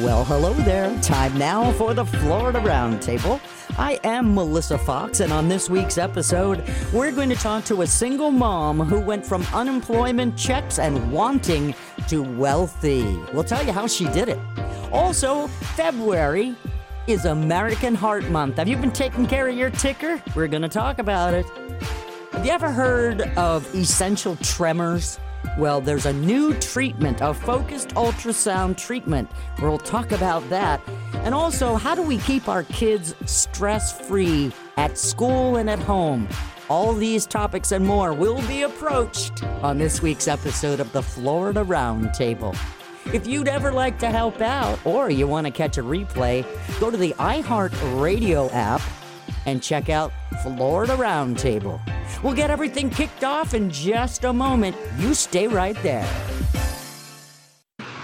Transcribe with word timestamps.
Well, 0.00 0.24
hello 0.24 0.52
there. 0.52 0.96
Time 1.00 1.36
now 1.36 1.72
for 1.72 1.92
the 1.92 2.04
Florida 2.04 2.60
Roundtable. 2.60 3.40
I 3.76 3.98
am 4.04 4.32
Melissa 4.32 4.78
Fox, 4.78 5.18
and 5.18 5.32
on 5.32 5.48
this 5.48 5.68
week's 5.68 5.98
episode, 5.98 6.62
we're 6.92 7.10
going 7.10 7.30
to 7.30 7.34
talk 7.34 7.64
to 7.64 7.82
a 7.82 7.86
single 7.86 8.30
mom 8.30 8.78
who 8.78 9.00
went 9.00 9.26
from 9.26 9.44
unemployment 9.52 10.38
checks 10.38 10.78
and 10.78 11.10
wanting 11.10 11.74
to 12.06 12.22
wealthy. 12.22 13.02
We'll 13.32 13.42
tell 13.42 13.66
you 13.66 13.72
how 13.72 13.88
she 13.88 14.04
did 14.10 14.28
it. 14.28 14.38
Also, 14.92 15.48
February 15.48 16.54
is 17.08 17.24
American 17.24 17.96
Heart 17.96 18.30
Month. 18.30 18.58
Have 18.58 18.68
you 18.68 18.76
been 18.76 18.92
taking 18.92 19.26
care 19.26 19.48
of 19.48 19.56
your 19.56 19.70
ticker? 19.70 20.22
We're 20.36 20.46
going 20.46 20.62
to 20.62 20.68
talk 20.68 21.00
about 21.00 21.34
it. 21.34 21.44
Have 22.30 22.46
you 22.46 22.52
ever 22.52 22.70
heard 22.70 23.22
of 23.36 23.74
essential 23.74 24.36
tremors? 24.36 25.18
Well, 25.58 25.80
there's 25.80 26.06
a 26.06 26.12
new 26.12 26.54
treatment, 26.54 27.20
a 27.20 27.34
focused 27.34 27.88
ultrasound 27.88 28.76
treatment. 28.76 29.28
We'll 29.60 29.76
talk 29.76 30.12
about 30.12 30.48
that. 30.50 30.80
And 31.14 31.34
also, 31.34 31.74
how 31.74 31.96
do 31.96 32.02
we 32.02 32.18
keep 32.18 32.48
our 32.48 32.62
kids 32.62 33.12
stress 33.26 34.00
free 34.06 34.52
at 34.76 34.96
school 34.96 35.56
and 35.56 35.68
at 35.68 35.80
home? 35.80 36.28
All 36.70 36.92
these 36.92 37.26
topics 37.26 37.72
and 37.72 37.84
more 37.84 38.12
will 38.12 38.40
be 38.46 38.62
approached 38.62 39.42
on 39.42 39.78
this 39.78 40.00
week's 40.00 40.28
episode 40.28 40.78
of 40.78 40.92
the 40.92 41.02
Florida 41.02 41.64
Roundtable. 41.64 42.56
If 43.12 43.26
you'd 43.26 43.48
ever 43.48 43.72
like 43.72 43.98
to 43.98 44.10
help 44.10 44.40
out 44.40 44.78
or 44.86 45.10
you 45.10 45.26
want 45.26 45.48
to 45.48 45.50
catch 45.50 45.76
a 45.76 45.82
replay, 45.82 46.46
go 46.78 46.88
to 46.88 46.96
the 46.96 47.14
iHeart 47.18 48.00
Radio 48.00 48.48
app 48.50 48.80
and 49.48 49.62
check 49.62 49.88
out 49.88 50.12
Florida 50.42 50.94
Roundtable. 50.94 51.80
We'll 52.22 52.34
get 52.34 52.50
everything 52.50 52.90
kicked 52.90 53.24
off 53.24 53.54
in 53.54 53.70
just 53.70 54.24
a 54.24 54.32
moment. 54.32 54.76
You 54.98 55.14
stay 55.14 55.48
right 55.48 55.76
there. 55.82 56.06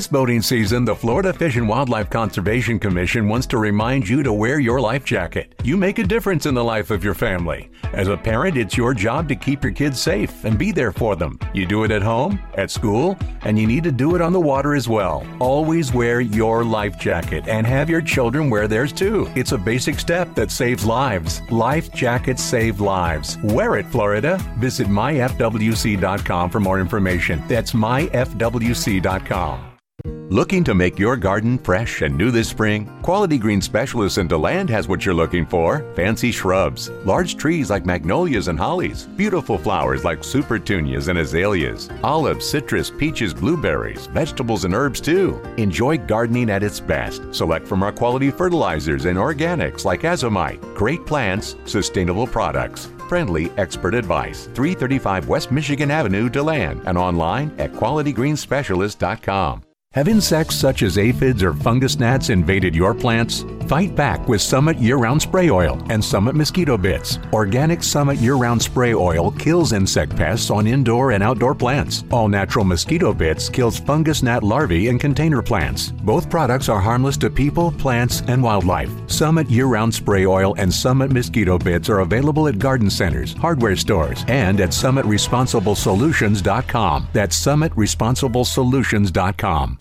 This 0.00 0.08
boating 0.08 0.40
season, 0.40 0.86
the 0.86 0.94
Florida 0.94 1.30
Fish 1.30 1.56
and 1.56 1.68
Wildlife 1.68 2.08
Conservation 2.08 2.78
Commission 2.78 3.28
wants 3.28 3.46
to 3.48 3.58
remind 3.58 4.08
you 4.08 4.22
to 4.22 4.32
wear 4.32 4.58
your 4.58 4.80
life 4.80 5.04
jacket. 5.04 5.54
You 5.62 5.76
make 5.76 5.98
a 5.98 6.04
difference 6.04 6.46
in 6.46 6.54
the 6.54 6.64
life 6.64 6.90
of 6.90 7.04
your 7.04 7.12
family. 7.12 7.70
As 7.92 8.08
a 8.08 8.16
parent, 8.16 8.56
it's 8.56 8.78
your 8.78 8.94
job 8.94 9.28
to 9.28 9.36
keep 9.36 9.62
your 9.62 9.74
kids 9.74 10.00
safe 10.00 10.46
and 10.46 10.58
be 10.58 10.72
there 10.72 10.90
for 10.90 11.16
them. 11.16 11.38
You 11.52 11.66
do 11.66 11.84
it 11.84 11.90
at 11.90 12.00
home, 12.00 12.40
at 12.54 12.70
school, 12.70 13.18
and 13.42 13.58
you 13.58 13.66
need 13.66 13.84
to 13.84 13.92
do 13.92 14.14
it 14.14 14.22
on 14.22 14.32
the 14.32 14.40
water 14.40 14.74
as 14.74 14.88
well. 14.88 15.22
Always 15.38 15.92
wear 15.92 16.22
your 16.22 16.64
life 16.64 16.98
jacket 16.98 17.46
and 17.46 17.66
have 17.66 17.90
your 17.90 18.00
children 18.00 18.48
wear 18.48 18.66
theirs 18.68 18.94
too. 18.94 19.30
It's 19.34 19.52
a 19.52 19.58
basic 19.58 20.00
step 20.00 20.34
that 20.34 20.50
saves 20.50 20.86
lives. 20.86 21.42
Life 21.50 21.92
jackets 21.92 22.42
save 22.42 22.80
lives. 22.80 23.36
Wear 23.44 23.76
it, 23.76 23.84
Florida. 23.84 24.38
Visit 24.56 24.86
myfwc.com 24.86 26.48
for 26.48 26.60
more 26.60 26.80
information. 26.80 27.42
That's 27.48 27.72
myfwc.com. 27.72 29.69
Looking 30.30 30.62
to 30.62 30.76
make 30.76 30.96
your 30.96 31.16
garden 31.16 31.58
fresh 31.58 32.02
and 32.02 32.16
new 32.16 32.30
this 32.30 32.48
spring? 32.48 32.88
Quality 33.02 33.36
Green 33.36 33.60
Specialists 33.60 34.16
in 34.16 34.28
DeLand 34.28 34.70
has 34.70 34.86
what 34.86 35.04
you're 35.04 35.12
looking 35.12 35.44
for. 35.44 35.84
Fancy 35.96 36.30
shrubs, 36.30 36.88
large 37.04 37.36
trees 37.36 37.68
like 37.68 37.84
magnolias 37.84 38.46
and 38.46 38.56
hollies, 38.56 39.06
beautiful 39.16 39.58
flowers 39.58 40.04
like 40.04 40.20
supertunias 40.20 41.08
and 41.08 41.18
azaleas, 41.18 41.90
olives, 42.04 42.48
citrus, 42.48 42.90
peaches, 42.90 43.34
blueberries, 43.34 44.06
vegetables 44.06 44.64
and 44.64 44.72
herbs 44.72 45.00
too. 45.00 45.42
Enjoy 45.56 45.98
gardening 45.98 46.48
at 46.48 46.62
its 46.62 46.78
best. 46.78 47.22
Select 47.34 47.66
from 47.66 47.82
our 47.82 47.90
quality 47.90 48.30
fertilizers 48.30 49.06
and 49.06 49.18
organics 49.18 49.84
like 49.84 50.02
azomite. 50.02 50.60
Great 50.76 51.04
plants, 51.06 51.56
sustainable 51.64 52.28
products 52.28 52.88
friendly 53.08 53.50
expert 53.56 53.92
advice. 53.92 54.44
335 54.54 55.26
West 55.26 55.50
Michigan 55.50 55.90
Avenue, 55.90 56.28
DeLand, 56.28 56.80
and 56.86 56.96
online 56.96 57.50
at 57.58 57.72
qualitygreensspecialist.com. 57.72 59.64
Have 59.94 60.06
insects 60.06 60.54
such 60.54 60.84
as 60.84 60.98
aphids 60.98 61.42
or 61.42 61.52
fungus 61.52 61.98
gnats 61.98 62.30
invaded 62.30 62.76
your 62.76 62.94
plants? 62.94 63.44
Fight 63.66 63.96
back 63.96 64.28
with 64.28 64.40
Summit 64.40 64.78
Year 64.78 64.98
Round 64.98 65.20
Spray 65.20 65.50
Oil 65.50 65.84
and 65.90 66.04
Summit 66.04 66.36
Mosquito 66.36 66.78
Bits. 66.78 67.18
Organic 67.32 67.82
Summit 67.82 68.18
Year 68.18 68.36
Round 68.36 68.62
Spray 68.62 68.94
Oil 68.94 69.32
kills 69.32 69.72
insect 69.72 70.14
pests 70.14 70.48
on 70.48 70.68
indoor 70.68 71.10
and 71.10 71.24
outdoor 71.24 71.56
plants. 71.56 72.04
All 72.12 72.28
natural 72.28 72.64
mosquito 72.64 73.12
bits 73.12 73.48
kills 73.48 73.80
fungus 73.80 74.22
gnat 74.22 74.44
larvae 74.44 74.86
in 74.86 74.96
container 74.96 75.42
plants. 75.42 75.90
Both 75.90 76.30
products 76.30 76.68
are 76.68 76.80
harmless 76.80 77.16
to 77.18 77.28
people, 77.28 77.72
plants, 77.72 78.22
and 78.28 78.44
wildlife. 78.44 78.92
Summit 79.08 79.50
Year 79.50 79.66
Round 79.66 79.92
Spray 79.92 80.24
Oil 80.24 80.54
and 80.56 80.72
Summit 80.72 81.10
Mosquito 81.10 81.58
Bits 81.58 81.88
are 81.88 81.98
available 82.00 82.46
at 82.46 82.60
garden 82.60 82.90
centers, 82.90 83.34
hardware 83.34 83.74
stores, 83.74 84.24
and 84.28 84.60
at 84.60 84.70
SummitResponsibleSolutions.com. 84.70 87.08
That's 87.12 87.44
SummitResponsibleSolutions.com. 87.44 89.80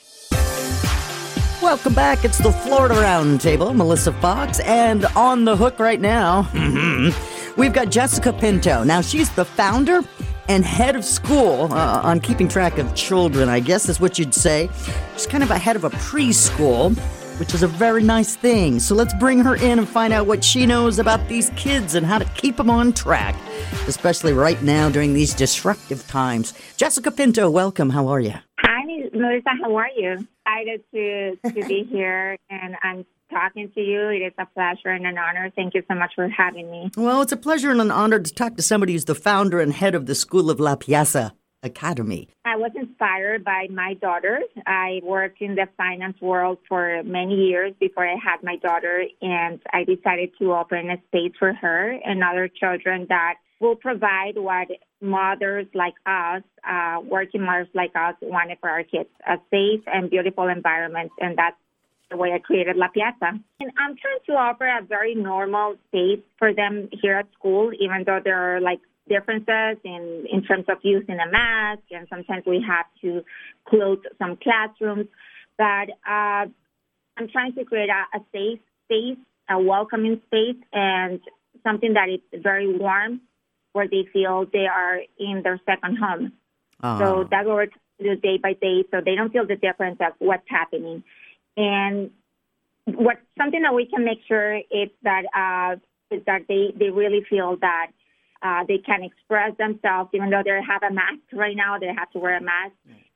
Welcome 1.70 1.94
back. 1.94 2.26
It's 2.26 2.40
the 2.40 2.52
Florida 2.52 2.96
Roundtable. 2.96 3.76
Melissa 3.76 4.12
Fox, 4.12 4.60
and 4.62 5.06
on 5.16 5.46
the 5.46 5.56
hook 5.56 5.78
right 5.78 6.02
now, 6.02 6.50
we've 7.58 7.74
got 7.74 7.92
Jessica 7.92 8.34
Pinto. 8.34 8.84
Now, 8.84 9.02
she's 9.02 9.30
the 9.30 9.46
founder 9.46 10.02
and 10.48 10.66
head 10.66 10.96
of 10.96 11.06
school 11.06 11.72
uh, 11.72 12.02
on 12.04 12.22
keeping 12.22 12.48
track 12.48 12.80
of 12.80 12.96
children, 12.96 13.50
I 13.50 13.60
guess 13.60 13.88
is 13.88 14.00
what 14.00 14.18
you'd 14.18 14.34
say. 14.34 14.68
She's 15.14 15.28
kind 15.28 15.44
of 15.44 15.52
a 15.52 15.60
head 15.60 15.76
of 15.76 15.84
a 15.84 15.92
preschool, 15.92 16.98
which 17.40 17.54
is 17.54 17.62
a 17.62 17.68
very 17.68 18.02
nice 18.02 18.36
thing. 18.36 18.80
So 18.80 18.96
let's 18.96 19.14
bring 19.14 19.38
her 19.42 19.56
in 19.56 19.78
and 19.78 19.88
find 19.88 20.12
out 20.12 20.26
what 20.26 20.44
she 20.44 20.66
knows 20.66 20.98
about 20.98 21.28
these 21.28 21.52
kids 21.52 21.94
and 21.94 22.04
how 22.04 22.18
to 22.18 22.26
keep 22.34 22.58
them 22.58 22.72
on 22.72 22.94
track, 22.94 23.36
especially 23.88 24.34
right 24.34 24.60
now 24.64 24.90
during 24.90 25.14
these 25.14 25.36
disruptive 25.36 26.08
times. 26.08 26.52
Jessica 26.78 27.12
Pinto, 27.12 27.48
welcome. 27.48 27.92
How 27.92 28.08
are 28.08 28.20
you? 28.20 28.34
Melissa. 29.20 29.50
How 29.62 29.76
are 29.76 29.90
you? 29.96 30.28
Excited 30.46 30.84
to 30.94 31.36
to 31.54 31.68
be 31.68 31.84
here, 31.92 32.38
and 32.50 32.76
I'm 32.84 33.06
talking 33.30 33.72
to 33.72 33.82
you. 33.82 34.10
It 34.10 34.22
is 34.22 34.34
a 34.38 34.46
pleasure 34.48 34.90
and 34.90 35.06
an 35.06 35.18
honor. 35.18 35.52
Thank 35.56 35.76
you 35.76 35.84
so 35.88 35.96
much 35.96 36.14
for 36.16 36.28
having 36.28 36.70
me. 36.72 36.90
Well, 36.98 37.22
it's 37.22 37.32
a 37.32 37.38
pleasure 37.38 37.70
and 37.70 37.82
an 37.82 37.92
honor 37.92 38.20
to 38.20 38.34
talk 38.34 38.56
to 38.56 38.64
somebody 38.64 38.94
who's 38.94 39.06
the 39.06 39.16
founder 39.16 39.60
and 39.60 39.74
head 39.74 39.96
of 39.96 40.06
the 40.06 40.16
School 40.16 40.50
of 40.50 40.60
La 40.60 40.76
Piazza 40.76 41.34
Academy. 41.62 42.30
I 42.46 42.56
was 42.56 42.72
inspired 42.76 43.44
by 43.44 43.68
my 43.70 43.94
daughter. 43.96 44.40
I 44.66 45.02
worked 45.04 45.42
in 45.42 45.56
the 45.56 45.68
finance 45.78 46.20
world 46.22 46.58
for 46.68 47.04
many 47.04 47.36
years 47.36 47.74
before 47.80 48.08
I 48.08 48.16
had 48.16 48.42
my 48.44 48.56
daughter, 48.56 49.04
and 49.22 49.60
I 49.72 49.84
decided 49.84 50.32
to 50.40 50.54
open 50.54 50.90
a 50.90 50.98
space 51.08 51.34
for 51.38 51.54
her 51.54 51.92
and 52.04 52.24
other 52.24 52.48
children 52.48 53.06
that 53.10 53.36
will 53.60 53.76
provide 53.76 54.38
what 54.38 54.70
mothers 55.02 55.68
like 55.74 55.96
us, 56.06 56.44
uh, 56.68 57.00
working 57.04 57.42
mothers 57.42 57.68
like 57.74 57.92
us, 57.96 58.16
wanted 58.22 58.58
for 58.60 58.70
our 58.70 58.84
kids 58.84 59.10
a 59.26 59.38
safe 59.50 59.82
and 59.88 60.10
beautiful 60.10 60.48
environment. 60.48 61.12
And 61.20 61.38
that's 61.38 61.56
the 62.10 62.18
way 62.18 62.32
I 62.34 62.40
created 62.40 62.76
La 62.76 62.88
Piazza. 62.90 63.40
And 63.60 63.72
I'm 63.78 63.96
trying 63.96 64.20
to 64.28 64.34
offer 64.34 64.66
a 64.66 64.84
very 64.84 65.16
normal 65.16 65.76
space 65.88 66.24
for 66.38 66.54
them 66.54 66.90
here 67.02 67.16
at 67.16 67.28
school, 67.34 67.72
even 67.80 68.04
though 68.06 68.20
there 68.24 68.56
are 68.56 68.62
like 68.62 68.80
differences 69.08 69.78
in, 69.84 70.26
in 70.32 70.44
terms 70.44 70.66
of 70.70 70.78
using 70.84 71.18
a 71.20 71.32
mask, 71.32 71.82
and 71.92 72.08
sometimes 72.10 72.44
we 72.46 72.64
have 72.68 72.86
to 73.02 73.24
close 73.68 74.00
some 74.18 74.38
classrooms. 74.38 75.08
But 75.58 75.90
uh, 76.08 76.46
I'm 77.18 77.28
trying 77.32 77.54
to 77.56 77.66
create 77.66 77.90
a, 77.90 78.18
a 78.18 78.22
safe 78.32 78.60
space, 78.86 79.18
a 79.50 79.60
welcoming 79.60 80.22
space, 80.28 80.62
and 80.74 81.20
something 81.64 81.94
that 81.94 82.10
is 82.10 82.42
very 82.42 82.78
warm 82.78 83.22
where 83.74 83.88
they 83.88 84.08
feel 84.12 84.46
they 84.52 84.68
are 84.68 85.00
in 85.20 85.42
their 85.44 85.60
second 85.66 85.98
home. 85.98 86.34
Uh-huh. 86.82 87.00
So 87.00 87.28
that 87.30 87.44
trying 87.44 87.70
to 87.70 88.04
do 88.04 88.16
day 88.16 88.38
by 88.38 88.54
day, 88.54 88.84
so 88.92 89.02
they 89.04 89.16
don't 89.16 89.32
feel 89.32 89.46
the 89.46 89.56
difference 89.56 89.98
of 90.00 90.14
what's 90.20 90.48
happening. 90.48 91.04
And 91.58 92.12
what 92.86 93.18
something 93.38 93.62
that 93.62 93.74
we 93.74 93.86
can 93.86 94.06
make 94.06 94.20
sure 94.28 94.56
is 94.58 94.90
that 95.04 95.24
uh, 95.36 96.16
is 96.16 96.24
that 96.26 96.44
they 96.48 96.74
they 96.78 96.90
really 96.90 97.24
feel 97.30 97.58
that 97.58 97.92
uh, 98.42 98.64
they 98.68 98.78
can 98.78 99.04
express 99.04 99.56
themselves, 99.58 100.10
even 100.14 100.30
though 100.30 100.42
they 100.44 100.52
have 100.66 100.84
a 100.84 100.94
mask 100.94 101.20
right 101.34 101.56
now, 101.56 101.78
they 101.78 101.88
have 101.88 102.10
to 102.12 102.20
wear 102.20 102.38
a 102.38 102.42
mask. 102.42 102.74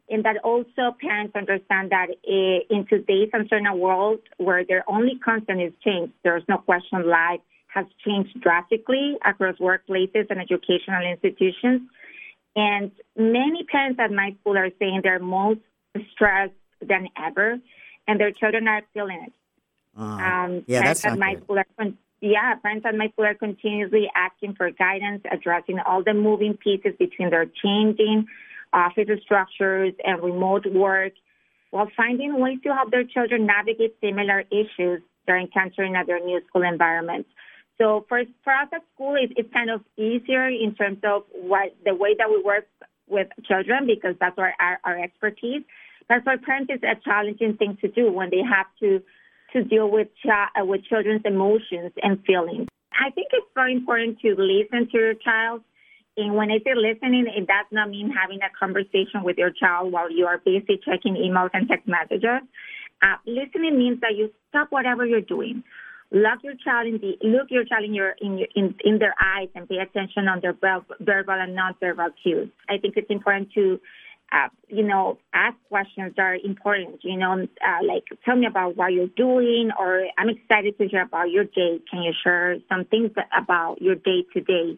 And 0.09 0.25
that 0.25 0.38
also 0.44 0.95
parents 0.99 1.33
understand 1.33 1.91
that 1.91 2.07
in 2.25 2.85
today's 2.89 3.29
uncertain 3.31 3.79
world 3.79 4.19
where 4.38 4.65
their 4.65 4.83
only 4.89 5.17
constant 5.23 5.61
is 5.61 5.71
change, 5.83 6.11
there's 6.23 6.44
no 6.49 6.57
question 6.57 7.07
life 7.07 7.39
has 7.73 7.85
changed 8.05 8.39
drastically 8.41 9.17
across 9.25 9.57
workplaces 9.57 10.27
and 10.29 10.39
educational 10.39 11.03
institutions. 11.09 11.81
And 12.55 12.91
many 13.17 13.63
parents 13.63 13.99
at 13.99 14.11
my 14.11 14.35
school 14.41 14.57
are 14.57 14.69
saying 14.79 15.01
they're 15.03 15.19
most 15.19 15.61
stressed 16.13 16.53
than 16.81 17.07
ever. 17.17 17.59
and 18.07 18.19
their 18.19 18.31
children 18.31 18.67
are 18.67 18.81
feeling 18.93 19.25
it. 19.27 19.33
Uh, 19.97 20.03
um, 20.03 20.63
yeah, 20.67 20.81
that's 20.83 21.03
not 21.03 21.17
my 21.17 21.35
good. 21.35 21.43
school 21.43 21.57
are, 21.59 21.65
yeah, 22.21 22.55
parents 22.55 22.85
at 22.85 22.95
my 22.95 23.09
school 23.09 23.25
are 23.25 23.35
continuously 23.35 24.09
asking 24.15 24.55
for 24.55 24.69
guidance, 24.71 25.21
addressing 25.31 25.79
all 25.79 26.03
the 26.03 26.13
moving 26.13 26.57
pieces 26.57 26.93
between 26.97 27.29
their 27.29 27.45
changing 27.45 28.27
office 28.73 29.07
structures 29.21 29.93
and 30.03 30.23
remote 30.23 30.65
work, 30.65 31.13
while 31.69 31.89
finding 31.95 32.39
ways 32.39 32.57
to 32.63 32.73
help 32.73 32.89
their 32.91 33.03
children 33.03 33.45
navigate 33.45 33.95
similar 34.01 34.43
issues 34.51 35.01
they're 35.25 35.39
encountering 35.39 35.95
at 35.95 36.07
their 36.07 36.19
new 36.19 36.41
school 36.47 36.63
environments. 36.63 37.29
So 37.79 38.05
for, 38.07 38.21
for 38.43 38.53
us 38.53 38.69
at 38.73 38.83
school, 38.93 39.15
it, 39.15 39.33
it's 39.35 39.51
kind 39.53 39.69
of 39.69 39.81
easier 39.97 40.47
in 40.47 40.75
terms 40.75 40.99
of 41.03 41.23
what 41.33 41.75
the 41.85 41.95
way 41.95 42.15
that 42.17 42.29
we 42.29 42.41
work 42.41 42.67
with 43.07 43.27
children 43.45 43.87
because 43.87 44.15
that's 44.19 44.37
our, 44.37 44.53
our, 44.59 44.79
our 44.83 45.03
expertise. 45.03 45.63
But 46.07 46.23
for 46.23 46.37
parents, 46.37 46.71
it's 46.73 46.83
a 46.83 46.99
challenging 47.03 47.57
thing 47.57 47.77
to 47.81 47.87
do 47.87 48.11
when 48.11 48.29
they 48.29 48.41
have 48.43 48.67
to 48.81 49.01
to 49.53 49.63
deal 49.63 49.89
with 49.89 50.07
uh, 50.25 50.65
with 50.65 50.83
children's 50.85 51.21
emotions 51.25 51.91
and 52.01 52.23
feelings. 52.25 52.67
I 52.91 53.11
think 53.11 53.27
it's 53.31 53.47
very 53.55 53.73
important 53.73 54.19
to 54.19 54.35
listen 54.37 54.89
to 54.91 54.97
your 54.97 55.13
child. 55.13 55.61
And 56.15 56.35
when 56.35 56.51
I 56.51 56.59
say 56.59 56.73
listening, 56.75 57.25
it 57.27 57.47
does 57.47 57.65
not 57.71 57.89
mean 57.89 58.11
having 58.11 58.39
a 58.41 58.49
conversation 58.57 59.23
with 59.23 59.37
your 59.37 59.49
child 59.49 59.91
while 59.91 60.11
you 60.11 60.25
are 60.25 60.37
busy 60.37 60.79
checking 60.85 61.15
emails 61.15 61.49
and 61.53 61.67
text 61.67 61.87
messages. 61.87 62.45
Uh, 63.01 63.15
listening 63.25 63.77
means 63.77 63.99
that 64.01 64.15
you 64.15 64.31
stop 64.49 64.71
whatever 64.71 65.05
you're 65.05 65.21
doing, 65.21 65.63
look 66.13 66.39
your 66.44 66.54
child 66.63 66.88
in 66.88 67.00
the 67.00 67.18
look 67.27 67.48
your 67.50 67.65
child 67.65 67.83
in 67.83 67.94
your 67.94 68.12
in 68.21 68.38
your, 68.38 68.48
in, 68.56 68.75
in 68.86 69.00
their 69.00 69.15
eyes 69.21 69.50
and 69.56 69.68
pay 69.68 69.80
attention 69.80 70.27
on 70.27 70.39
their 70.39 70.54
verbal 70.54 71.33
and 71.33 71.56
non-verbal 71.56 72.10
cues. 72.21 72.50
I 72.69 72.77
think 72.77 72.95
it's 72.95 73.10
important 73.10 73.51
to 73.54 73.80
uh, 74.33 74.50
you 74.68 74.83
know, 74.83 75.19
ask 75.33 75.56
questions 75.69 76.13
that 76.15 76.21
are 76.24 76.36
important. 76.36 77.04
You 77.04 77.18
know, 77.18 77.33
uh, 77.33 77.86
like 77.86 78.06
tell 78.25 78.36
me 78.36 78.48
about 78.48 78.75
what 78.75 78.92
you're 78.92 79.07
doing, 79.07 79.69
or 79.77 80.07
I'm 80.18 80.30
excited 80.30 80.77
to 80.80 80.88
hear 80.88 81.04
about 81.04 81.30
your 81.30 81.44
day. 81.44 81.80
Can 81.89 82.01
you 82.01 82.13
share 82.24 82.57
some 82.68 82.86
things 82.86 83.12
about 83.38 83.81
your 83.81 83.95
day 83.95 84.25
to 84.33 84.42
day? 84.42 84.77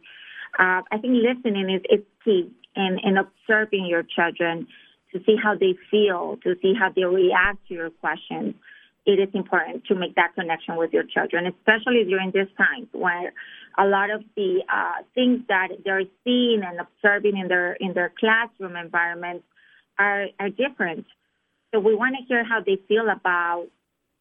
Uh, 0.60 0.82
I 0.92 0.98
think 1.00 1.16
listening 1.24 1.70
is, 1.70 1.82
is 1.90 2.06
key, 2.24 2.52
and, 2.76 3.00
and 3.04 3.18
observing 3.18 3.86
your 3.86 4.04
children 4.04 4.68
to 5.14 5.24
see 5.26 5.36
how 5.42 5.56
they 5.56 5.76
feel, 5.90 6.38
to 6.44 6.56
see 6.62 6.74
how 6.78 6.90
they 6.94 7.06
react 7.06 7.66
to 7.70 7.74
your 7.74 7.90
questions. 7.90 8.56
It 9.06 9.20
is 9.20 9.30
important 9.34 9.86
to 9.86 9.96
make 9.96 10.16
that 10.16 10.34
connection 10.34 10.78
with 10.78 10.92
your 10.92 11.04
children, 11.04 11.46
especially 11.46 12.04
during 12.06 12.32
this 12.32 12.48
time 12.58 12.88
where 12.92 13.34
a 13.78 13.86
lot 13.86 14.10
of 14.10 14.24
the 14.36 14.64
uh, 14.72 15.04
things 15.14 15.42
that 15.48 15.70
they're 15.84 16.04
seeing 16.24 16.62
and 16.66 16.80
observing 16.80 17.38
in 17.38 17.48
their 17.48 17.74
in 17.74 17.94
their 17.94 18.12
classroom 18.20 18.76
environments 18.76 19.46
are 20.00 20.28
are 20.40 20.50
different. 20.50 21.06
So 21.74 21.80
we 21.80 21.94
want 21.94 22.16
to 22.18 22.26
hear 22.26 22.44
how 22.44 22.62
they 22.66 22.78
feel 22.88 23.10
about 23.10 23.68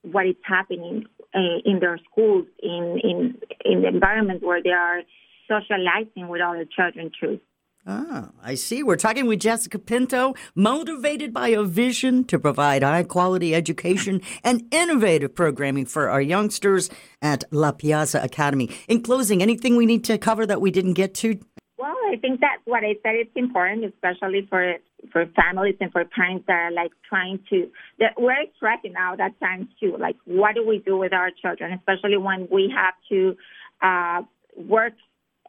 what 0.02 0.26
is 0.26 0.36
happening 0.42 1.06
uh, 1.34 1.58
in 1.64 1.80
their 1.80 1.98
schools, 2.10 2.46
in 2.62 3.00
in 3.02 3.38
in 3.64 3.82
the 3.82 3.88
environment 3.88 4.42
where 4.42 4.62
they 4.62 4.70
are 4.70 5.02
socializing 5.48 6.28
with 6.28 6.40
other 6.40 6.64
children 6.64 7.10
too. 7.20 7.40
Ah, 7.86 8.30
I 8.42 8.54
see. 8.54 8.82
We're 8.82 8.96
talking 8.96 9.26
with 9.26 9.40
Jessica 9.40 9.78
Pinto, 9.78 10.34
motivated 10.54 11.34
by 11.34 11.48
a 11.48 11.62
vision 11.62 12.24
to 12.24 12.38
provide 12.38 12.82
high 12.82 13.02
quality 13.02 13.54
education 13.54 14.22
and 14.44 14.62
innovative 14.70 15.34
programming 15.34 15.84
for 15.84 16.08
our 16.08 16.22
youngsters 16.22 16.88
at 17.20 17.44
La 17.50 17.72
Piazza 17.72 18.22
Academy. 18.22 18.70
In 18.88 19.02
closing, 19.02 19.42
anything 19.42 19.76
we 19.76 19.84
need 19.84 20.02
to 20.04 20.16
cover 20.16 20.46
that 20.46 20.62
we 20.62 20.70
didn't 20.70 20.94
get 20.94 21.12
to? 21.16 21.38
Well, 21.76 21.94
I 22.10 22.16
think 22.16 22.40
that's 22.40 22.62
what 22.64 22.84
I 22.84 22.94
said. 23.02 23.16
It's 23.16 23.36
important, 23.36 23.84
especially 23.84 24.46
for 24.48 24.76
for 25.12 25.26
families 25.36 25.74
and 25.80 25.92
for 25.92 26.02
parents 26.06 26.44
that 26.46 26.54
are 26.54 26.72
like 26.72 26.92
trying 27.06 27.38
to. 27.50 27.68
That 27.98 28.14
we're 28.16 28.46
stressing 28.56 28.94
out 28.96 29.20
at 29.20 29.38
times 29.40 29.66
too. 29.78 29.96
Like, 29.98 30.16
what 30.24 30.54
do 30.54 30.66
we 30.66 30.78
do 30.78 30.96
with 30.96 31.12
our 31.12 31.30
children, 31.42 31.74
especially 31.74 32.16
when 32.16 32.48
we 32.50 32.72
have 32.74 32.94
to 33.10 33.36
uh, 33.82 34.22
work 34.56 34.94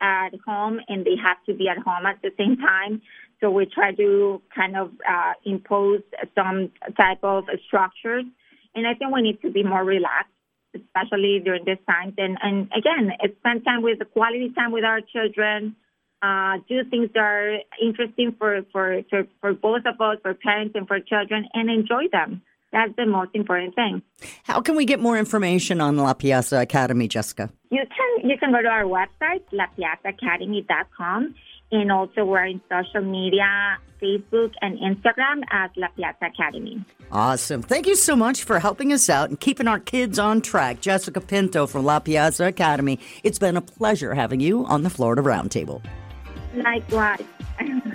at 0.01 0.31
home 0.45 0.79
and 0.87 1.05
they 1.05 1.15
have 1.23 1.37
to 1.45 1.53
be 1.53 1.67
at 1.69 1.77
home 1.77 2.05
at 2.05 2.21
the 2.21 2.31
same 2.37 2.57
time. 2.57 3.01
So 3.41 3.51
we 3.51 3.65
try 3.65 3.93
to 3.93 4.41
kind 4.55 4.77
of 4.77 4.91
uh, 5.07 5.33
impose 5.43 6.01
some 6.35 6.71
type 6.97 7.19
of 7.23 7.45
structures. 7.67 8.25
And 8.73 8.87
I 8.87 8.93
think 8.93 9.13
we 9.13 9.21
need 9.21 9.41
to 9.41 9.51
be 9.51 9.63
more 9.63 9.83
relaxed, 9.83 10.31
especially 10.73 11.41
during 11.43 11.65
this 11.65 11.79
time. 11.87 12.13
And, 12.17 12.37
and 12.41 12.69
again, 12.75 13.11
spend 13.39 13.63
time 13.65 13.81
with 13.81 13.99
quality 14.13 14.51
time 14.55 14.71
with 14.71 14.83
our 14.83 15.01
children. 15.01 15.75
Uh, 16.21 16.57
do 16.67 16.83
things 16.89 17.09
that 17.13 17.19
are 17.19 17.57
interesting 17.81 18.35
for, 18.39 18.61
for, 18.71 19.01
for, 19.09 19.27
for 19.41 19.53
both 19.53 19.83
of 19.85 19.99
us, 20.01 20.17
for 20.23 20.33
parents 20.33 20.73
and 20.75 20.87
for 20.87 20.99
children, 20.99 21.45
and 21.53 21.69
enjoy 21.69 22.07
them. 22.11 22.41
That's 22.75 22.93
the 22.97 23.05
most 23.05 23.31
important 23.33 23.73
thing. 23.73 24.01
How 24.43 24.59
can 24.59 24.75
we 24.75 24.83
get 24.83 24.99
more 24.99 25.17
information 25.17 25.79
on 25.79 25.95
La 25.95 26.13
Piazza 26.13 26.59
Academy, 26.59 27.07
Jessica? 27.07 27.49
You 27.71 27.83
can 27.87 28.29
you 28.29 28.37
can 28.37 28.51
go 28.51 28.61
to 28.61 28.67
our 28.67 28.83
website, 28.83 29.43
lapiazzaacademy.com, 29.53 31.35
and 31.71 31.89
also 31.89 32.25
we're 32.25 32.43
in 32.43 32.59
social 32.69 32.99
media, 32.99 33.77
Facebook 34.01 34.51
and 34.61 34.77
Instagram 34.79 35.43
as 35.51 35.71
La 35.77 35.87
Piazza 35.95 36.25
Academy. 36.25 36.83
Awesome. 37.13 37.61
Thank 37.61 37.87
you 37.87 37.95
so 37.95 38.13
much 38.13 38.43
for 38.43 38.59
helping 38.59 38.91
us 38.91 39.09
out 39.09 39.29
and 39.29 39.39
keeping 39.39 39.69
our 39.69 39.79
kids 39.79 40.19
on 40.19 40.41
track. 40.41 40.81
Jessica 40.81 41.21
Pinto 41.21 41.67
from 41.67 41.85
La 41.85 41.99
Piazza 41.99 42.47
Academy. 42.47 42.99
It's 43.23 43.39
been 43.39 43.55
a 43.55 43.61
pleasure 43.61 44.13
having 44.13 44.41
you 44.41 44.65
on 44.65 44.83
the 44.83 44.89
Florida 44.89 45.21
Roundtable. 45.21 45.81
Likewise. 46.53 47.23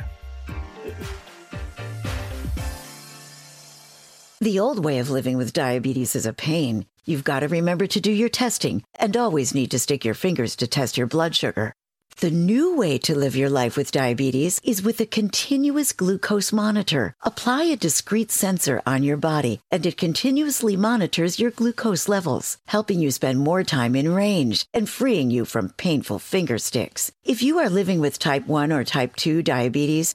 The 4.42 4.58
old 4.58 4.82
way 4.82 5.00
of 5.00 5.10
living 5.10 5.36
with 5.36 5.52
diabetes 5.52 6.16
is 6.16 6.24
a 6.24 6.32
pain. 6.32 6.86
You've 7.04 7.24
got 7.24 7.40
to 7.40 7.48
remember 7.48 7.86
to 7.88 8.00
do 8.00 8.10
your 8.10 8.30
testing 8.30 8.82
and 8.98 9.14
always 9.14 9.52
need 9.52 9.70
to 9.72 9.78
stick 9.78 10.02
your 10.02 10.14
fingers 10.14 10.56
to 10.56 10.66
test 10.66 10.96
your 10.96 11.06
blood 11.06 11.36
sugar. 11.36 11.74
The 12.20 12.30
new 12.30 12.74
way 12.74 12.96
to 12.98 13.14
live 13.14 13.36
your 13.36 13.50
life 13.50 13.76
with 13.76 13.92
diabetes 13.92 14.58
is 14.64 14.82
with 14.82 14.98
a 15.00 15.04
continuous 15.06 15.92
glucose 15.92 16.52
monitor. 16.52 17.14
Apply 17.22 17.64
a 17.64 17.76
discrete 17.76 18.30
sensor 18.30 18.80
on 18.86 19.02
your 19.02 19.18
body 19.18 19.60
and 19.70 19.84
it 19.84 19.98
continuously 19.98 20.74
monitors 20.74 21.38
your 21.38 21.50
glucose 21.50 22.08
levels, 22.08 22.56
helping 22.66 22.98
you 22.98 23.10
spend 23.10 23.40
more 23.40 23.62
time 23.62 23.94
in 23.94 24.14
range 24.14 24.64
and 24.72 24.88
freeing 24.88 25.30
you 25.30 25.44
from 25.44 25.74
painful 25.76 26.18
finger 26.18 26.56
sticks. 26.56 27.12
If 27.24 27.42
you 27.42 27.58
are 27.58 27.68
living 27.68 28.00
with 28.00 28.18
type 28.18 28.46
1 28.46 28.72
or 28.72 28.84
type 28.84 29.16
2 29.16 29.42
diabetes 29.42 30.14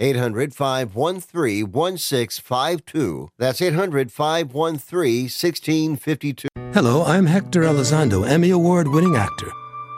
800 0.00 0.54
513 0.54 1.72
1652. 1.72 3.30
That's 3.36 3.60
800 3.60 4.12
513 4.12 5.22
1652. 5.24 6.48
Hello, 6.72 7.04
I'm 7.04 7.26
Hector 7.26 7.62
Elizondo, 7.62 8.28
Emmy 8.28 8.50
Award 8.50 8.86
winning 8.88 9.16
actor, 9.16 9.50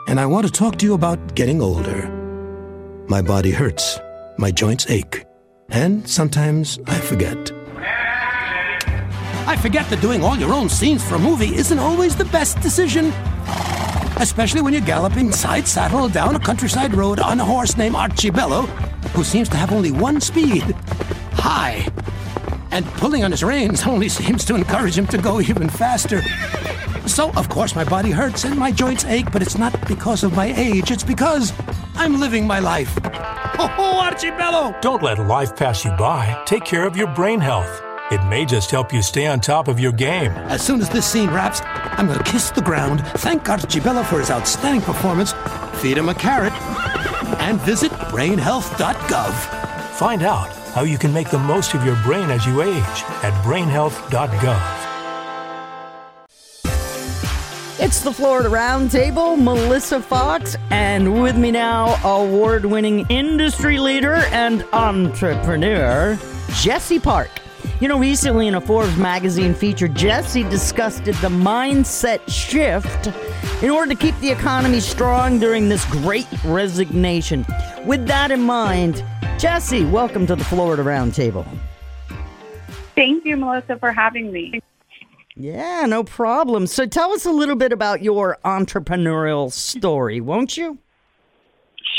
and 0.07 0.19
I 0.19 0.25
want 0.25 0.47
to 0.47 0.51
talk 0.51 0.77
to 0.79 0.85
you 0.85 0.95
about 0.95 1.35
getting 1.35 1.61
older. 1.61 2.09
My 3.07 3.21
body 3.21 3.51
hurts, 3.51 3.99
my 4.37 4.49
joints 4.49 4.89
ache, 4.89 5.25
and 5.69 6.07
sometimes 6.09 6.79
I 6.87 6.95
forget. 6.95 7.51
I 9.45 9.57
forget 9.57 9.89
that 9.89 10.01
doing 10.01 10.23
all 10.23 10.37
your 10.37 10.53
own 10.53 10.69
scenes 10.69 11.03
for 11.07 11.15
a 11.15 11.19
movie 11.19 11.53
isn't 11.55 11.79
always 11.79 12.15
the 12.15 12.25
best 12.25 12.59
decision. 12.61 13.11
Especially 14.21 14.61
when 14.61 14.71
you're 14.71 14.83
galloping 14.83 15.31
side 15.31 15.67
saddle 15.67 16.07
down 16.07 16.35
a 16.35 16.39
countryside 16.39 16.93
road 16.93 17.19
on 17.19 17.39
a 17.39 17.43
horse 17.43 17.75
named 17.75 17.95
Archibello 17.95 18.67
who 19.15 19.23
seems 19.23 19.49
to 19.49 19.57
have 19.57 19.71
only 19.71 19.91
one 19.91 20.21
speed 20.21 20.61
high. 21.33 21.87
And 22.69 22.85
pulling 22.93 23.23
on 23.23 23.31
his 23.31 23.43
reins 23.43 23.85
only 23.87 24.09
seems 24.09 24.45
to 24.45 24.53
encourage 24.53 24.95
him 24.95 25.07
to 25.07 25.17
go 25.17 25.41
even 25.41 25.67
faster. 25.67 26.21
So, 27.07 27.31
of 27.31 27.49
course, 27.49 27.75
my 27.75 27.83
body 27.83 28.11
hurts 28.11 28.45
and 28.45 28.59
my 28.59 28.71
joints 28.71 29.05
ache, 29.05 29.31
but 29.31 29.41
it's 29.41 29.57
not 29.57 29.75
because 29.87 30.23
of 30.23 30.35
my 30.35 30.53
age, 30.55 30.91
it's 30.91 31.03
because 31.03 31.51
I'm 31.95 32.19
living 32.19 32.45
my 32.45 32.59
life. 32.59 32.95
Oh, 33.03 34.07
Archibello! 34.07 34.79
Don't 34.81 35.01
let 35.01 35.17
life 35.17 35.55
pass 35.55 35.83
you 35.83 35.91
by. 35.97 36.39
Take 36.45 36.63
care 36.63 36.85
of 36.85 36.95
your 36.95 37.07
brain 37.07 37.39
health. 37.39 37.90
It 38.11 38.21
may 38.25 38.43
just 38.43 38.69
help 38.69 38.91
you 38.91 39.01
stay 39.01 39.25
on 39.25 39.39
top 39.39 39.69
of 39.69 39.79
your 39.79 39.93
game. 39.93 40.31
As 40.49 40.61
soon 40.61 40.81
as 40.81 40.89
this 40.89 41.05
scene 41.05 41.29
wraps, 41.29 41.61
I'm 41.63 42.07
going 42.07 42.17
to 42.19 42.25
kiss 42.25 42.49
the 42.49 42.61
ground, 42.61 43.07
thank 43.19 43.43
Archibello 43.43 44.03
for 44.05 44.19
his 44.19 44.29
outstanding 44.29 44.81
performance, 44.81 45.31
feed 45.75 45.97
him 45.97 46.09
a 46.09 46.13
carrot, 46.13 46.51
and 47.39 47.57
visit 47.61 47.89
brainhealth.gov. 48.11 49.31
Find 49.93 50.23
out 50.23 50.51
how 50.73 50.81
you 50.81 50.97
can 50.97 51.13
make 51.13 51.29
the 51.29 51.39
most 51.39 51.73
of 51.73 51.85
your 51.85 51.95
brain 52.03 52.29
as 52.31 52.45
you 52.45 52.61
age 52.61 52.75
at 53.23 53.31
brainhealth.gov. 53.45 54.77
It's 57.79 58.01
the 58.01 58.11
Florida 58.11 58.49
Roundtable, 58.49 59.41
Melissa 59.41 60.01
Fox, 60.01 60.57
and 60.69 61.21
with 61.21 61.37
me 61.37 61.49
now, 61.49 61.95
award 62.03 62.65
winning 62.65 63.05
industry 63.07 63.79
leader 63.79 64.15
and 64.33 64.65
entrepreneur, 64.73 66.19
Jesse 66.55 66.99
Park. 66.99 67.29
You 67.81 67.87
know, 67.87 67.97
recently 67.97 68.47
in 68.47 68.53
a 68.53 68.61
Forbes 68.61 68.95
magazine 68.95 69.55
feature, 69.55 69.87
Jesse 69.87 70.43
discussed 70.43 71.03
the 71.03 71.13
mindset 71.13 72.21
shift 72.29 73.07
in 73.63 73.71
order 73.71 73.91
to 73.91 73.99
keep 73.99 74.15
the 74.19 74.29
economy 74.29 74.79
strong 74.79 75.39
during 75.39 75.67
this 75.67 75.83
great 75.85 76.27
resignation. 76.43 77.43
With 77.83 78.05
that 78.05 78.29
in 78.29 78.43
mind, 78.43 79.03
Jesse, 79.39 79.83
welcome 79.85 80.27
to 80.27 80.35
the 80.35 80.43
Florida 80.43 80.83
Roundtable. 80.83 81.43
Thank 82.93 83.25
you, 83.25 83.35
Melissa, 83.35 83.79
for 83.79 83.91
having 83.91 84.31
me. 84.31 84.61
Yeah, 85.35 85.87
no 85.87 86.03
problem. 86.03 86.67
So 86.67 86.85
tell 86.85 87.11
us 87.13 87.25
a 87.25 87.31
little 87.31 87.55
bit 87.55 87.73
about 87.73 88.03
your 88.03 88.37
entrepreneurial 88.45 89.51
story, 89.51 90.21
won't 90.21 90.55
you? 90.55 90.77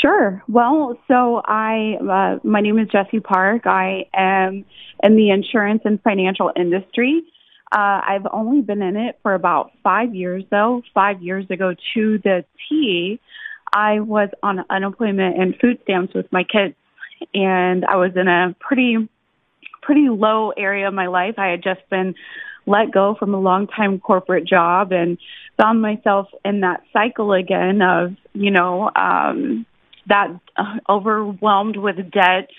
Sure. 0.03 0.43
Well, 0.49 0.99
so 1.07 1.41
I, 1.45 1.93
uh, 2.01 2.45
my 2.45 2.59
name 2.59 2.77
is 2.77 2.89
Jesse 2.89 3.21
Park. 3.21 3.65
I 3.65 4.07
am 4.13 4.65
in 5.01 5.15
the 5.15 5.29
insurance 5.29 5.83
and 5.85 6.01
financial 6.01 6.51
industry. 6.57 7.23
Uh, 7.71 8.01
I've 8.05 8.27
only 8.33 8.61
been 8.61 8.81
in 8.81 8.97
it 8.97 9.17
for 9.23 9.33
about 9.33 9.71
five 9.81 10.13
years, 10.13 10.43
though. 10.51 10.81
Five 10.93 11.21
years 11.21 11.45
ago 11.49 11.73
to 11.93 12.17
the 12.17 12.43
T, 12.67 13.19
I 13.73 14.01
was 14.01 14.27
on 14.43 14.65
unemployment 14.69 15.39
and 15.41 15.55
food 15.61 15.79
stamps 15.83 16.13
with 16.13 16.29
my 16.33 16.43
kids, 16.43 16.75
and 17.33 17.85
I 17.85 17.95
was 17.95 18.11
in 18.17 18.27
a 18.27 18.53
pretty, 18.59 19.07
pretty 19.81 20.09
low 20.09 20.51
area 20.51 20.89
of 20.89 20.93
my 20.93 21.07
life. 21.07 21.35
I 21.37 21.47
had 21.47 21.63
just 21.63 21.89
been 21.89 22.13
let 22.65 22.91
go 22.91 23.15
from 23.17 23.33
a 23.33 23.39
long 23.39 23.67
time 23.67 24.01
corporate 24.01 24.45
job 24.45 24.91
and 24.91 25.17
found 25.57 25.81
myself 25.81 26.27
in 26.43 26.59
that 26.59 26.81
cycle 26.91 27.31
again 27.31 27.81
of, 27.81 28.15
you 28.33 28.51
know, 28.51 28.91
um, 28.95 29.65
that 30.07 30.27
uh, 30.57 30.77
overwhelmed 30.89 31.77
with 31.77 31.97
debt 32.11 32.49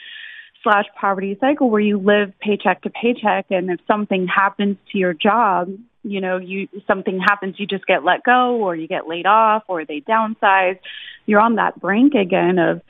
slash 0.62 0.86
poverty 0.98 1.36
cycle 1.40 1.70
where 1.70 1.80
you 1.80 1.98
live 1.98 2.32
paycheck 2.40 2.82
to 2.82 2.90
paycheck 2.90 3.46
and 3.50 3.70
if 3.70 3.80
something 3.86 4.26
happens 4.26 4.76
to 4.90 4.98
your 4.98 5.12
job 5.12 5.68
you 6.02 6.20
know 6.20 6.38
you 6.38 6.68
something 6.86 7.20
happens 7.20 7.56
you 7.58 7.66
just 7.66 7.86
get 7.86 8.02
let 8.02 8.24
go 8.24 8.56
or 8.56 8.74
you 8.74 8.88
get 8.88 9.06
laid 9.06 9.26
off 9.26 9.62
or 9.68 9.84
they 9.84 10.00
downsize 10.00 10.78
you're 11.26 11.40
on 11.40 11.56
that 11.56 11.78
brink 11.78 12.14
again 12.14 12.58
of 12.58 12.80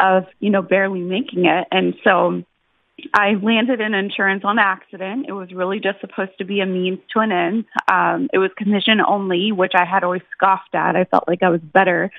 of 0.00 0.26
you 0.38 0.50
know 0.50 0.62
barely 0.62 1.00
making 1.00 1.44
it 1.44 1.66
and 1.72 1.94
so 2.04 2.42
I 3.14 3.34
landed 3.40 3.80
in 3.80 3.94
insurance 3.94 4.42
on 4.44 4.58
accident. 4.58 5.26
It 5.28 5.32
was 5.32 5.52
really 5.52 5.78
just 5.78 6.00
supposed 6.00 6.36
to 6.38 6.44
be 6.44 6.60
a 6.60 6.66
means 6.66 6.98
to 7.12 7.20
an 7.20 7.30
end. 7.30 7.64
Um, 7.90 8.28
it 8.32 8.38
was 8.38 8.50
commission 8.56 9.00
only, 9.00 9.52
which 9.52 9.72
I 9.76 9.84
had 9.84 10.02
always 10.02 10.22
scoffed 10.32 10.74
at. 10.74 10.96
I 10.96 11.04
felt 11.04 11.28
like 11.28 11.44
I 11.44 11.50
was 11.50 11.60
better 11.60 12.10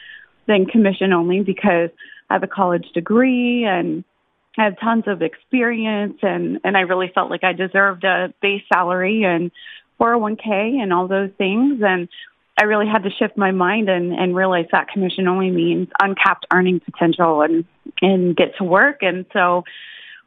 than 0.50 0.66
commission 0.66 1.14
only 1.14 1.42
because 1.42 1.92
I 2.30 2.34
have 2.34 2.44
a 2.44 2.48
college 2.48 2.88
degree 2.94 3.64
and 3.66 4.04
I 4.58 4.66
have 4.66 4.80
tons 4.80 5.04
of 5.08 5.22
experience 5.22 6.18
and, 6.22 6.60
and 6.66 6.76
I 6.76 6.82
really 6.82 7.12
felt 7.14 7.30
like 7.30 7.44
I 7.44 7.54
deserved 7.54 8.04
a 8.04 8.34
base 8.42 8.64
salary 8.74 9.24
and 9.24 9.52
401k 10.02 10.82
and 10.82 10.92
all 10.92 11.08
those 11.08 11.30
things. 11.38 11.82
And 11.86 12.10
I 12.60 12.64
really 12.66 12.88
had 12.88 13.04
to 13.04 13.10
shift 13.12 13.38
my 13.38 13.52
mind 13.52 13.90
and, 13.90 14.12
and 14.12 14.36
realize 14.36 14.66
that 14.72 14.90
commission 14.90 15.28
only 15.28 15.52
means 15.52 15.88
uncapped 16.02 16.48
earning 16.52 16.82
potential 16.82 17.42
and, 17.44 17.64
and 18.02 18.36
get 18.36 18.58
to 18.58 18.64
work. 18.64 18.98
And 19.02 19.26
so 19.32 19.64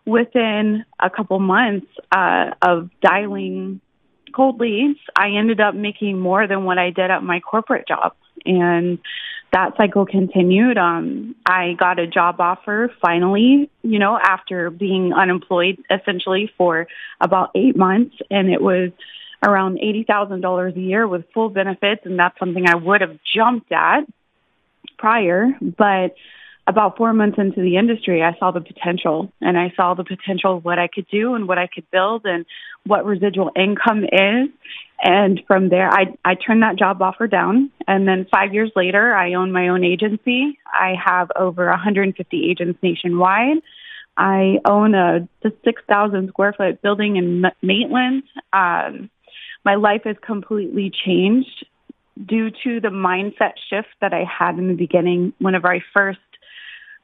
within 0.07 0.85
a 1.01 1.11
couple 1.11 1.39
months 1.41 1.89
uh, 2.11 2.53
of 2.63 2.91
dialing 3.03 3.81
cold 4.33 4.61
leads, 4.61 4.99
I 5.17 5.31
ended 5.31 5.61
up 5.61 5.75
making 5.75 6.19
more 6.19 6.47
than 6.47 6.65
what 6.65 6.79
I 6.79 6.91
did 6.91 7.11
at 7.11 7.23
my 7.23 7.41
corporate 7.41 7.87
job. 7.87 8.15
And 8.45 8.99
that 9.53 9.77
cycle 9.77 10.07
continued. 10.07 10.79
Um, 10.79 11.37
I 11.45 11.75
got 11.79 11.99
a 11.99 12.07
job 12.07 12.41
offer 12.41 12.91
finally, 13.01 13.71
you 13.83 13.99
know, 13.99 14.19
after 14.19 14.71
being 14.71 15.13
unemployed 15.13 15.79
essentially 15.91 16.51
for 16.57 16.89
about 17.21 17.51
eight 17.55 17.77
months. 17.77 18.17
And 18.31 18.51
it 18.51 18.63
was 18.63 18.91
around 19.43 19.79
$80,000 19.79 20.77
a 20.77 20.81
year 20.81 21.07
with 21.07 21.25
full 21.35 21.51
benefits. 21.51 22.03
And 22.05 22.19
that's 22.19 22.39
something 22.39 22.67
I 22.67 22.77
would 22.77 23.03
have 23.03 23.19
jumped 23.35 23.71
at 23.73 24.05
prior. 24.99 25.49
But 25.61 26.15
about 26.67 26.97
four 26.97 27.13
months 27.13 27.39
into 27.39 27.61
the 27.61 27.77
industry, 27.77 28.23
I 28.23 28.37
saw 28.39 28.53
the 28.53 28.61
potential 28.61 29.33
and 29.41 29.59
I 29.59 29.73
saw 29.77 29.95
the 29.95 30.05
potential 30.05 30.57
of 30.57 30.65
what 30.65 30.79
I 30.79 30.87
could 30.87 31.07
do 31.09 31.35
and 31.35 31.49
what 31.49 31.59
I 31.59 31.67
could 31.67 31.91
build 31.91 32.25
and 32.25 32.47
what 32.87 33.05
residual 33.05 33.51
income 33.57 34.05
is. 34.05 34.49
And 35.03 35.41
from 35.49 35.69
there, 35.69 35.91
I, 35.91 36.15
I 36.25 36.37
turned 36.37 36.63
that 36.63 36.79
job 36.79 37.03
offer 37.03 37.27
down. 37.27 37.73
And 37.89 38.07
then 38.07 38.27
five 38.33 38.55
years 38.55 38.71
later, 38.77 39.13
I 39.13 39.35
own 39.35 39.51
my 39.51 39.69
own 39.69 39.83
agency. 39.83 40.59
I 40.67 40.95
have 41.05 41.33
over 41.35 41.67
150 41.67 42.51
agents 42.51 42.79
nationwide. 42.83 43.59
I 44.17 44.59
own 44.65 44.95
a 44.95 45.29
6,000 45.43 46.29
square 46.29 46.53
foot 46.53 46.81
building 46.83 47.17
in 47.17 47.43
Maitland. 47.63 48.23
Um, 48.53 49.11
my 49.65 49.75
life 49.75 50.03
has 50.05 50.17
completely 50.25 50.93
changed 51.05 51.67
due 52.25 52.51
to 52.63 52.81
the 52.81 52.89
mindset 52.89 53.55
shift 53.71 53.89
that 54.01 54.13
I 54.13 54.25
had 54.25 54.59
in 54.59 54.69
the 54.69 54.75
beginning 54.75 55.33
whenever 55.39 55.69
I 55.73 55.81
first 55.95 56.19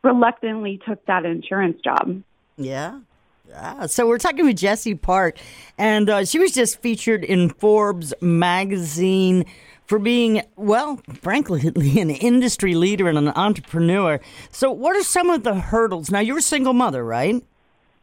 reluctantly 0.02 0.80
took 0.86 1.04
that 1.06 1.24
insurance 1.24 1.80
job. 1.82 2.22
Yeah. 2.56 3.00
Yeah. 3.48 3.86
So 3.86 4.06
we're 4.06 4.18
talking 4.18 4.44
with 4.44 4.56
Jessie 4.56 4.94
Park, 4.94 5.38
and 5.78 6.10
uh, 6.10 6.24
she 6.24 6.38
was 6.38 6.52
just 6.52 6.80
featured 6.80 7.24
in 7.24 7.48
Forbes 7.48 8.12
magazine 8.20 9.46
for 9.86 9.98
being, 9.98 10.42
well, 10.56 11.00
frankly, 11.14 11.62
an 12.00 12.10
industry 12.10 12.74
leader 12.74 13.08
and 13.08 13.16
an 13.16 13.28
entrepreneur. 13.28 14.20
So, 14.52 14.70
what 14.70 14.94
are 14.96 15.02
some 15.02 15.30
of 15.30 15.42
the 15.44 15.54
hurdles? 15.54 16.10
Now, 16.10 16.20
you're 16.20 16.38
a 16.38 16.42
single 16.42 16.74
mother, 16.74 17.04
right? 17.04 17.42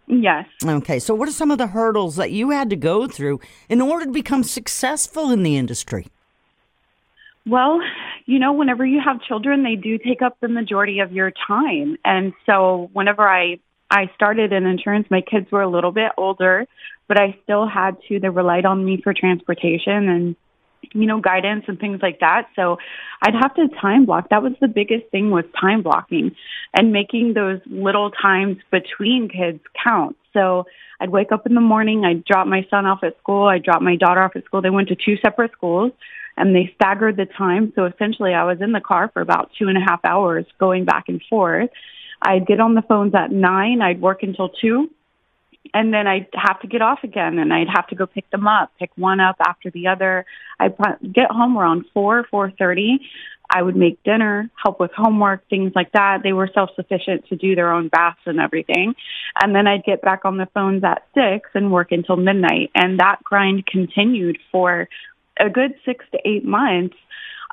Yes. 0.07 0.47
Okay. 0.63 0.99
So, 0.99 1.13
what 1.13 1.29
are 1.29 1.33
some 1.33 1.51
of 1.51 1.59
the 1.59 1.67
hurdles 1.67 2.15
that 2.15 2.31
you 2.31 2.49
had 2.49 2.69
to 2.71 2.75
go 2.75 3.07
through 3.07 3.39
in 3.69 3.81
order 3.81 4.05
to 4.05 4.11
become 4.11 4.43
successful 4.43 5.31
in 5.31 5.43
the 5.43 5.57
industry? 5.57 6.07
Well, 7.47 7.79
you 8.25 8.39
know, 8.39 8.53
whenever 8.53 8.85
you 8.85 8.99
have 9.05 9.21
children, 9.21 9.63
they 9.63 9.75
do 9.75 9.97
take 9.97 10.21
up 10.21 10.37
the 10.41 10.47
majority 10.47 10.99
of 10.99 11.11
your 11.11 11.31
time. 11.47 11.97
And 12.03 12.33
so 12.45 12.89
whenever 12.93 13.27
I 13.27 13.59
I 13.91 14.09
started 14.15 14.51
in 14.51 14.65
insurance, 14.65 15.07
my 15.11 15.21
kids 15.21 15.51
were 15.51 15.61
a 15.61 15.69
little 15.69 15.91
bit 15.91 16.11
older, 16.17 16.65
but 17.07 17.19
I 17.19 17.37
still 17.43 17.67
had 17.67 17.97
to 18.07 18.19
they 18.19 18.29
relied 18.29 18.65
on 18.65 18.83
me 18.83 18.99
for 19.03 19.13
transportation 19.13 20.09
and 20.09 20.35
you 20.93 21.05
know, 21.07 21.19
guidance 21.19 21.65
and 21.67 21.79
things 21.79 21.99
like 22.01 22.19
that. 22.19 22.47
So 22.55 22.77
I'd 23.21 23.33
have 23.33 23.55
to 23.55 23.67
time 23.81 24.05
block. 24.05 24.29
That 24.29 24.43
was 24.43 24.53
the 24.61 24.67
biggest 24.67 25.09
thing 25.11 25.31
was 25.31 25.45
time 25.59 25.81
blocking 25.81 26.35
and 26.73 26.91
making 26.91 27.33
those 27.33 27.59
little 27.65 28.11
times 28.11 28.57
between 28.71 29.29
kids 29.29 29.61
count. 29.83 30.15
So 30.35 30.65
I'd 30.99 31.09
wake 31.09 31.31
up 31.31 31.47
in 31.47 31.55
the 31.55 31.61
morning, 31.61 32.05
I'd 32.05 32.23
drop 32.25 32.45
my 32.45 32.67
son 32.69 32.85
off 32.85 32.99
at 33.03 33.17
school, 33.17 33.47
I'd 33.47 33.63
drop 33.63 33.81
my 33.81 33.95
daughter 33.95 34.21
off 34.21 34.35
at 34.35 34.45
school. 34.45 34.61
They 34.61 34.69
went 34.69 34.89
to 34.89 34.95
two 34.95 35.17
separate 35.17 35.51
schools 35.53 35.91
and 36.37 36.55
they 36.55 36.71
staggered 36.75 37.17
the 37.17 37.25
time. 37.25 37.73
So 37.75 37.85
essentially, 37.85 38.33
I 38.33 38.43
was 38.43 38.61
in 38.61 38.71
the 38.71 38.81
car 38.81 39.09
for 39.13 39.21
about 39.21 39.51
two 39.57 39.67
and 39.67 39.77
a 39.77 39.81
half 39.81 40.03
hours 40.05 40.45
going 40.59 40.85
back 40.85 41.05
and 41.07 41.21
forth. 41.29 41.69
I'd 42.21 42.45
get 42.45 42.59
on 42.59 42.75
the 42.75 42.81
phones 42.81 43.15
at 43.15 43.31
nine. 43.31 43.81
I'd 43.81 44.01
work 44.01 44.23
until 44.23 44.49
two, 44.49 44.89
and 45.73 45.93
then 45.93 46.07
I'd 46.07 46.27
have 46.33 46.59
to 46.61 46.67
get 46.67 46.81
off 46.81 46.99
again, 47.03 47.39
and 47.39 47.53
I'd 47.53 47.67
have 47.73 47.87
to 47.87 47.95
go 47.95 48.05
pick 48.05 48.29
them 48.29 48.47
up, 48.47 48.71
pick 48.79 48.91
one 48.95 49.19
up 49.19 49.37
after 49.39 49.69
the 49.69 49.87
other. 49.87 50.25
I'd 50.59 50.75
get 51.11 51.31
home 51.31 51.57
around 51.57 51.85
four, 51.93 52.25
four 52.29 52.51
thirty. 52.51 52.99
I 53.47 53.61
would 53.61 53.75
make 53.75 54.01
dinner, 54.03 54.49
help 54.61 54.79
with 54.79 54.89
homework, 54.95 55.47
things 55.49 55.73
like 55.75 55.91
that. 55.91 56.21
They 56.23 56.33
were 56.33 56.49
self-sufficient 56.51 57.27
to 57.27 57.35
do 57.35 57.53
their 57.53 57.71
own 57.71 57.89
baths 57.89 58.19
and 58.25 58.39
everything. 58.39 58.95
And 59.39 59.53
then 59.55 59.67
I'd 59.67 59.83
get 59.83 60.01
back 60.01 60.25
on 60.25 60.37
the 60.37 60.47
phones 60.51 60.83
at 60.83 61.05
six 61.13 61.51
and 61.53 61.71
work 61.71 61.91
until 61.91 62.15
midnight. 62.15 62.71
And 62.73 62.99
that 62.99 63.23
grind 63.23 63.67
continued 63.67 64.39
for 64.51 64.89
a 65.39 65.49
good 65.49 65.75
six 65.85 66.03
to 66.13 66.19
eight 66.25 66.43
months. 66.43 66.95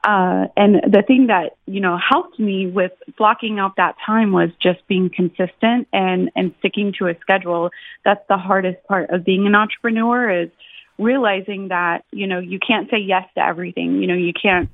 Uh, 0.05 0.47
and 0.57 0.77
the 0.93 1.03
thing 1.07 1.29
that, 1.29 1.57
you 1.67 1.81
know, 1.81 1.97
helped 1.97 2.39
me 2.39 2.67
with 2.67 2.93
blocking 3.17 3.59
out 3.59 3.77
that 3.77 3.95
time 4.05 4.33
was 4.33 4.51
just 4.61 4.87
being 4.89 5.09
consistent 5.09 5.87
and, 5.93 6.31
and 6.35 6.55
sticking 6.59 6.93
to 6.99 7.07
a 7.07 7.15
schedule. 7.21 7.71
That's 8.05 8.23
the 8.29 8.37
hardest 8.37 8.85
part 8.89 9.11
of 9.11 9.25
being 9.25 9.47
an 9.47 9.55
entrepreneur 9.55 10.43
is 10.43 10.51
realizing 10.99 11.69
that, 11.69 12.05
you 12.11 12.27
know, 12.27 12.41
you 12.41 12.59
can't 12.59 12.91
say 12.91 12.99
yes 12.99 13.29
to 13.37 13.45
everything. 13.45 14.03
You 14.03 14.09
know, 14.09 14.15
you 14.15 14.33
can't, 14.33 14.69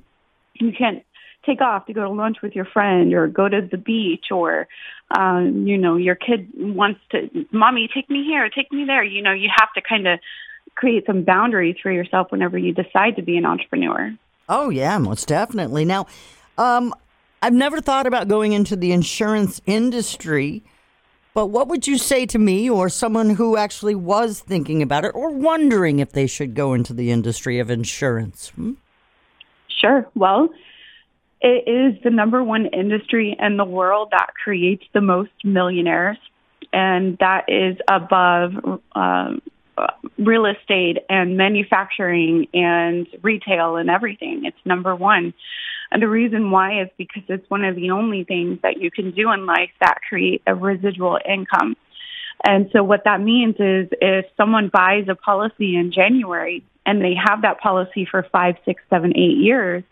you 0.55 0.71
can't 0.71 1.03
take 1.45 1.61
off 1.61 1.85
to 1.85 1.93
go 1.93 2.01
to 2.01 2.09
lunch 2.09 2.37
with 2.41 2.55
your 2.55 2.65
friend 2.65 3.13
or 3.13 3.27
go 3.27 3.47
to 3.47 3.61
the 3.71 3.77
beach 3.77 4.25
or 4.29 4.67
um 5.17 5.65
you 5.65 5.77
know 5.77 5.95
your 5.95 6.13
kid 6.13 6.49
wants 6.53 6.99
to 7.09 7.29
mommy 7.51 7.89
take 7.91 8.09
me 8.09 8.25
here 8.25 8.49
take 8.49 8.69
me 8.73 8.83
there 8.83 9.01
you 9.01 9.21
know 9.21 9.31
you 9.31 9.49
have 9.57 9.71
to 9.73 9.81
kind 9.81 10.05
of 10.05 10.19
create 10.79 11.05
some 11.05 11.23
boundaries 11.23 11.75
for 11.83 11.91
yourself 11.91 12.31
whenever 12.31 12.57
you 12.57 12.73
decide 12.73 13.17
to 13.17 13.21
be 13.21 13.35
an 13.37 13.45
entrepreneur. 13.45 14.13
Oh 14.49 14.69
yeah, 14.69 14.97
most 14.97 15.27
definitely. 15.27 15.85
Now, 15.85 16.07
um, 16.57 16.93
I've 17.41 17.53
never 17.53 17.79
thought 17.79 18.07
about 18.07 18.27
going 18.27 18.51
into 18.51 18.75
the 18.75 18.91
insurance 18.91 19.61
industry, 19.67 20.63
but 21.35 21.47
what 21.47 21.67
would 21.67 21.87
you 21.87 21.99
say 21.99 22.25
to 22.25 22.39
me 22.39 22.69
or 22.69 22.89
someone 22.89 23.29
who 23.29 23.55
actually 23.55 23.95
was 23.95 24.39
thinking 24.41 24.81
about 24.81 25.05
it 25.05 25.11
or 25.13 25.29
wondering 25.29 25.99
if 25.99 26.11
they 26.11 26.25
should 26.25 26.55
go 26.55 26.73
into 26.73 26.93
the 26.93 27.11
industry 27.11 27.59
of 27.59 27.69
insurance? 27.69 28.49
Hmm? 28.49 28.73
Sure. 29.79 30.09
Well, 30.15 30.49
it 31.41 31.69
is 31.69 32.01
the 32.03 32.09
number 32.09 32.43
one 32.43 32.65
industry 32.65 33.37
in 33.39 33.55
the 33.55 33.63
world 33.63 34.09
that 34.11 34.33
creates 34.43 34.83
the 34.93 35.01
most 35.01 35.31
millionaires, 35.43 36.17
and 36.73 37.17
that 37.19 37.45
is 37.47 37.77
above 37.87 38.81
um, 38.93 39.41
real 40.17 40.45
estate 40.45 40.97
and 41.09 41.37
manufacturing 41.37 42.47
and 42.53 43.07
retail 43.21 43.77
and 43.77 43.89
everything. 43.89 44.45
It's 44.45 44.57
number 44.65 44.95
one. 44.95 45.33
And 45.91 46.01
the 46.01 46.07
reason 46.07 46.51
why 46.51 46.81
is 46.81 46.89
because 46.97 47.23
it's 47.27 47.49
one 47.49 47.65
of 47.65 47.75
the 47.75 47.91
only 47.91 48.23
things 48.23 48.59
that 48.61 48.79
you 48.79 48.91
can 48.91 49.11
do 49.11 49.31
in 49.31 49.45
life 49.45 49.71
that 49.81 49.99
create 50.07 50.41
a 50.45 50.53
residual 50.53 51.19
income. 51.27 51.75
And 52.45 52.69
so 52.71 52.83
what 52.83 53.03
that 53.05 53.21
means 53.21 53.55
is 53.59 53.89
if 54.01 54.25
someone 54.37 54.69
buys 54.71 55.07
a 55.09 55.15
policy 55.15 55.75
in 55.75 55.91
January 55.91 56.63
and 56.85 57.01
they 57.01 57.15
have 57.15 57.41
that 57.41 57.59
policy 57.59 58.07
for 58.09 58.25
five, 58.31 58.55
six, 58.65 58.81
seven, 58.89 59.11
eight 59.17 59.37
years, 59.37 59.83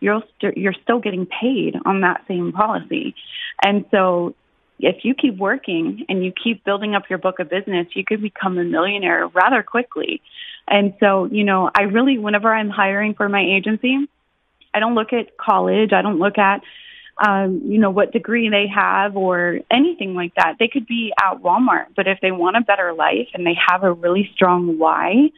you're 0.00 0.22
st- 0.38 0.56
you're 0.56 0.74
still 0.82 0.98
getting 0.98 1.26
paid 1.26 1.76
on 1.84 2.00
that 2.00 2.24
same 2.26 2.52
policy. 2.52 3.14
And 3.62 3.84
so 3.90 4.34
if 4.82 5.04
you 5.04 5.14
keep 5.14 5.36
working 5.36 6.04
and 6.08 6.24
you 6.24 6.32
keep 6.32 6.64
building 6.64 6.94
up 6.94 7.04
your 7.08 7.18
book 7.18 7.38
of 7.38 7.48
business, 7.48 7.86
you 7.94 8.04
could 8.04 8.22
become 8.22 8.58
a 8.58 8.64
millionaire 8.64 9.26
rather 9.28 9.62
quickly. 9.62 10.20
And 10.66 10.94
so, 11.00 11.26
you 11.26 11.44
know, 11.44 11.70
I 11.74 11.82
really, 11.82 12.18
whenever 12.18 12.52
I'm 12.54 12.70
hiring 12.70 13.14
for 13.14 13.28
my 13.28 13.42
agency, 13.42 14.08
I 14.72 14.80
don't 14.80 14.94
look 14.94 15.12
at 15.12 15.36
college. 15.36 15.92
I 15.92 16.02
don't 16.02 16.18
look 16.18 16.38
at, 16.38 16.62
um, 17.18 17.62
you 17.64 17.78
know, 17.78 17.90
what 17.90 18.12
degree 18.12 18.48
they 18.48 18.66
have 18.74 19.16
or 19.16 19.60
anything 19.70 20.14
like 20.14 20.34
that. 20.36 20.56
They 20.58 20.68
could 20.68 20.86
be 20.86 21.12
at 21.20 21.42
Walmart, 21.42 21.86
but 21.96 22.06
if 22.06 22.18
they 22.20 22.30
want 22.30 22.56
a 22.56 22.60
better 22.60 22.92
life 22.92 23.28
and 23.34 23.46
they 23.46 23.56
have 23.68 23.82
a 23.82 23.92
really 23.92 24.30
strong 24.34 24.78
why, 24.78 25.30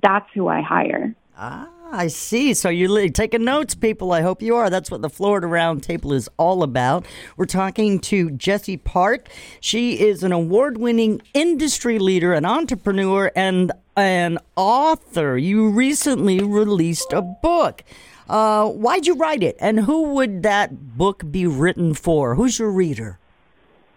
that's 0.00 0.28
who 0.34 0.48
I 0.48 0.62
hire. 0.62 1.14
Ah. 1.36 1.68
I 1.90 2.08
see. 2.08 2.52
So 2.52 2.68
you're 2.68 3.08
taking 3.08 3.44
notes, 3.44 3.74
people. 3.74 4.12
I 4.12 4.20
hope 4.20 4.42
you 4.42 4.56
are. 4.56 4.68
That's 4.68 4.90
what 4.90 5.00
the 5.00 5.08
Florida 5.08 5.46
Roundtable 5.46 6.12
is 6.14 6.28
all 6.36 6.62
about. 6.62 7.06
We're 7.36 7.46
talking 7.46 7.98
to 8.00 8.30
Jessie 8.30 8.76
Park. 8.76 9.28
She 9.60 9.98
is 10.00 10.22
an 10.22 10.32
award 10.32 10.76
winning 10.76 11.22
industry 11.32 11.98
leader, 11.98 12.34
an 12.34 12.44
entrepreneur, 12.44 13.32
and 13.34 13.72
an 13.96 14.38
author. 14.54 15.38
You 15.38 15.70
recently 15.70 16.40
released 16.40 17.12
a 17.12 17.22
book. 17.22 17.82
Uh, 18.28 18.68
why'd 18.68 19.06
you 19.06 19.14
write 19.14 19.42
it? 19.42 19.56
And 19.58 19.80
who 19.80 20.14
would 20.14 20.42
that 20.42 20.96
book 20.98 21.30
be 21.30 21.46
written 21.46 21.94
for? 21.94 22.34
Who's 22.34 22.58
your 22.58 22.70
reader? 22.70 23.18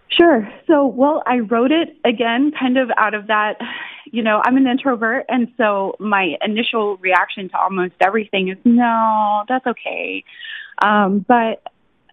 Sure. 0.08 0.48
So, 0.68 0.88
well, 0.88 1.24
I 1.26 1.40
wrote 1.40 1.72
it 1.72 1.98
again, 2.06 2.52
kind 2.58 2.78
of 2.78 2.90
out 2.98 3.14
of 3.14 3.28
that, 3.28 3.58
you 4.12 4.24
know, 4.24 4.42
I'm 4.44 4.58
an 4.58 4.68
introvert. 4.68 5.26
And 5.30 5.54
so 5.58 5.96
my 6.00 6.36
initial 6.46 6.98
reaction 6.98 7.50
to 7.50 7.58
almost 7.58 7.94
everything 8.02 8.50
is, 8.50 8.58
no, 8.66 9.44
that's 9.48 9.66
okay. 9.66 10.24
Um, 10.82 11.26
but 11.26 11.64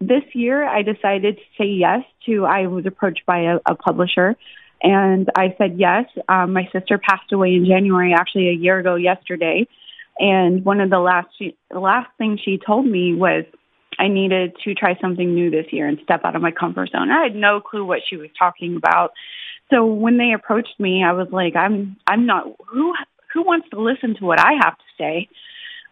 this 0.01 0.23
year 0.33 0.65
I 0.65 0.83
decided 0.83 1.37
to 1.37 1.43
say 1.59 1.67
yes 1.67 2.03
to, 2.27 2.45
I 2.45 2.69
was 2.69 2.87
approached 2.87 3.27
by 3.27 3.41
a, 3.41 3.59
a 3.67 3.75
publisher 3.75 4.37
and 4.81 5.29
I 5.37 5.57
said 5.59 5.79
yes. 5.79 6.05
Um, 6.29 6.53
my 6.53 6.69
sister 6.73 6.99
passed 6.99 7.33
away 7.33 7.55
in 7.55 7.67
January, 7.67 8.15
actually 8.15 8.49
a 8.49 8.53
year 8.53 8.79
ago 8.79 8.95
yesterday. 8.95 9.67
And 10.21 10.65
one 10.65 10.81
of 10.81 10.91
the 10.91 11.01
last, 11.01 11.29
she, 11.37 11.57
the 11.71 11.81
last 11.81 12.11
thing 12.17 12.39
she 12.43 12.59
told 12.65 12.87
me 12.87 13.15
was, 13.15 13.45
I 13.99 14.09
needed 14.09 14.57
to 14.65 14.75
try 14.75 14.97
something 15.01 15.35
new 15.35 15.51
this 15.51 15.67
year 15.73 15.87
and 15.87 15.99
step 16.05 16.21
out 16.25 16.37
of 16.37 16.43
my 16.43 16.53
comfort 16.53 16.91
zone. 16.91 17.11
I 17.11 17.23
had 17.23 17.35
no 17.35 17.61
clue 17.61 17.85
what 17.85 18.01
she 18.09 18.17
was 18.17 18.31
talking 18.39 18.77
about. 18.77 19.13
So 19.71 19.85
when 19.85 20.17
they 20.17 20.33
approached 20.33 20.79
me, 20.79 21.05
I 21.05 21.13
was 21.13 21.29
like, 21.31 21.57
I'm 21.57 21.97
I'm 22.07 22.27
not 22.27 22.47
who 22.67 22.95
who 23.33 23.43
wants 23.43 23.69
to 23.71 23.81
listen 23.81 24.15
to 24.17 24.25
what 24.25 24.41
I 24.41 24.53
have 24.63 24.77
to 24.77 24.85
say. 24.97 25.29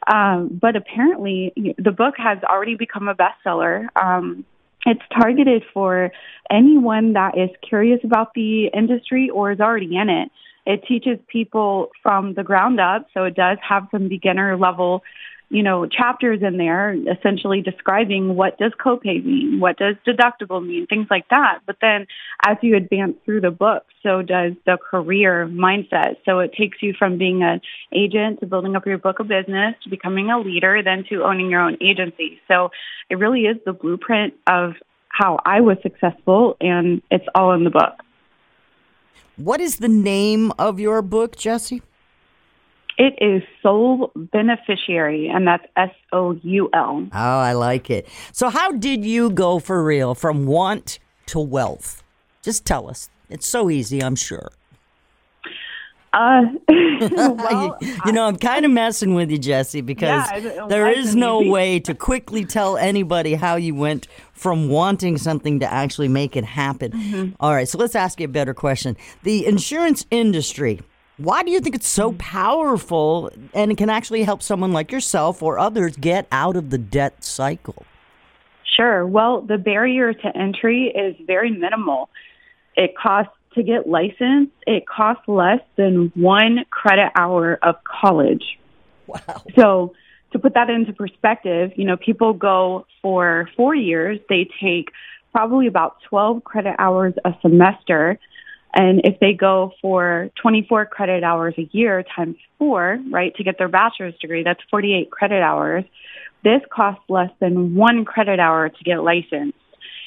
Um, 0.07 0.59
but 0.61 0.77
apparently, 0.77 1.53
the 1.79 1.91
book 1.91 2.15
has 2.19 2.39
already 2.45 2.77
become 2.77 3.09
a 3.09 3.15
bestseller. 3.15 3.87
Um, 3.97 4.45
it's 4.87 5.03
targeted 5.13 5.65
for 5.75 6.13
anyone 6.51 7.15
that 7.15 7.37
is 7.37 7.51
curious 7.69 8.01
about 8.05 8.33
the 8.35 8.67
industry 8.69 9.29
or 9.31 9.51
is 9.51 9.61
already 9.61 9.97
in 9.97 10.09
it. 10.09 10.31
It 10.65 10.85
teaches 10.87 11.19
people 11.29 11.91
from 12.03 12.35
the 12.35 12.45
ground 12.45 12.81
up, 12.81 13.07
so 13.15 13.25
it 13.25 13.35
does 13.35 13.59
have 13.69 13.89
some 13.91 14.09
beginner 14.09 14.57
level 14.57 15.03
you 15.49 15.63
know, 15.63 15.87
chapters 15.87 16.41
in 16.43 16.57
there 16.57 16.93
essentially 16.93 17.63
describing 17.63 18.35
what 18.35 18.59
does 18.59 18.73
copay 18.85 19.25
mean, 19.25 19.61
what 19.61 19.77
does 19.79 19.95
deductible 20.07 20.65
mean, 20.65 20.87
things 20.87 21.07
like 21.09 21.29
that. 21.29 21.61
But 21.67 21.77
then 21.81 22.07
as 22.45 22.57
you 22.63 22.77
advance 22.77 23.17
through 23.25 23.43
the 23.43 23.53
book, 23.53 23.85
so 24.03 24.23
does 24.23 24.55
the 24.65 24.77
career 24.77 25.47
mindset. 25.47 26.17
So 26.25 26.41
it 26.41 26.53
takes 26.53 26.79
you 26.83 26.95
from 26.99 27.17
being 27.17 27.45
an 27.45 27.61
agent 27.93 28.41
to 28.41 28.47
building 28.47 28.75
up 28.75 28.87
your 28.87 28.99
book 28.99 29.21
of 29.21 29.29
business 29.29 29.77
to 29.85 29.91
becoming 29.91 30.31
a 30.31 30.39
leader, 30.41 30.83
then 30.83 31.05
to 31.11 31.23
owning 31.23 31.51
your 31.51 31.61
own 31.61 31.77
agency. 31.81 32.41
So 32.49 32.71
it 33.09 33.15
really 33.15 33.43
is 33.43 33.57
the 33.65 33.73
blueprint 33.73 34.35
of 34.49 34.73
how 35.09 35.39
I 35.45 35.61
was 35.61 35.79
successful 35.83 36.57
and 36.61 37.03
it's 37.11 37.25
all 37.37 37.53
in 37.53 37.63
the 37.63 37.71
book. 37.71 37.95
What 39.37 39.61
is 39.61 39.77
the 39.77 39.89
name 39.89 40.51
of 40.59 40.81
your 40.81 41.03
book, 41.03 41.37
Jessie? 41.37 41.83
It 42.99 43.15
is 43.21 43.43
Soul 43.63 44.11
Beneficiary, 44.17 45.29
and 45.29 45.47
that's 45.47 45.67
S 45.77 45.91
O 46.13 46.33
U 46.43 46.71
L. 46.73 47.07
Oh, 47.13 47.19
I 47.19 47.53
like 47.53 47.91
it. 47.91 48.09
So, 48.33 48.49
how 48.49 48.73
did 48.73 49.05
you 49.05 49.31
go 49.31 49.59
for 49.59 49.85
real 49.85 50.15
from 50.15 50.47
want 50.47 50.99
to 51.27 51.39
wealth? 51.39 52.03
Just 52.43 52.65
tell 52.65 52.89
us. 52.89 53.11
It's 53.29 53.47
so 53.47 53.69
easy, 53.69 54.03
I'm 54.03 54.17
sure. 54.17 54.51
Uh, 56.15 56.45
well, 56.69 57.77
you, 57.83 57.97
you, 58.07 58.13
know, 58.13 58.25
I'm 58.25 58.37
kind 58.37 58.65
of 58.65 58.71
messing 58.71 59.15
with 59.15 59.31
you, 59.31 59.37
Jesse, 59.37 59.83
because 59.83 60.27
yeah, 60.31 60.67
there 60.67 60.89
is 60.89 61.15
no 61.15 61.43
way 61.43 61.79
to 61.81 61.95
quickly 61.95 62.47
tell 62.47 62.79
anybody 62.79 63.35
how 63.35 63.57
you 63.57 63.75
went 63.75 64.09
from 64.33 64.71
wanting 64.71 65.19
something 65.19 65.61
to 65.61 65.71
actually 65.71 66.09
make 66.09 66.35
it 66.35 66.45
happen. 66.45 66.93
Mm-hmm. 66.93 67.35
All 67.41 67.53
right, 67.53 67.69
so 67.69 67.77
let's 67.77 67.95
ask 67.95 68.19
you 68.21 68.25
a 68.25 68.29
better 68.29 68.55
question. 68.55 68.97
The 69.25 69.45
insurance 69.45 70.07
industry 70.11 70.81
why 71.19 71.43
do 71.43 71.51
you 71.51 71.61
think 71.61 71.75
it's 71.75 71.89
so 71.89 72.13
mm. 72.13 72.19
powerful 72.19 73.31
and 73.55 73.73
it 73.73 73.79
can 73.79 73.91
actually 73.91 74.23
help 74.23 74.43
someone 74.43 74.73
like 74.73 74.93
yourself 74.93 75.43
or 75.43 75.59
others 75.59 75.97
get 75.97 76.27
out 76.31 76.57
of 76.57 76.71
the 76.71 76.79
debt 76.79 77.25
cycle? 77.25 77.85
Sure. 78.77 79.07
Well, 79.07 79.41
the 79.41 79.57
barrier 79.57 80.13
to 80.13 80.37
entry 80.37 80.93
is 80.95 81.17
very 81.27 81.51
minimal. 81.51 82.11
It 82.77 82.95
costs 82.97 83.33
to 83.55 83.63
get 83.63 83.89
licensed, 83.89 84.53
it 84.67 84.87
costs 84.87 85.23
less 85.27 85.61
than 85.77 86.13
one 86.15 86.67
credit 86.71 87.11
hour 87.15 87.59
of 87.63 87.77
college. 87.85 88.45
Wow. 89.07 89.43
So, 89.55 89.95
to 90.33 90.39
put 90.39 90.53
that 90.55 90.69
into 90.69 90.93
perspective, 90.93 91.71
you 91.77 91.85
know, 91.85 91.97
people 91.97 92.35
go 92.35 92.87
for 93.01 93.49
four 93.57 93.75
years, 93.75 94.19
they 94.29 94.49
take 94.61 94.91
probably 95.33 95.69
about 95.69 95.97
12 96.11 96.45
credit 96.45 96.75
hours 96.79 97.15
a 97.25 97.33
semester 97.41 98.19
and 98.77 99.01
if 99.05 99.19
they 99.21 99.33
go 99.33 99.73
for 99.81 100.31
24 100.43 100.85
credit 100.87 101.25
hours 101.25 101.55
a 101.57 101.67
year 101.73 102.05
times 102.15 102.37
four, 102.59 102.99
right, 103.11 103.35
to 103.37 103.43
get 103.43 103.57
their 103.57 103.69
bachelor's 103.69 104.15
degree, 104.19 104.43
that's 104.45 104.61
48 104.71 105.11
credit 105.11 105.43
hours. 105.43 105.85
This 106.45 106.61
costs 106.71 107.03
less 107.09 107.31
than 107.41 107.75
one 107.75 108.05
credit 108.05 108.39
hour 108.39 108.69
to 108.69 108.85
get 108.85 109.03
licensed. 109.03 109.57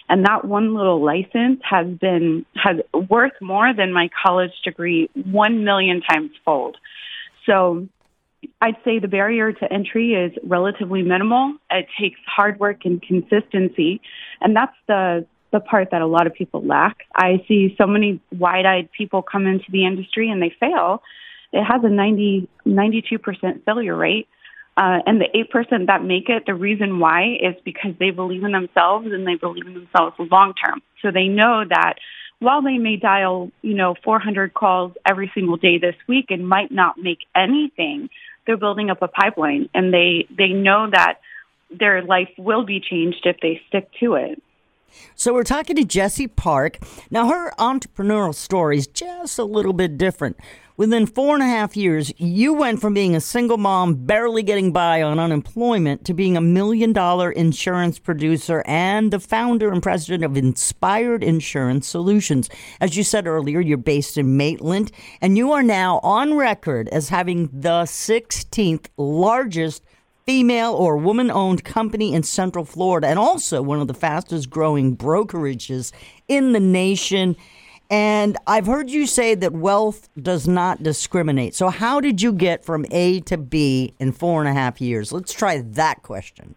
And 0.08 0.24
that 0.26 0.46
one 0.46 0.76
little 0.76 1.04
license 1.04 1.62
has 1.64 1.88
been, 1.88 2.46
has 2.56 2.78
worth 3.10 3.34
more 3.42 3.74
than 3.74 3.92
my 3.92 4.10
college 4.24 4.52
degree 4.64 5.10
one 5.16 5.64
million 5.64 6.02
times 6.02 6.30
fold. 6.46 6.78
So 7.48 7.88
I'd 8.62 8.78
say 8.86 9.00
the 9.00 9.08
barrier 9.08 9.52
to 9.52 9.74
entry 9.74 10.14
is 10.14 10.32
relatively 10.44 11.02
minimal. 11.02 11.56
It 11.72 11.88
takes 12.00 12.20
hard 12.28 12.60
work 12.60 12.86
and 12.86 13.02
consistency. 13.02 14.02
And 14.42 14.56
that's 14.56 14.76
the, 14.88 15.26
the 15.52 15.60
part 15.60 15.90
that 15.92 16.02
a 16.02 16.08
lot 16.08 16.28
of 16.28 16.34
people 16.34 16.64
lack. 16.64 17.06
I 17.16 17.44
see 17.48 17.76
so 17.78 17.88
many 17.88 18.20
wide-eyed 18.32 18.90
people 18.92 19.22
come 19.22 19.48
into 19.48 19.66
the 19.72 19.86
industry 19.86 20.30
and 20.30 20.42
they 20.42 20.54
fail. 20.60 21.02
It 21.52 21.64
has 21.64 21.84
a 21.84 21.90
90, 21.90 22.48
92% 22.66 23.66
failure 23.66 23.96
rate. 23.96 24.28
Uh, 24.78 25.00
and 25.06 25.20
the 25.20 25.28
8% 25.54 25.88
that 25.88 26.04
make 26.04 26.30
it, 26.30 26.46
the 26.46 26.54
reason 26.54 27.00
why 27.00 27.38
is 27.42 27.56
because 27.66 27.92
they 28.00 28.12
believe 28.12 28.44
in 28.44 28.54
themselves 28.54 29.08
and 29.12 29.28
they 29.28 29.36
believe 29.36 29.68
in 29.68 29.74
themselves 29.74 30.16
long 30.32 30.54
term. 30.54 30.82
So 31.02 31.12
they 31.12 31.28
know 31.28 31.66
that 31.68 31.96
while 32.40 32.62
they 32.62 32.78
may 32.78 32.96
dial, 32.96 33.52
you 33.62 33.74
know, 33.74 33.96
400 34.04 34.54
calls 34.54 34.94
every 35.06 35.30
single 35.34 35.58
day 35.58 35.80
this 35.80 35.96
week 36.08 36.28
and 36.30 36.48
might 36.48 36.72
not 36.72 36.98
make 36.98 37.20
anything, 37.36 38.10
they're 38.46 38.58
building 38.58 38.90
up 38.90 39.02
a 39.02 39.10
pipeline 39.10 39.70
and 39.74 39.94
they, 39.94 40.28
they 40.36 40.50
know 40.50 40.90
that 40.90 41.16
their 41.70 42.02
life 42.02 42.30
will 42.38 42.64
be 42.64 42.80
changed 42.80 43.26
if 43.26 43.38
they 43.42 43.62
stick 43.68 43.90
to 44.00 44.16
it. 44.16 44.42
So 45.16 45.34
we're 45.34 45.44
talking 45.44 45.76
to 45.76 45.84
Jessie 45.84 46.28
Park. 46.28 46.80
Now, 47.12 47.30
her 47.30 47.52
entrepreneurial 47.58 48.36
story 48.36 48.78
is 48.78 48.88
just 48.88 49.40
a 49.40 49.44
little 49.44 49.74
bit 49.74 49.98
different. 49.98 50.38
Within 50.80 51.06
four 51.06 51.34
and 51.34 51.44
a 51.44 51.46
half 51.46 51.76
years, 51.76 52.14
you 52.16 52.54
went 52.54 52.80
from 52.80 52.94
being 52.94 53.14
a 53.14 53.20
single 53.20 53.58
mom, 53.58 54.06
barely 54.06 54.42
getting 54.42 54.72
by 54.72 55.02
on 55.02 55.20
unemployment, 55.20 56.06
to 56.06 56.14
being 56.14 56.38
a 56.38 56.42
million 56.42 56.94
dollar 56.94 57.30
insurance 57.32 58.00
producer 58.00 58.64
and 58.66 59.12
the 59.12 59.20
founder 59.20 59.74
and 59.74 59.84
president 59.84 60.24
of 60.24 60.38
Inspired 60.38 61.22
Insurance 61.22 61.86
Solutions. 61.86 62.50
As 62.80 62.96
you 62.96 63.04
said 63.04 63.28
earlier, 63.28 63.60
you're 63.60 63.76
based 63.76 64.18
in 64.18 64.38
Maitland, 64.38 64.90
and 65.20 65.36
you 65.36 65.52
are 65.52 65.64
now 65.64 66.00
on 66.02 66.36
record 66.36 66.88
as 66.94 67.10
having 67.10 67.50
the 67.52 67.84
16th 67.84 68.86
largest 68.96 69.84
female 70.30 70.76
or 70.76 70.96
woman 70.96 71.32
owned 71.32 71.64
company 71.64 72.14
in 72.14 72.22
Central 72.22 72.64
Florida 72.64 73.08
and 73.08 73.18
also 73.18 73.64
one 73.64 73.80
of 73.80 73.88
the 73.88 73.96
fastest 73.96 74.48
growing 74.48 74.96
brokerages 74.96 75.92
in 76.28 76.52
the 76.52 76.60
nation. 76.60 77.36
And 77.90 78.38
I've 78.46 78.68
heard 78.68 78.92
you 78.92 79.08
say 79.08 79.34
that 79.34 79.54
wealth 79.54 80.08
does 80.22 80.48
not 80.48 80.84
discriminate. 80.84 81.56
So, 81.56 81.70
how 81.70 82.00
did 82.00 82.22
you 82.22 82.32
get 82.32 82.64
from 82.64 82.86
A 82.92 83.22
to 83.22 83.38
B 83.40 83.96
in 83.98 84.12
four 84.12 84.40
and 84.40 84.48
a 84.48 84.54
half 84.54 84.80
years? 84.80 85.12
Let's 85.12 85.34
try 85.34 85.64
that 85.66 86.04
question. 86.04 86.54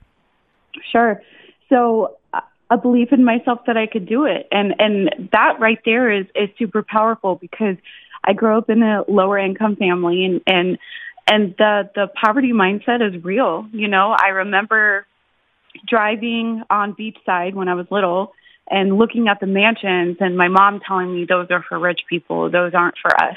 Sure. 0.90 1.22
So, 1.70 2.18
uh, 2.34 2.40
a 2.70 2.76
belief 2.76 3.10
in 3.10 3.24
myself 3.24 3.60
that 3.66 3.78
I 3.78 3.86
could 3.86 4.04
do 4.04 4.26
it, 4.26 4.48
and 4.52 4.74
and 4.78 5.30
that 5.32 5.58
right 5.60 5.78
there 5.86 6.12
is 6.12 6.26
is 6.34 6.50
super 6.58 6.82
powerful 6.82 7.36
because 7.36 7.76
I 8.22 8.34
grew 8.34 8.58
up 8.58 8.68
in 8.68 8.82
a 8.82 9.02
lower 9.08 9.38
income 9.38 9.76
family, 9.76 10.26
and 10.26 10.42
and 10.46 10.78
and 11.28 11.54
the 11.58 11.90
the 11.94 12.08
poverty 12.22 12.52
mindset 12.52 13.06
is 13.06 13.22
real. 13.24 13.66
You 13.72 13.88
know, 13.88 14.14
I 14.18 14.28
remember 14.28 15.06
driving 15.86 16.62
on 16.70 16.94
beachside 16.94 17.54
when 17.54 17.68
I 17.68 17.74
was 17.74 17.86
little 17.90 18.32
and 18.68 18.96
looking 18.96 19.28
at 19.28 19.40
the 19.40 19.46
mansions 19.46 20.18
and 20.20 20.36
my 20.36 20.48
mom 20.48 20.80
telling 20.86 21.14
me 21.14 21.26
those 21.28 21.48
are 21.50 21.64
for 21.68 21.78
rich 21.78 22.02
people, 22.08 22.50
those 22.50 22.72
aren't 22.74 22.96
for 23.00 23.10
us. 23.22 23.36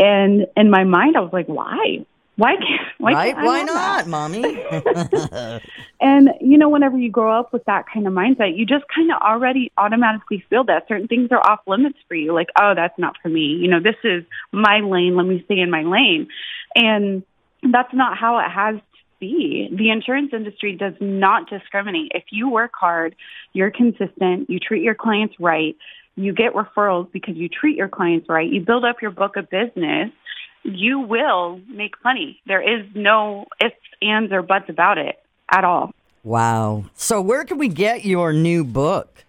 And 0.00 0.46
in 0.56 0.70
my 0.70 0.84
mind 0.84 1.16
I 1.16 1.20
was 1.20 1.32
like, 1.32 1.46
why? 1.46 2.06
Why 2.38 2.54
can't 2.54 2.88
why, 2.98 3.12
right? 3.14 3.34
can't 3.34 3.46
why 3.46 3.62
not, 3.64 4.04
that? 4.04 4.06
mommy? 4.06 4.42
and 6.00 6.30
you 6.40 6.56
know, 6.56 6.68
whenever 6.68 6.96
you 6.96 7.10
grow 7.10 7.36
up 7.36 7.52
with 7.52 7.64
that 7.64 7.86
kind 7.92 8.06
of 8.06 8.12
mindset, 8.12 8.56
you 8.56 8.64
just 8.64 8.84
kind 8.94 9.10
of 9.10 9.20
already 9.20 9.72
automatically 9.76 10.44
feel 10.48 10.62
that 10.64 10.86
certain 10.86 11.08
things 11.08 11.32
are 11.32 11.40
off 11.40 11.58
limits 11.66 11.98
for 12.06 12.14
you. 12.14 12.32
Like, 12.32 12.46
oh, 12.56 12.74
that's 12.76 12.96
not 12.96 13.16
for 13.20 13.28
me. 13.28 13.40
You 13.40 13.66
know, 13.66 13.80
this 13.80 13.96
is 14.04 14.22
my 14.52 14.78
lane. 14.78 15.16
Let 15.16 15.26
me 15.26 15.42
stay 15.46 15.58
in 15.58 15.68
my 15.68 15.82
lane. 15.82 16.28
And 16.76 17.24
that's 17.72 17.92
not 17.92 18.16
how 18.16 18.38
it 18.38 18.48
has 18.48 18.76
to 18.76 18.82
be. 19.18 19.68
The 19.76 19.90
insurance 19.90 20.30
industry 20.32 20.76
does 20.76 20.94
not 21.00 21.50
discriminate. 21.50 22.12
If 22.14 22.26
you 22.30 22.48
work 22.48 22.70
hard, 22.78 23.16
you're 23.52 23.72
consistent, 23.72 24.48
you 24.48 24.60
treat 24.60 24.84
your 24.84 24.94
clients 24.94 25.34
right, 25.40 25.76
you 26.14 26.32
get 26.32 26.52
referrals 26.52 27.10
because 27.10 27.36
you 27.36 27.48
treat 27.48 27.76
your 27.76 27.88
clients 27.88 28.28
right, 28.28 28.48
you 28.48 28.60
build 28.60 28.84
up 28.84 29.02
your 29.02 29.10
book 29.10 29.36
of 29.36 29.50
business, 29.50 30.10
you 30.64 31.00
will 31.00 31.60
make 31.68 31.94
money. 32.04 32.40
There 32.46 32.62
is 32.62 32.86
no 32.94 33.46
ifs, 33.62 33.74
ands, 34.02 34.32
or 34.32 34.42
buts 34.42 34.68
about 34.68 34.98
it 34.98 35.16
at 35.50 35.64
all. 35.64 35.92
Wow. 36.24 36.84
So, 36.94 37.20
where 37.20 37.44
can 37.44 37.58
we 37.58 37.68
get 37.68 38.04
your 38.04 38.32
new 38.32 38.64
book? 38.64 39.24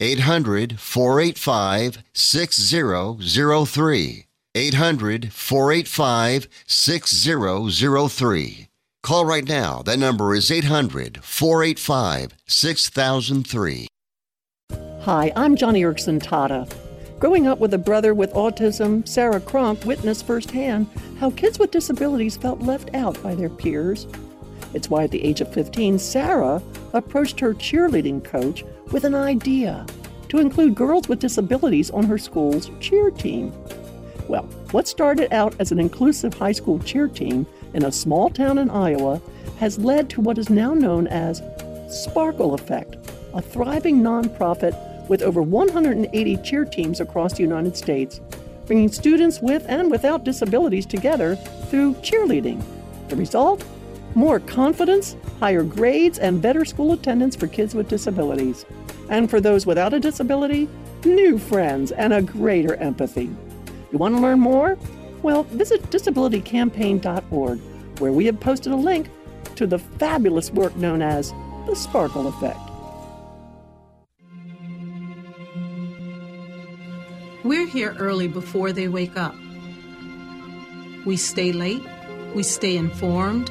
800 0.00 0.78
485 0.78 2.04
6003. 2.12 4.26
800 4.54 5.32
485 5.32 6.48
6003. 6.66 8.68
Call 9.02 9.24
right 9.24 9.48
now. 9.48 9.82
That 9.82 9.98
number 9.98 10.36
is 10.36 10.52
800 10.52 11.24
485 11.24 12.34
6003. 12.46 13.88
Hi, 15.00 15.32
I'm 15.34 15.56
Joni 15.56 15.80
Eareckson 15.80 16.22
Tada. 16.22 16.72
Growing 17.18 17.48
up 17.48 17.58
with 17.58 17.74
a 17.74 17.78
brother 17.78 18.14
with 18.14 18.32
autism, 18.34 19.08
Sarah 19.08 19.40
Cronk 19.40 19.84
witnessed 19.84 20.26
firsthand 20.26 20.86
how 21.18 21.30
kids 21.30 21.58
with 21.58 21.72
disabilities 21.72 22.36
felt 22.36 22.60
left 22.60 22.94
out 22.94 23.20
by 23.20 23.34
their 23.34 23.48
peers. 23.48 24.06
It's 24.74 24.88
why 24.88 25.02
at 25.04 25.10
the 25.10 25.24
age 25.24 25.40
of 25.40 25.52
15, 25.52 25.98
Sarah 25.98 26.62
approached 26.92 27.40
her 27.40 27.54
cheerleading 27.54 28.22
coach 28.22 28.64
with 28.92 29.04
an 29.04 29.14
idea 29.14 29.84
to 30.28 30.38
include 30.38 30.74
girls 30.74 31.08
with 31.08 31.18
disabilities 31.18 31.90
on 31.90 32.04
her 32.04 32.18
school's 32.18 32.70
cheer 32.80 33.10
team. 33.10 33.52
Well, 34.28 34.44
what 34.72 34.88
started 34.88 35.32
out 35.32 35.54
as 35.58 35.72
an 35.72 35.78
inclusive 35.78 36.34
high 36.34 36.52
school 36.52 36.78
cheer 36.80 37.08
team 37.08 37.46
in 37.74 37.84
a 37.84 37.92
small 37.92 38.30
town 38.30 38.58
in 38.58 38.70
Iowa 38.70 39.20
has 39.58 39.78
led 39.78 40.10
to 40.10 40.20
what 40.20 40.38
is 40.38 40.50
now 40.50 40.74
known 40.74 41.06
as 41.06 41.42
Sparkle 41.88 42.54
Effect, 42.54 42.96
a 43.34 43.40
thriving 43.40 44.00
nonprofit 44.02 44.74
with 45.08 45.22
over 45.22 45.40
180 45.40 46.36
cheer 46.42 46.64
teams 46.64 47.00
across 47.00 47.32
the 47.34 47.42
United 47.42 47.76
States, 47.76 48.20
bringing 48.66 48.92
students 48.92 49.40
with 49.40 49.64
and 49.68 49.90
without 49.90 50.24
disabilities 50.24 50.84
together 50.84 51.36
through 51.70 51.94
cheerleading. 51.94 52.62
The 53.08 53.16
result? 53.16 53.64
More 54.14 54.40
confidence, 54.40 55.16
higher 55.40 55.62
grades, 55.62 56.18
and 56.18 56.42
better 56.42 56.64
school 56.64 56.92
attendance 56.92 57.36
for 57.36 57.46
kids 57.46 57.74
with 57.74 57.88
disabilities. 57.88 58.64
And 59.08 59.30
for 59.30 59.40
those 59.40 59.66
without 59.66 59.94
a 59.94 60.00
disability, 60.00 60.68
new 61.04 61.38
friends 61.38 61.92
and 61.92 62.12
a 62.12 62.22
greater 62.22 62.74
empathy. 62.76 63.30
You 63.92 63.98
want 63.98 64.14
to 64.16 64.20
learn 64.20 64.40
more? 64.40 64.76
Well, 65.22 65.44
visit 65.44 65.82
disabilitycampaign.org, 65.90 67.58
where 67.98 68.12
we 68.12 68.26
have 68.26 68.40
posted 68.40 68.72
a 68.72 68.76
link 68.76 69.08
to 69.56 69.66
the 69.66 69.78
fabulous 69.78 70.50
work 70.52 70.76
known 70.76 71.02
as 71.02 71.32
the 71.66 71.74
Sparkle 71.74 72.28
Effect. 72.28 72.58
We're 77.44 77.66
here 77.66 77.96
early 77.98 78.28
before 78.28 78.72
they 78.72 78.88
wake 78.88 79.16
up. 79.16 79.34
We 81.06 81.16
stay 81.16 81.52
late, 81.52 81.82
we 82.34 82.42
stay 82.42 82.76
informed, 82.76 83.50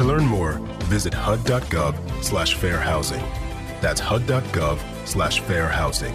To 0.00 0.06
learn 0.06 0.24
more, 0.24 0.54
visit 0.84 1.12
hud.gov 1.12 2.24
slash 2.24 2.54
fair 2.54 2.80
housing. 2.80 3.20
That's 3.82 4.00
hud.gov 4.00 4.78
slash 5.06 5.40
fair 5.40 5.68
housing. 5.68 6.14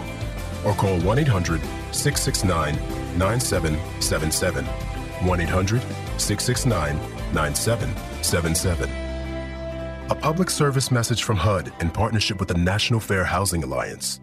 Or 0.64 0.74
call 0.74 0.98
1 1.02 1.20
800 1.20 1.60
669 1.92 2.74
9777. 3.16 4.64
1 4.64 5.40
800 5.40 5.82
669 6.18 6.96
9777. 7.32 8.90
A 10.10 10.14
public 10.16 10.50
service 10.50 10.90
message 10.90 11.22
from 11.22 11.36
HUD 11.36 11.72
in 11.78 11.90
partnership 11.90 12.40
with 12.40 12.48
the 12.48 12.58
National 12.58 12.98
Fair 12.98 13.22
Housing 13.22 13.62
Alliance. 13.62 14.20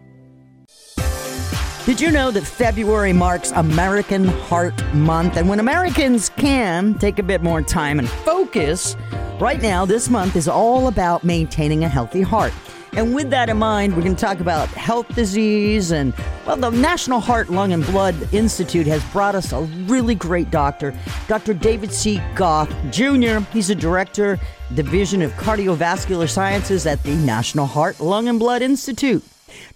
Did 1.86 2.00
you 2.00 2.10
know 2.10 2.30
that 2.30 2.44
February 2.44 3.12
marks 3.12 3.50
American 3.50 4.24
Heart 4.24 4.94
Month? 4.94 5.36
And 5.36 5.50
when 5.50 5.60
Americans 5.60 6.30
can 6.30 6.94
take 6.94 7.18
a 7.18 7.22
bit 7.22 7.42
more 7.42 7.60
time 7.60 7.98
and 7.98 8.08
focus, 8.08 8.96
right 9.38 9.60
now, 9.60 9.84
this 9.84 10.08
month 10.08 10.34
is 10.34 10.48
all 10.48 10.88
about 10.88 11.24
maintaining 11.24 11.84
a 11.84 11.88
healthy 11.88 12.22
heart. 12.22 12.54
And 12.94 13.14
with 13.14 13.28
that 13.30 13.50
in 13.50 13.58
mind, 13.58 13.94
we're 13.94 14.02
going 14.02 14.16
to 14.16 14.20
talk 14.20 14.40
about 14.40 14.68
health 14.68 15.14
disease. 15.14 15.90
And, 15.90 16.14
well, 16.46 16.56
the 16.56 16.70
National 16.70 17.20
Heart, 17.20 17.50
Lung, 17.50 17.74
and 17.74 17.84
Blood 17.84 18.32
Institute 18.32 18.86
has 18.86 19.04
brought 19.12 19.34
us 19.34 19.52
a 19.52 19.60
really 19.84 20.14
great 20.14 20.50
doctor, 20.50 20.94
Dr. 21.28 21.52
David 21.52 21.92
C. 21.92 22.18
Goff 22.34 22.74
Jr. 22.92 23.40
He's 23.52 23.68
a 23.68 23.74
director, 23.74 24.40
Division 24.74 25.20
of 25.20 25.32
Cardiovascular 25.32 26.30
Sciences 26.30 26.86
at 26.86 27.02
the 27.02 27.14
National 27.14 27.66
Heart, 27.66 28.00
Lung, 28.00 28.26
and 28.28 28.38
Blood 28.38 28.62
Institute. 28.62 29.22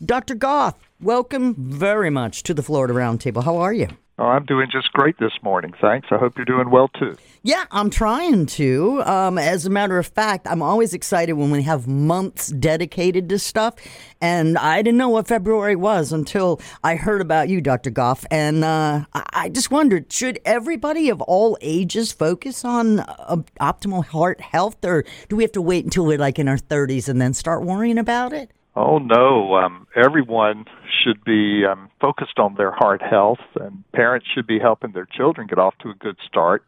Dr. 0.03 0.35
Goff, 0.35 0.75
welcome 1.01 1.55
very 1.59 2.11
much 2.11 2.43
to 2.45 2.55
the 2.55 2.63
Florida 2.63 2.95
Roundtable. 2.95 3.45
How 3.45 3.57
are 3.57 3.73
you? 3.73 3.89
Oh, 4.21 4.25
I'm 4.25 4.45
doing 4.47 4.67
just 4.69 4.93
great 4.93 5.17
this 5.21 5.33
morning. 5.43 5.73
Thanks. 5.81 6.09
I 6.11 6.17
hope 6.17 6.37
you're 6.37 6.45
doing 6.45 6.71
well 6.71 6.89
too. 6.89 7.17
Yeah, 7.45 7.67
I'm 7.71 7.89
trying 7.89 8.47
to. 8.47 9.01
Um, 9.05 9.39
as 9.39 9.65
a 9.65 9.71
matter 9.71 9.97
of 9.97 10.09
fact, 10.09 10.49
I'm 10.49 10.61
always 10.61 10.93
excited 10.93 11.35
when 11.35 11.53
we 11.53 11.63
have 11.63 11.87
months 11.87 12.49
dedicated 12.49 13.29
to 13.29 13.39
stuff. 13.39 13.77
And 14.21 14.59
I 14.59 14.83
didn't 14.83 14.99
know 14.99 15.09
what 15.09 15.29
February 15.29 15.77
was 15.77 16.13
until 16.13 16.61
I 16.83 16.97
heard 16.97 17.21
about 17.21 17.49
you, 17.49 17.61
Dr. 17.61 17.91
Goff. 17.91 18.27
And 18.29 18.65
uh, 18.65 19.05
I 19.15 19.51
just 19.51 19.71
wondered 19.71 20.13
should 20.13 20.41
everybody 20.45 21.11
of 21.11 21.21
all 21.23 21.57
ages 21.61 22.11
focus 22.11 22.65
on 22.65 22.99
uh, 22.99 23.37
optimal 23.61 24.05
heart 24.05 24.41
health, 24.41 24.85
or 24.85 25.05
do 25.29 25.37
we 25.37 25.45
have 25.45 25.53
to 25.53 25.63
wait 25.63 25.85
until 25.85 26.05
we're 26.05 26.19
like 26.19 26.41
in 26.41 26.49
our 26.49 26.59
30s 26.59 27.09
and 27.09 27.21
then 27.21 27.35
start 27.35 27.63
worrying 27.63 27.99
about 27.99 28.33
it? 28.33 28.51
Oh 28.81 28.99
no, 28.99 29.57
um, 29.57 29.89
everyone 29.97 30.67
should 31.03 31.25
be 31.25 31.65
um, 31.69 31.91
focused 32.01 32.39
on 32.39 32.55
their 32.55 32.71
heart 32.71 33.03
health, 33.03 33.41
and 33.57 33.83
parents 33.91 34.29
should 34.33 34.47
be 34.47 34.61
helping 34.61 34.93
their 34.93 35.05
children 35.05 35.49
get 35.49 35.59
off 35.59 35.75
to 35.79 35.91
a 35.91 35.95
good 35.95 36.17
start. 36.25 36.63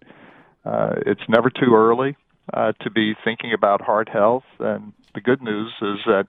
Uh, 0.65 0.95
it's 1.07 1.21
never 1.29 1.51
too 1.51 1.73
early 1.73 2.17
uh, 2.53 2.73
to 2.81 2.91
be 2.91 3.15
thinking 3.23 3.53
about 3.53 3.81
heart 3.81 4.09
health, 4.09 4.43
and 4.59 4.93
the 5.15 5.21
good 5.21 5.41
news 5.41 5.73
is 5.81 5.99
that 6.05 6.27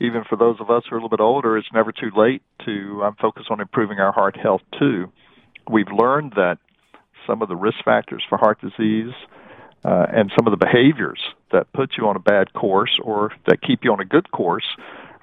even 0.00 0.24
for 0.24 0.36
those 0.36 0.56
of 0.60 0.70
us 0.70 0.84
who 0.88 0.96
are 0.96 0.98
a 0.98 1.02
little 1.02 1.14
bit 1.14 1.22
older, 1.22 1.58
it's 1.58 1.68
never 1.74 1.92
too 1.92 2.10
late 2.16 2.40
to 2.64 3.04
um, 3.04 3.14
focus 3.20 3.48
on 3.50 3.60
improving 3.60 3.98
our 3.98 4.12
heart 4.12 4.34
health 4.34 4.62
too. 4.78 5.12
We've 5.70 5.92
learned 5.92 6.32
that 6.36 6.56
some 7.26 7.42
of 7.42 7.50
the 7.50 7.56
risk 7.56 7.84
factors 7.84 8.24
for 8.26 8.38
heart 8.38 8.62
disease 8.62 9.12
uh, 9.84 10.06
and 10.10 10.32
some 10.38 10.46
of 10.46 10.58
the 10.58 10.64
behaviors 10.64 11.20
that 11.52 11.70
put 11.74 11.98
you 11.98 12.08
on 12.08 12.16
a 12.16 12.20
bad 12.20 12.54
course 12.54 12.98
or 13.02 13.32
that 13.46 13.60
keep 13.60 13.84
you 13.84 13.92
on 13.92 14.00
a 14.00 14.06
good 14.06 14.30
course 14.30 14.64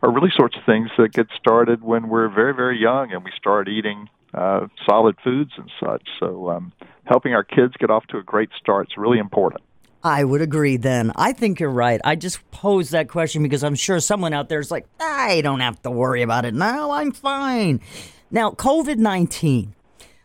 are 0.05 0.11
really 0.11 0.31
sorts 0.35 0.55
of 0.55 0.63
things 0.65 0.89
that 0.97 1.11
get 1.13 1.27
started 1.35 1.81
when 1.81 2.09
we're 2.09 2.29
very, 2.29 2.53
very 2.53 2.79
young 2.79 3.11
and 3.11 3.23
we 3.23 3.31
start 3.35 3.67
eating 3.67 4.07
uh, 4.35 4.67
solid 4.85 5.15
foods 5.23 5.51
and 5.57 5.71
such. 5.79 6.07
So, 6.19 6.51
um, 6.51 6.73
helping 7.05 7.33
our 7.33 7.43
kids 7.43 7.73
get 7.79 7.89
off 7.89 8.05
to 8.07 8.17
a 8.17 8.23
great 8.23 8.49
start 8.59 8.87
is 8.91 8.97
really 8.97 9.17
important. 9.17 9.61
I 10.03 10.23
would 10.23 10.41
agree 10.41 10.77
then. 10.77 11.11
I 11.15 11.33
think 11.33 11.59
you're 11.59 11.71
right. 11.71 11.99
I 12.03 12.15
just 12.15 12.39
posed 12.51 12.91
that 12.91 13.09
question 13.09 13.41
because 13.41 13.63
I'm 13.63 13.73
sure 13.73 13.99
someone 13.99 14.33
out 14.33 14.47
there 14.47 14.59
is 14.59 14.69
like, 14.69 14.85
I 14.99 15.41
don't 15.41 15.61
have 15.61 15.81
to 15.81 15.89
worry 15.89 16.21
about 16.21 16.45
it 16.45 16.53
now. 16.53 16.91
I'm 16.91 17.11
fine. 17.11 17.81
Now, 18.29 18.51
COVID 18.51 18.97
19. 18.97 19.73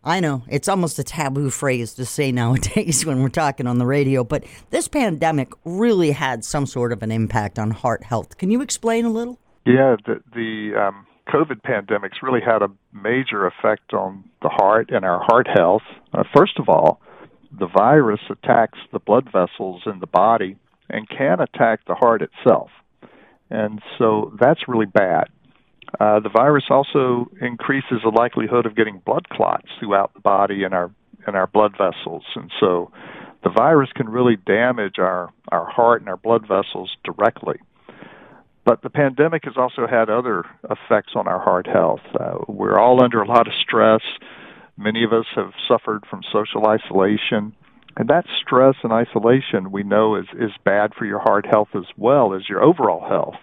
I 0.05 0.21
know 0.21 0.43
it's 0.49 0.69
almost 0.69 0.99
a 0.99 1.05
taboo 1.05 1.49
phrase 1.49 1.95
to 1.95 2.05
say 2.05 2.33
nowadays 2.33 3.07
when 3.07 3.23
we're 3.23 3.31
talking 3.31 3.67
on 3.67 3.79
the 3.79 3.87
radio, 3.87 4.25
but 4.25 4.45
this 4.69 4.89
pandemic 4.89 5.53
really 5.65 6.11
had 6.11 6.45
some 6.45 6.67
sort 6.67 6.93
of 6.93 7.03
an 7.03 7.11
impact 7.11 7.59
on 7.59 7.71
heart 7.71 8.05
health. 8.05 8.37
Can 8.37 8.51
you 8.51 8.61
explain 8.61 9.07
a 9.07 9.11
little? 9.11 9.39
Yeah, 9.65 9.97
the, 10.07 10.23
the 10.35 10.81
um, 10.81 11.07
COVID 11.29 11.63
pandemic's 11.63 12.19
really 12.23 12.41
had 12.41 12.63
a 12.63 12.71
major 12.93 13.47
effect 13.47 13.93
on 13.93 14.25
the 14.43 14.49
heart 14.49 14.91
and 14.91 15.05
our 15.05 15.23
heart 15.23 15.49
health. 15.55 15.83
Uh, 16.13 16.25
first 16.35 16.59
of 16.59 16.69
all, 16.69 17.01
the 17.57 17.67
virus 17.67 18.21
attacks 18.31 18.79
the 18.93 18.99
blood 18.99 19.29
vessels 19.33 19.83
in 19.87 20.01
the 20.01 20.07
body 20.07 20.57
and 20.89 21.09
can 21.09 21.41
attack 21.41 21.81
the 21.87 21.95
heart 21.95 22.23
itself. 22.23 22.71
And 23.51 23.81
so 23.99 24.33
that's 24.41 24.69
really 24.69 24.87
bad. 24.87 25.25
Uh, 25.99 26.21
the 26.21 26.29
virus 26.29 26.65
also 26.71 27.31
increases 27.41 28.01
the 28.05 28.11
likelihood 28.11 28.67
of 28.67 28.77
getting 28.77 29.01
blood 29.05 29.29
clots 29.29 29.67
throughout 29.79 30.15
the 30.15 30.21
body 30.21 30.63
and 30.65 30.75
our 30.75 30.91
and 31.27 31.37
our 31.37 31.47
blood 31.47 31.73
vessels, 31.73 32.23
and 32.35 32.51
so 32.61 32.91
the 33.45 33.51
virus 33.51 33.91
can 33.95 34.09
really 34.09 34.37
damage 34.37 34.99
our 34.99 35.31
our 35.49 35.67
heart 35.69 36.01
and 36.01 36.09
our 36.09 36.17
blood 36.17 36.43
vessels 36.47 36.97
directly. 37.05 37.57
But 38.65 38.83
the 38.83 38.91
pandemic 38.91 39.45
has 39.45 39.55
also 39.57 39.87
had 39.87 40.11
other 40.11 40.45
effects 40.65 41.13
on 41.15 41.27
our 41.27 41.41
heart 41.41 41.67
health. 41.67 42.01
Uh, 42.19 42.39
we're 42.47 42.79
all 42.79 43.03
under 43.03 43.23
a 43.23 43.27
lot 43.27 43.47
of 43.47 43.55
stress. 43.63 44.03
Many 44.77 45.03
of 45.05 45.13
us 45.13 45.27
have 45.35 45.53
suffered 45.67 46.05
from 46.09 46.23
social 46.31 46.67
isolation. 46.67 47.55
And 47.97 48.09
that 48.09 48.25
stress 48.41 48.77
and 48.83 48.93
isolation 48.93 49.73
we 49.73 49.83
know 49.83 50.15
is, 50.15 50.27
is 50.39 50.53
bad 50.65 50.93
for 50.97 51.05
your 51.05 51.19
heart 51.19 51.47
health 51.47 51.69
as 51.75 51.87
well 51.97 52.35
as 52.35 52.49
your 52.49 52.63
overall 52.63 53.09
health. 53.09 53.41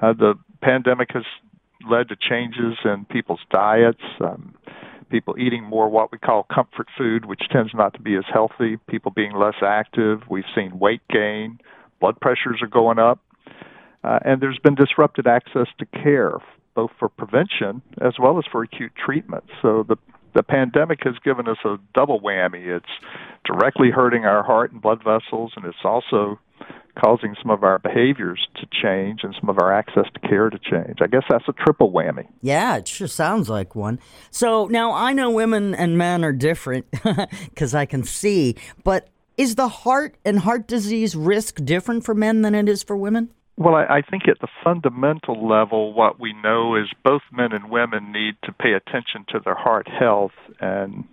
Uh, 0.00 0.12
the 0.12 0.34
pandemic 0.62 1.10
has 1.12 1.24
led 1.88 2.08
to 2.08 2.16
changes 2.16 2.78
in 2.84 3.04
people's 3.06 3.40
diets, 3.50 4.02
um, 4.20 4.54
people 5.10 5.36
eating 5.38 5.64
more 5.64 5.88
what 5.88 6.12
we 6.12 6.18
call 6.18 6.46
comfort 6.54 6.86
food, 6.96 7.24
which 7.24 7.42
tends 7.50 7.72
not 7.74 7.94
to 7.94 8.00
be 8.00 8.14
as 8.16 8.24
healthy, 8.32 8.76
people 8.88 9.10
being 9.10 9.34
less 9.34 9.56
active. 9.62 10.20
We've 10.28 10.44
seen 10.54 10.78
weight 10.78 11.02
gain, 11.10 11.58
blood 12.00 12.20
pressures 12.20 12.60
are 12.62 12.68
going 12.68 12.98
up. 12.98 13.20
Uh, 14.02 14.18
and 14.24 14.40
there's 14.40 14.58
been 14.58 14.74
disrupted 14.74 15.26
access 15.26 15.66
to 15.78 15.86
care, 15.86 16.38
both 16.74 16.90
for 16.98 17.08
prevention 17.08 17.82
as 18.00 18.14
well 18.18 18.38
as 18.38 18.44
for 18.50 18.62
acute 18.62 18.92
treatment. 18.96 19.44
So 19.62 19.84
the 19.86 19.96
the 20.32 20.42
pandemic 20.44 21.00
has 21.02 21.14
given 21.24 21.48
us 21.48 21.56
a 21.64 21.76
double 21.92 22.20
whammy. 22.20 22.64
It's 22.64 22.86
directly 23.44 23.90
hurting 23.90 24.24
our 24.24 24.44
heart 24.44 24.70
and 24.70 24.80
blood 24.80 25.02
vessels, 25.02 25.52
and 25.56 25.64
it's 25.64 25.84
also 25.84 26.38
causing 27.00 27.34
some 27.40 27.50
of 27.50 27.62
our 27.62 27.78
behaviors 27.78 28.46
to 28.56 28.66
change 28.70 29.20
and 29.22 29.34
some 29.40 29.48
of 29.48 29.58
our 29.58 29.72
access 29.72 30.04
to 30.12 30.28
care 30.28 30.50
to 30.50 30.58
change. 30.58 30.98
I 31.00 31.06
guess 31.06 31.22
that's 31.28 31.48
a 31.48 31.52
triple 31.52 31.90
whammy. 31.90 32.26
Yeah, 32.42 32.76
it 32.76 32.88
sure 32.88 33.06
sounds 33.06 33.48
like 33.48 33.74
one. 33.74 33.98
So 34.30 34.66
now 34.66 34.92
I 34.92 35.12
know 35.12 35.30
women 35.30 35.74
and 35.74 35.96
men 35.96 36.24
are 36.24 36.32
different 36.32 36.86
because 37.44 37.74
I 37.74 37.86
can 37.86 38.04
see, 38.04 38.56
but 38.84 39.08
is 39.36 39.54
the 39.54 39.68
heart 39.68 40.16
and 40.24 40.40
heart 40.40 40.66
disease 40.66 41.16
risk 41.16 41.64
different 41.64 42.04
for 42.04 42.14
men 42.14 42.42
than 42.42 42.54
it 42.54 42.68
is 42.68 42.82
for 42.82 42.96
women? 42.96 43.30
Well, 43.60 43.74
I, 43.74 43.98
I 43.98 44.00
think 44.00 44.26
at 44.26 44.40
the 44.40 44.48
fundamental 44.64 45.46
level, 45.46 45.92
what 45.92 46.18
we 46.18 46.32
know 46.32 46.76
is 46.76 46.86
both 47.04 47.20
men 47.30 47.52
and 47.52 47.68
women 47.68 48.10
need 48.10 48.36
to 48.44 48.52
pay 48.52 48.72
attention 48.72 49.26
to 49.28 49.40
their 49.44 49.54
heart 49.54 49.86
health 49.86 50.32
and 50.60 51.04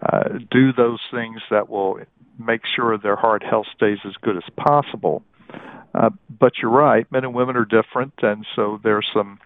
uh, 0.00 0.38
do 0.50 0.72
those 0.72 1.00
things 1.10 1.42
that 1.50 1.68
will 1.68 2.00
make 2.38 2.62
sure 2.74 2.96
their 2.96 3.16
heart 3.16 3.42
health 3.42 3.66
stays 3.76 3.98
as 4.06 4.14
good 4.22 4.38
as 4.38 4.42
possible. 4.56 5.22
Uh, 5.94 6.08
but 6.30 6.54
you're 6.62 6.70
right, 6.70 7.12
men 7.12 7.24
and 7.24 7.34
women 7.34 7.58
are 7.58 7.66
different, 7.66 8.14
and 8.22 8.46
so 8.56 8.80
there's 8.82 9.06
some 9.12 9.38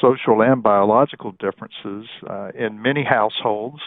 social 0.00 0.40
and 0.40 0.62
biological 0.62 1.32
differences. 1.32 2.08
Uh, 2.24 2.52
in 2.54 2.80
many 2.80 3.02
households, 3.02 3.80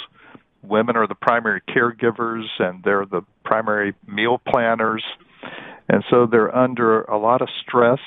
women 0.61 0.97
are 0.97 1.07
the 1.07 1.15
primary 1.15 1.61
caregivers 1.61 2.43
and 2.59 2.83
they're 2.83 3.05
the 3.05 3.21
primary 3.45 3.93
meal 4.05 4.37
planners, 4.45 5.03
and 5.91 6.05
so 6.09 6.25
they're 6.25 6.55
under 6.55 7.01
a 7.01 7.17
lot 7.17 7.41
of 7.41 7.49
stress 7.61 7.99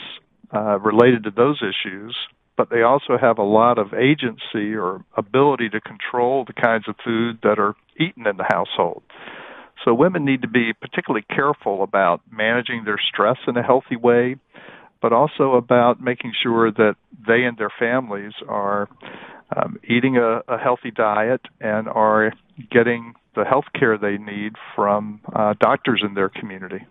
uh, 0.55 0.79
related 0.81 1.25
to 1.25 1.31
those 1.31 1.61
issues. 1.61 2.17
But 2.57 2.71
they 2.71 2.81
also 2.81 3.19
have 3.21 3.37
a 3.37 3.43
lot 3.43 3.79
of 3.79 3.93
agency 3.93 4.75
or 4.75 5.05
ability 5.17 5.69
to 5.71 5.81
control 5.83 6.47
the 6.47 6.55
kinds 6.55 6.89
of 6.89 6.95
food 7.05 7.41
that 7.43 7.59
are 7.59 7.75
eaten 8.01 8.27
in 8.27 8.39
the 8.39 8.47
household. 8.49 9.03
So 9.85 9.93
women 9.93 10.25
need 10.25 10.43
to 10.43 10.49
be 10.49 10.73
particularly 10.73 11.27
careful 11.29 11.83
about 11.83 12.23
managing 12.31 12.85
their 12.85 12.99
stress 13.13 13.37
in 13.47 13.57
a 13.59 13.63
healthy 13.63 13.97
way, 13.97 14.37
but 15.03 15.13
also 15.13 15.55
about 15.55 16.01
making 16.01 16.33
sure 16.43 16.71
that 16.71 16.95
they 17.27 17.43
and 17.43 17.59
their 17.59 17.73
families 17.79 18.33
are 18.49 18.89
um, 19.55 19.77
eating 19.87 20.17
a, 20.17 20.41
a 20.49 20.57
healthy 20.57 20.91
diet 20.91 21.43
and 21.61 21.87
are 21.89 22.33
getting 22.71 23.13
the 23.35 23.45
health 23.45 23.67
care 23.79 23.99
they 23.99 24.17
need 24.17 24.55
from 24.75 25.21
uh, 25.35 25.53
doctors 25.61 26.03
in 26.07 26.15
their 26.15 26.31
community. 26.31 26.87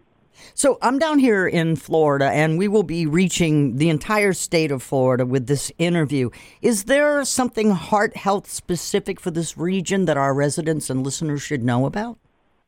So 0.53 0.77
I'm 0.81 0.99
down 0.99 1.19
here 1.19 1.47
in 1.47 1.75
Florida, 1.75 2.25
and 2.25 2.57
we 2.57 2.67
will 2.67 2.83
be 2.83 3.05
reaching 3.05 3.77
the 3.77 3.89
entire 3.89 4.33
state 4.33 4.71
of 4.71 4.83
Florida 4.83 5.25
with 5.25 5.47
this 5.47 5.71
interview. 5.77 6.29
Is 6.61 6.85
there 6.85 7.23
something 7.25 7.71
heart 7.71 8.15
health 8.15 8.49
specific 8.49 9.19
for 9.19 9.31
this 9.31 9.57
region 9.57 10.05
that 10.05 10.17
our 10.17 10.33
residents 10.33 10.89
and 10.89 11.03
listeners 11.03 11.41
should 11.41 11.63
know 11.63 11.85
about? 11.85 12.17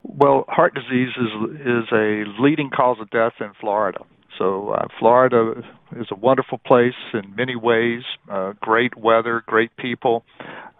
Well, 0.03 0.45
heart 0.47 0.75
disease 0.75 1.09
is 1.17 1.59
is 1.61 1.91
a 1.91 2.25
leading 2.39 2.69
cause 2.69 2.97
of 2.99 3.09
death 3.09 3.33
in 3.39 3.51
Florida. 3.59 3.99
So 4.37 4.69
uh, 4.69 4.87
Florida 4.99 5.63
is 5.95 6.07
a 6.11 6.15
wonderful 6.15 6.57
place 6.59 6.93
in 7.13 7.35
many 7.35 7.55
ways. 7.55 8.03
Uh, 8.29 8.53
great 8.59 8.97
weather, 8.97 9.43
great 9.45 9.75
people, 9.77 10.23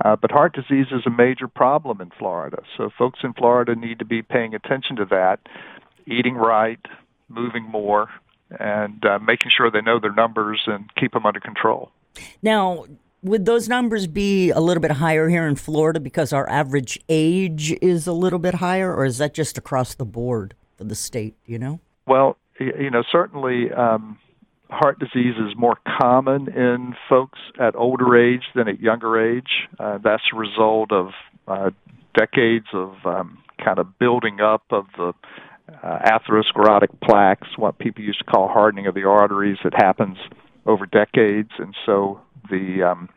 uh, 0.04 0.16
but 0.16 0.32
heart 0.32 0.54
disease 0.54 0.88
is 0.92 1.06
a 1.06 1.10
major 1.10 1.48
problem 1.48 2.02
in 2.02 2.12
Florida. 2.20 2.62
So 2.78 2.90
folks 2.98 3.20
in 3.24 3.34
Florida 3.34 3.76
need 3.76 4.00
to 4.00 4.06
be 4.06 4.22
paying 4.22 4.54
attention 4.54 4.98
to 4.98 5.06
that, 5.06 5.40
eating 6.08 6.36
right, 6.36 6.80
moving 7.30 7.64
more, 7.64 8.10
and 8.60 9.04
uh, 9.06 9.20
making 9.20 9.52
sure 9.56 9.72
they 9.72 9.82
know 9.82 10.00
their 10.00 10.14
numbers 10.14 10.62
and 10.68 10.90
keep 10.96 11.14
them 11.14 11.26
under 11.26 11.40
control. 11.40 11.92
Now, 12.42 12.86
would 13.24 13.46
those 13.46 13.68
numbers 13.68 14.08
be 14.08 14.52
a 14.52 14.60
little 14.60 14.82
bit 14.82 14.92
higher 14.92 15.30
here 15.30 15.48
in 15.48 15.56
Florida 15.56 16.00
because 16.00 16.32
our 16.32 16.48
average 16.50 17.00
age 17.10 17.76
is 17.82 18.08
a 18.08 18.14
little 18.14 18.40
bit 18.40 18.56
higher, 18.56 18.94
or 18.94 19.06
is 19.06 19.18
that 19.18 19.34
just 19.34 19.58
across 19.58 19.96
the 19.96 20.06
board 20.06 20.54
for 20.78 20.84
the 20.84 20.96
state? 20.96 21.36
You 21.46 21.60
know. 21.60 21.80
Well, 22.06 22.38
you 22.60 22.92
know, 22.92 23.04
certainly 23.12 23.72
um, 23.72 24.20
heart 24.70 25.00
disease 25.00 25.36
is 25.38 25.58
more 25.58 25.78
common 26.00 26.50
in 26.50 26.96
folks 27.10 27.40
at 27.60 27.76
older 27.76 28.16
age 28.16 28.44
than 28.54 28.68
at 28.68 28.80
younger 28.80 29.20
age. 29.20 29.68
Uh, 29.80 29.98
that's 29.98 30.24
a 30.32 30.38
result 30.38 30.92
of 30.92 31.10
uh, 31.48 31.72
decades 32.14 32.68
of 32.74 32.94
um, 33.06 33.40
kind 33.64 33.80
of 33.80 33.98
building 34.00 34.40
up 34.42 34.64
of 34.70 34.86
the 34.98 35.14
uh, 35.84 36.00
atherosclerotic 36.00 36.90
plaques, 37.02 37.48
what 37.58 37.78
people 37.80 38.04
used 38.04 38.20
to 38.20 38.26
call 38.26 38.48
hardening 38.48 38.88
of 38.88 38.96
the 38.96 39.04
arteries, 39.04 39.58
that 39.64 39.74
happens 39.74 40.18
over 40.66 40.86
decades, 40.86 41.52
and 41.58 41.76
so 41.86 42.20
the 42.50 42.84
um, 42.84 43.10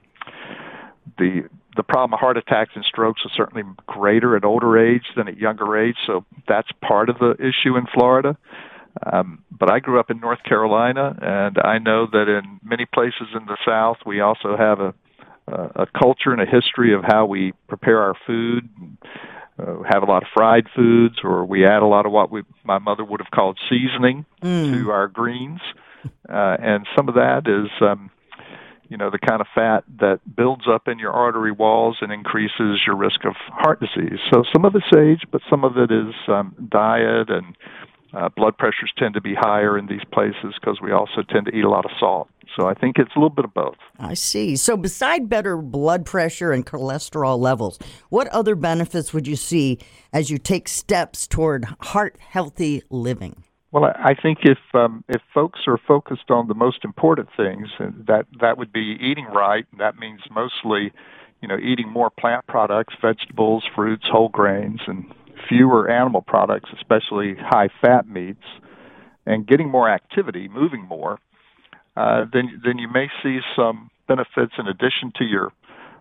the 1.19 1.49
the 1.77 1.83
problem 1.83 2.15
of 2.15 2.21
heart 2.21 2.37
attacks 2.37 2.73
and 2.75 2.85
strokes 2.85 3.21
is 3.25 3.31
certainly 3.37 3.63
greater 3.87 4.37
at 4.37 4.45
older 4.45 4.79
age 4.79 5.05
than 5.17 5.29
at 5.29 5.37
younger 5.37 5.77
age, 5.77 5.97
so 6.07 6.25
that's 6.47 6.69
part 6.83 7.09
of 7.09 7.19
the 7.19 7.35
issue 7.39 7.77
in 7.77 7.87
Florida. 7.95 8.37
Um, 9.13 9.45
but 9.51 9.71
I 9.71 9.79
grew 9.79 10.01
up 10.01 10.11
in 10.11 10.19
North 10.19 10.43
Carolina, 10.43 11.17
and 11.23 11.57
I 11.63 11.79
know 11.79 12.07
that 12.11 12.29
in 12.29 12.59
many 12.65 12.85
places 12.85 13.29
in 13.35 13.47
the 13.47 13.57
South, 13.65 13.99
we 14.05 14.21
also 14.21 14.57
have 14.57 14.81
a 14.81 14.95
a, 15.53 15.83
a 15.83 15.87
culture 15.99 16.33
and 16.33 16.41
a 16.41 16.47
history 16.47 16.95
of 16.95 17.03
how 17.05 17.27
we 17.27 17.53
prepare 17.69 18.01
our 18.01 18.15
food. 18.27 18.69
Uh, 19.59 19.83
have 19.89 20.03
a 20.03 20.07
lot 20.07 20.23
of 20.23 20.29
fried 20.33 20.67
foods, 20.75 21.17
or 21.25 21.45
we 21.45 21.67
add 21.67 21.83
a 21.83 21.87
lot 21.87 22.07
of 22.07 22.13
what 22.13 22.31
we 22.31 22.43
my 22.65 22.79
mother 22.79 23.05
would 23.05 23.21
have 23.21 23.31
called 23.31 23.59
seasoning 23.69 24.25
mm. 24.43 24.73
to 24.73 24.91
our 24.91 25.09
greens, 25.09 25.61
uh, 26.29 26.57
and 26.61 26.87
some 26.97 27.09
of 27.09 27.17
that 27.17 27.49
is 27.49 27.71
um, 27.81 28.11
you 28.89 28.97
know, 28.97 29.11
the 29.11 29.19
kind 29.19 29.41
of 29.41 29.47
fat 29.55 29.85
that 30.01 30.21
builds 30.35 30.65
up 30.67 30.89
in 30.89 30.99
your 30.99 31.13
artery 31.13 31.53
walls 31.53 31.99
and 32.01 32.11
increases 32.11 32.81
your 32.87 32.97
risk 32.97 33.25
of 33.25 33.35
heart 33.49 33.81
disease. 33.81 34.19
So 34.33 34.45
some 34.53 34.65
of 34.65 34.75
it's 34.75 34.87
age, 34.97 35.29
but 35.31 35.43
some 35.51 35.63
of 35.65 35.77
it 35.77 35.91
is 35.91 36.15
um, 36.27 36.55
diet 36.71 37.29
and 37.29 37.55
uh, 38.15 38.29
blood 38.31 38.57
pressures 38.57 38.93
tend 38.97 39.15
to 39.15 39.21
be 39.21 39.35
higher 39.35 39.77
in 39.77 39.87
these 39.87 40.05
places 40.13 40.55
because 40.61 40.81
we 40.81 40.93
also 40.93 41.23
tend 41.29 41.47
to 41.47 41.55
eat 41.55 41.65
a 41.65 41.69
lot 41.69 41.85
of 41.85 41.91
salt. 41.99 42.29
So 42.57 42.67
I 42.67 42.75
think 42.75 42.99
it's 42.99 43.15
a 43.15 43.19
little 43.19 43.31
bit 43.31 43.45
of 43.45 43.55
both. 43.55 43.77
I 43.99 44.15
see. 44.15 44.57
So 44.57 44.77
beside 44.77 45.29
better 45.29 45.59
blood 45.59 46.07
pressure 46.07 46.51
and 46.51 46.65
cholesterol 46.65 47.39
levels, 47.39 47.79
what 48.09 48.27
other 48.29 48.55
benefits 48.55 49.13
would 49.13 49.27
you 49.27 49.37
see 49.37 49.79
as 50.13 50.31
you 50.31 50.39
take 50.39 50.69
steps 50.69 51.27
toward 51.27 51.67
heart 51.81 52.17
healthy 52.19 52.83
living? 52.91 53.45
Well, 53.71 53.85
I 53.85 54.15
think 54.15 54.39
if 54.45 54.59
um, 54.73 55.05
if 55.09 55.21
folks 55.35 55.61
are 55.67 55.79
focused 55.87 56.31
on 56.31 56.49
the 56.49 56.55
most 56.55 56.85
important 56.85 57.29
things, 57.37 57.69
uh, 57.79 57.91
that 58.07 58.25
that 58.41 58.57
would 58.57 58.73
be 58.73 58.97
eating 58.99 59.27
right. 59.27 59.67
That 59.77 59.99
means 59.99 60.21
mostly, 60.31 60.91
you 61.43 61.49
know, 61.49 61.59
eating 61.59 61.91
more 61.91 62.09
plant 62.09 62.47
products, 62.47 62.95
vegetables, 63.03 63.65
fruits, 63.77 64.05
whole 64.11 64.31
grains, 64.31 64.81
and 64.87 65.05
fewer 65.49 65.91
animal 65.91 66.23
products, 66.23 66.71
especially 66.77 67.35
high 67.39 67.69
fat 67.81 68.09
meats, 68.09 68.45
and 69.27 69.47
getting 69.47 69.71
more 69.71 69.89
activity, 69.89 70.49
moving 70.49 70.83
more. 70.83 71.19
Uh, 71.97 72.25
then 72.33 72.61
then 72.65 72.79
you 72.79 72.89
may 72.89 73.09
see 73.23 73.41
some 73.57 73.91
benefits 74.07 74.53
in 74.59 74.67
addition 74.67 75.13
to 75.17 75.25
your 75.25 75.53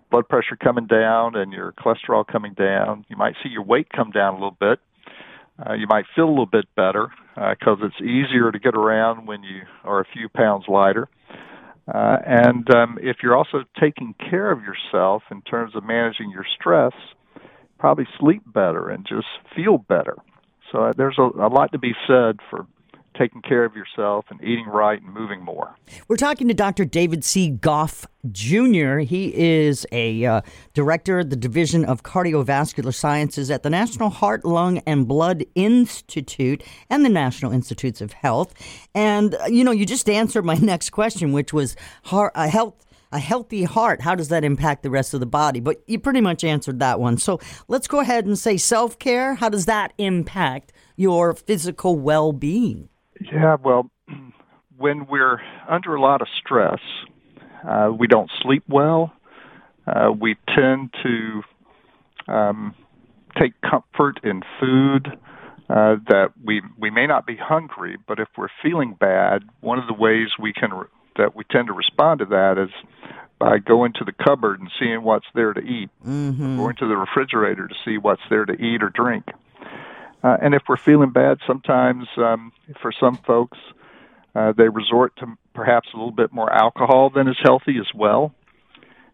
blood 0.10 0.28
pressure 0.30 0.56
coming 0.56 0.88
down 0.88 1.36
and 1.36 1.52
your 1.52 1.73
cholesterol 1.73 2.26
coming 2.26 2.54
down. 2.54 3.06
You 3.10 3.17
might 3.17 3.36
see 3.43 3.50
your 3.50 3.63
weight 3.63 3.88
come 3.93 4.12
down 4.12 4.34
a 4.34 4.38
little 4.38 4.58
bit 4.60 4.80
uh, 5.65 5.73
you 5.73 5.88
might 5.88 6.06
feel 6.15 6.26
a 6.26 6.30
little 6.30 6.45
bit 6.45 6.65
better 6.76 7.10
because 7.36 7.80
uh, 7.82 7.88
it's 7.88 8.02
easier 8.02 8.52
to 8.52 8.60
get 8.60 8.76
around 8.76 9.28
when 9.28 9.43
you 9.43 9.62
are 9.84 10.00
a 10.00 10.06
few 10.06 10.30
pounds 10.30 10.65
lighter. 10.67 11.08
Uh, 11.91 12.17
and 12.26 12.69
um, 12.76 13.00
if 13.02 13.17
you're 13.23 13.36
also 13.36 13.63
taking 13.80 14.13
care 14.30 14.52
of 14.52 14.60
yourself 14.62 15.23
in 15.32 15.41
terms 15.43 15.76
of 15.76 15.84
managing 15.84 16.30
your 16.30 16.45
stress, 16.60 16.93
probably 17.77 18.07
sleep 18.19 18.41
better 18.45 18.89
and 18.89 19.05
just 19.07 19.27
feel 19.55 19.77
better. 19.77 20.15
So 20.71 20.85
uh, 20.85 20.93
there's 20.95 21.17
a, 21.17 21.23
a 21.23 21.49
lot 21.49 21.71
to 21.71 21.77
be 21.77 21.93
said 22.07 22.39
for 22.49 22.67
taking 23.17 23.41
care 23.41 23.65
of 23.65 23.75
yourself 23.75 24.25
and 24.29 24.41
eating 24.41 24.65
right 24.65 25.02
and 25.02 25.13
moving 25.13 25.41
more. 25.41 25.75
We're 26.08 26.17
talking 26.17 26.47
to 26.49 26.54
Dr. 26.54 26.85
David 26.85 27.23
C. 27.23 27.49
Goff 27.49 28.06
Jr. 28.31 28.99
He 28.99 29.33
is 29.35 29.87
a 29.91 30.25
uh, 30.25 30.41
director 30.73 31.19
of 31.19 31.29
the 31.29 31.35
Division 31.35 31.83
of 31.85 32.04
Cardiovascular 32.04 32.93
Sciences 32.93 33.49
at 33.49 33.63
the 33.63 33.69
National 33.69 34.10
Heart, 34.10 34.45
Lung, 34.45 34.79
and 34.79 35.08
Blood 35.08 35.45
Institute 35.56 36.63
and 36.89 37.04
the 37.04 37.10
National 37.10 37.52
Institutes 37.52 38.02
of 38.02 38.13
Health. 38.13 38.54
And, 38.93 39.35
uh, 39.35 39.45
you 39.45 39.63
know, 39.63 39.71
you 39.71 39.85
just 39.85 40.10
answered 40.10 40.45
my 40.45 40.56
next 40.62 40.91
question, 40.91 41.31
which 41.31 41.54
was 41.54 41.75
heart, 42.04 42.33
uh, 42.35 42.47
health 42.47 42.85
a 43.12 43.19
healthy 43.19 43.63
heart, 43.63 44.01
how 44.01 44.15
does 44.15 44.29
that 44.29 44.43
impact 44.43 44.83
the 44.83 44.89
rest 44.89 45.13
of 45.13 45.19
the 45.19 45.25
body? 45.25 45.60
But 45.60 45.81
you 45.87 45.99
pretty 45.99 46.21
much 46.21 46.43
answered 46.43 46.79
that 46.79 46.99
one. 46.99 47.17
So 47.17 47.39
let's 47.67 47.87
go 47.87 47.99
ahead 47.99 48.25
and 48.25 48.37
say 48.37 48.58
self 48.58 48.99
care. 48.99 49.35
How 49.35 49.49
does 49.49 49.65
that 49.65 49.93
impact 49.97 50.73
your 50.95 51.33
physical 51.33 51.97
well 51.97 52.33
being? 52.33 52.89
Yeah, 53.21 53.58
well, 53.63 53.89
when 54.77 55.08
we're 55.08 55.41
under 55.67 55.95
a 55.95 56.01
lot 56.01 56.21
of 56.21 56.27
stress, 56.37 56.79
uh, 57.67 57.91
we 57.97 58.08
don't 58.08 58.29
sleep 58.41 58.63
well. 58.67 59.13
Uh, 59.85 60.12
we 60.12 60.35
tend 60.53 60.93
to 61.03 61.41
um, 62.31 62.75
take 63.39 63.53
comfort 63.62 64.19
in 64.23 64.41
food 64.60 65.08
uh, 65.69 65.95
that 66.08 66.29
we 66.43 66.62
we 66.77 66.89
may 66.89 67.08
not 67.08 67.25
be 67.25 67.35
hungry, 67.35 67.97
but 68.08 68.19
if 68.19 68.27
we're 68.37 68.47
feeling 68.62 68.95
bad, 68.99 69.43
one 69.62 69.77
of 69.77 69.87
the 69.87 69.93
ways 69.93 70.29
we 70.39 70.53
can 70.53 70.71
that 71.17 71.35
we 71.35 71.43
tend 71.45 71.67
to 71.67 71.73
respond 71.73 72.19
to 72.19 72.25
that 72.25 72.57
is 72.57 72.69
by 73.39 73.59
going 73.59 73.93
to 73.93 74.03
the 74.03 74.11
cupboard 74.11 74.59
and 74.59 74.71
seeing 74.79 75.03
what's 75.03 75.25
there 75.35 75.53
to 75.53 75.61
eat, 75.61 75.89
mm-hmm. 76.05 76.57
going 76.57 76.75
to 76.75 76.87
the 76.87 76.97
refrigerator 76.97 77.67
to 77.67 77.75
see 77.85 77.97
what's 77.97 78.21
there 78.29 78.45
to 78.45 78.53
eat 78.53 78.81
or 78.81 78.89
drink. 78.89 79.25
Uh, 80.23 80.37
and 80.41 80.55
if 80.55 80.63
we're 80.67 80.77
feeling 80.77 81.11
bad, 81.11 81.37
sometimes 81.45 82.07
um, 82.17 82.51
for 82.81 82.91
some 82.91 83.15
folks, 83.17 83.57
uh, 84.35 84.53
they 84.57 84.67
resort 84.67 85.15
to 85.17 85.37
perhaps 85.53 85.89
a 85.93 85.97
little 85.97 86.11
bit 86.11 86.33
more 86.33 86.51
alcohol 86.51 87.09
than 87.09 87.27
is 87.27 87.37
healthy 87.41 87.77
as 87.79 87.87
well. 87.93 88.33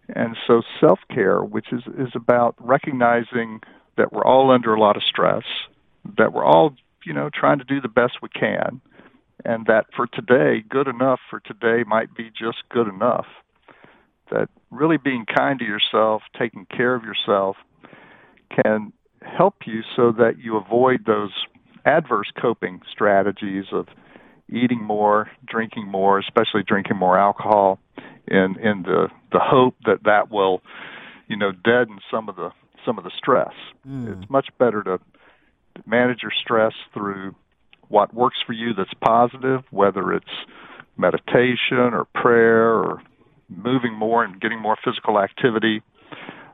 And 0.09 0.37
so 0.47 0.61
self 0.79 0.99
care, 1.09 1.41
which 1.41 1.71
is, 1.71 1.83
is 1.97 2.09
about 2.15 2.55
recognizing 2.59 3.61
that 3.97 4.11
we're 4.11 4.25
all 4.25 4.51
under 4.51 4.73
a 4.73 4.79
lot 4.79 4.97
of 4.97 5.03
stress, 5.03 5.43
that 6.17 6.33
we're 6.33 6.43
all, 6.43 6.75
you 7.05 7.13
know, 7.13 7.29
trying 7.33 7.59
to 7.59 7.65
do 7.65 7.79
the 7.79 7.87
best 7.87 8.21
we 8.21 8.29
can, 8.29 8.81
and 9.45 9.65
that 9.65 9.85
for 9.95 10.07
today, 10.07 10.63
good 10.67 10.87
enough 10.87 11.19
for 11.29 11.39
today 11.39 11.83
might 11.87 12.15
be 12.15 12.29
just 12.29 12.63
good 12.69 12.87
enough. 12.87 13.27
That 14.31 14.49
really 14.71 14.97
being 14.97 15.25
kind 15.25 15.59
to 15.59 15.65
yourself, 15.65 16.23
taking 16.37 16.65
care 16.65 16.95
of 16.95 17.03
yourself, 17.03 17.57
can 18.63 18.93
help 19.21 19.55
you 19.65 19.81
so 19.95 20.11
that 20.11 20.39
you 20.39 20.57
avoid 20.57 21.05
those 21.05 21.31
adverse 21.85 22.31
coping 22.39 22.81
strategies 22.89 23.65
of 23.71 23.87
eating 24.49 24.83
more, 24.83 25.29
drinking 25.45 25.87
more, 25.87 26.19
especially 26.19 26.63
drinking 26.63 26.97
more 26.97 27.17
alcohol, 27.17 27.79
in 28.27 28.57
in 28.59 28.83
the 28.83 29.09
the 29.31 29.39
hope 29.39 29.75
that 29.85 30.03
that 30.03 30.31
will, 30.31 30.61
you 31.27 31.35
know, 31.35 31.51
deaden 31.51 31.99
some 32.09 32.29
of 32.29 32.35
the 32.35 32.51
some 32.85 32.97
of 32.97 33.03
the 33.03 33.11
stress. 33.17 33.53
Mm. 33.87 34.21
It's 34.21 34.29
much 34.29 34.47
better 34.57 34.83
to 34.83 34.99
manage 35.85 36.21
your 36.21 36.31
stress 36.31 36.73
through 36.93 37.35
what 37.89 38.13
works 38.13 38.37
for 38.45 38.53
you 38.53 38.73
that's 38.73 38.93
positive, 39.05 39.63
whether 39.71 40.13
it's 40.13 40.25
meditation 40.97 41.93
or 41.93 42.05
prayer 42.13 42.69
or 42.69 43.01
moving 43.49 43.93
more 43.93 44.23
and 44.23 44.39
getting 44.41 44.59
more 44.59 44.77
physical 44.83 45.19
activity. 45.19 45.81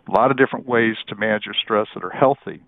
A 0.08 0.12
lot 0.12 0.32
of 0.32 0.38
different 0.38 0.68
ways 0.68 0.96
to 1.08 1.16
manage 1.16 1.46
your 1.46 1.56
stress 1.62 1.88
that 1.94 2.04
are 2.04 2.10
healthy 2.10 2.64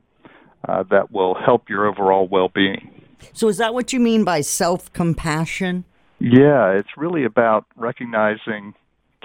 uh, 0.68 0.84
that 0.90 1.12
will 1.12 1.36
help 1.36 1.70
your 1.70 1.88
overall 1.88 2.28
well 2.28 2.50
being. 2.50 2.92
So, 3.34 3.48
is 3.48 3.58
that 3.58 3.74
what 3.74 3.94
you 3.94 4.00
mean 4.00 4.24
by 4.24 4.42
self 4.42 4.92
compassion? 4.94 5.86
Yeah, 6.20 6.72
it's 6.72 6.98
really 6.98 7.24
about 7.24 7.66
recognizing 7.76 8.76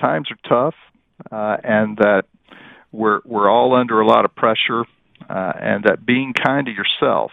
times 0.00 0.28
are 0.30 0.48
tough 0.48 0.74
uh, 1.30 1.56
and 1.62 1.96
that 1.98 2.24
we're 2.92 3.20
we're 3.24 3.50
all 3.50 3.74
under 3.74 4.00
a 4.00 4.06
lot 4.06 4.24
of 4.24 4.34
pressure, 4.34 4.84
uh, 5.28 5.52
and 5.60 5.84
that 5.84 6.06
being 6.06 6.32
kind 6.32 6.66
to 6.66 6.72
yourself 6.72 7.32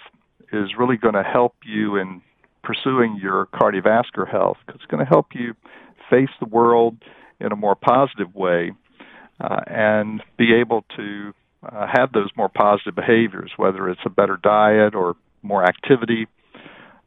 is 0.53 0.71
really 0.77 0.97
going 0.97 1.15
to 1.15 1.23
help 1.23 1.55
you 1.65 1.97
in 1.97 2.21
pursuing 2.63 3.19
your 3.21 3.47
cardiovascular 3.47 4.29
health. 4.29 4.57
It's 4.69 4.85
going 4.85 5.03
to 5.03 5.09
help 5.09 5.27
you 5.33 5.53
face 6.09 6.29
the 6.39 6.45
world 6.45 6.97
in 7.39 7.51
a 7.51 7.55
more 7.55 7.75
positive 7.75 8.33
way 8.33 8.71
uh, 9.39 9.61
and 9.67 10.21
be 10.37 10.53
able 10.53 10.85
to 10.95 11.33
uh, 11.63 11.87
have 11.91 12.11
those 12.13 12.29
more 12.35 12.49
positive 12.49 12.95
behaviors, 12.95 13.51
whether 13.57 13.89
it's 13.89 14.01
a 14.05 14.09
better 14.09 14.37
diet 14.41 14.95
or 14.95 15.15
more 15.41 15.63
activity, 15.63 16.27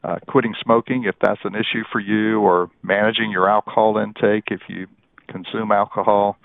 uh, 0.05 0.17
quitting 0.29 0.55
smoking 0.63 1.05
if 1.05 1.15
that's 1.21 1.41
an 1.45 1.55
issue 1.55 1.83
for 1.91 2.01
you, 2.01 2.41
or 2.41 2.71
managing 2.83 3.31
your 3.31 3.49
alcohol 3.49 3.99
intake 3.99 4.45
if 4.49 4.61
you 4.69 4.87
consume 5.29 5.73
alcohol. 5.73 6.37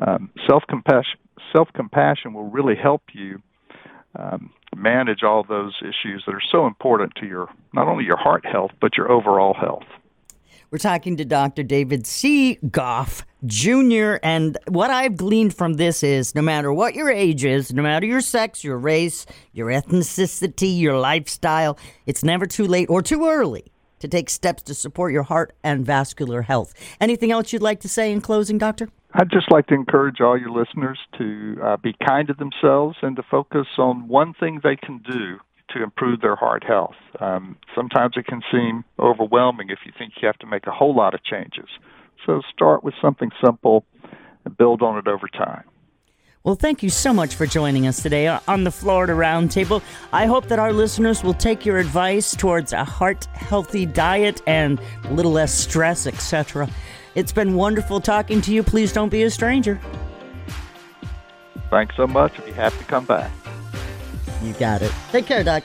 Um, 0.00 0.30
self 0.48 0.64
compassion 0.68 2.32
will 2.34 2.50
really 2.50 2.76
help 2.76 3.02
you 3.12 3.42
um, 4.16 4.50
manage 4.76 5.22
all 5.22 5.42
those 5.42 5.74
issues 5.80 6.24
that 6.26 6.34
are 6.34 6.42
so 6.50 6.66
important 6.66 7.14
to 7.16 7.26
your 7.26 7.48
not 7.72 7.88
only 7.88 8.04
your 8.04 8.16
heart 8.16 8.44
health 8.46 8.72
but 8.80 8.96
your 8.96 9.10
overall 9.10 9.54
health. 9.54 9.84
We're 10.70 10.78
talking 10.78 11.16
to 11.16 11.24
Dr. 11.24 11.62
David 11.62 12.06
C. 12.06 12.58
Goff 12.70 13.24
Jr. 13.46 14.16
And 14.22 14.58
what 14.68 14.90
I've 14.90 15.16
gleaned 15.16 15.54
from 15.54 15.74
this 15.74 16.02
is 16.02 16.34
no 16.34 16.42
matter 16.42 16.70
what 16.70 16.94
your 16.94 17.10
age 17.10 17.42
is, 17.42 17.72
no 17.72 17.82
matter 17.82 18.04
your 18.04 18.20
sex, 18.20 18.62
your 18.62 18.76
race, 18.76 19.24
your 19.52 19.68
ethnicity, 19.68 20.78
your 20.78 20.98
lifestyle, 20.98 21.78
it's 22.04 22.22
never 22.22 22.44
too 22.44 22.66
late 22.66 22.90
or 22.90 23.00
too 23.00 23.26
early 23.26 23.72
to 24.00 24.08
take 24.08 24.28
steps 24.28 24.62
to 24.64 24.74
support 24.74 25.10
your 25.10 25.22
heart 25.22 25.54
and 25.64 25.86
vascular 25.86 26.42
health. 26.42 26.74
Anything 27.00 27.32
else 27.32 27.50
you'd 27.52 27.62
like 27.62 27.80
to 27.80 27.88
say 27.88 28.12
in 28.12 28.20
closing, 28.20 28.58
Doctor? 28.58 28.90
I'd 29.14 29.30
just 29.30 29.50
like 29.50 29.66
to 29.68 29.74
encourage 29.74 30.20
all 30.20 30.38
your 30.38 30.50
listeners 30.50 30.98
to 31.16 31.56
uh, 31.62 31.76
be 31.78 31.94
kind 32.06 32.28
to 32.28 32.34
themselves 32.34 32.96
and 33.02 33.16
to 33.16 33.22
focus 33.30 33.66
on 33.78 34.06
one 34.06 34.34
thing 34.34 34.60
they 34.62 34.76
can 34.76 34.98
do 34.98 35.38
to 35.70 35.82
improve 35.82 36.20
their 36.20 36.36
heart 36.36 36.64
health. 36.64 36.96
Um, 37.20 37.56
sometimes 37.74 38.14
it 38.16 38.26
can 38.26 38.42
seem 38.52 38.84
overwhelming 38.98 39.70
if 39.70 39.80
you 39.84 39.92
think 39.98 40.14
you 40.20 40.26
have 40.26 40.38
to 40.38 40.46
make 40.46 40.66
a 40.66 40.70
whole 40.70 40.94
lot 40.94 41.14
of 41.14 41.24
changes. 41.24 41.68
So 42.26 42.42
start 42.52 42.84
with 42.84 42.94
something 43.00 43.30
simple 43.42 43.84
and 44.44 44.56
build 44.56 44.82
on 44.82 44.98
it 44.98 45.06
over 45.08 45.28
time. 45.28 45.64
Well, 46.44 46.54
thank 46.54 46.82
you 46.82 46.88
so 46.88 47.12
much 47.12 47.34
for 47.34 47.46
joining 47.46 47.86
us 47.86 48.02
today 48.02 48.26
on 48.26 48.64
the 48.64 48.70
Florida 48.70 49.12
Roundtable. 49.12 49.82
I 50.12 50.26
hope 50.26 50.48
that 50.48 50.58
our 50.58 50.72
listeners 50.72 51.22
will 51.22 51.34
take 51.34 51.66
your 51.66 51.78
advice 51.78 52.34
towards 52.34 52.72
a 52.72 52.84
heart 52.84 53.26
healthy 53.34 53.84
diet 53.84 54.40
and 54.46 54.80
a 55.04 55.12
little 55.12 55.32
less 55.32 55.52
stress, 55.52 56.06
etc. 56.06 56.68
It's 57.18 57.32
been 57.32 57.56
wonderful 57.56 58.00
talking 58.00 58.40
to 58.42 58.54
you. 58.54 58.62
Please 58.62 58.92
don't 58.92 59.08
be 59.08 59.24
a 59.24 59.30
stranger. 59.30 59.80
Thanks 61.68 61.96
so 61.96 62.06
much. 62.06 62.38
I'd 62.38 62.46
be 62.46 62.52
happy 62.52 62.78
to 62.78 62.84
come 62.84 63.06
back. 63.06 63.32
You 64.40 64.52
got 64.52 64.82
it. 64.82 64.92
Take 65.10 65.26
care, 65.26 65.42
Doc. 65.42 65.64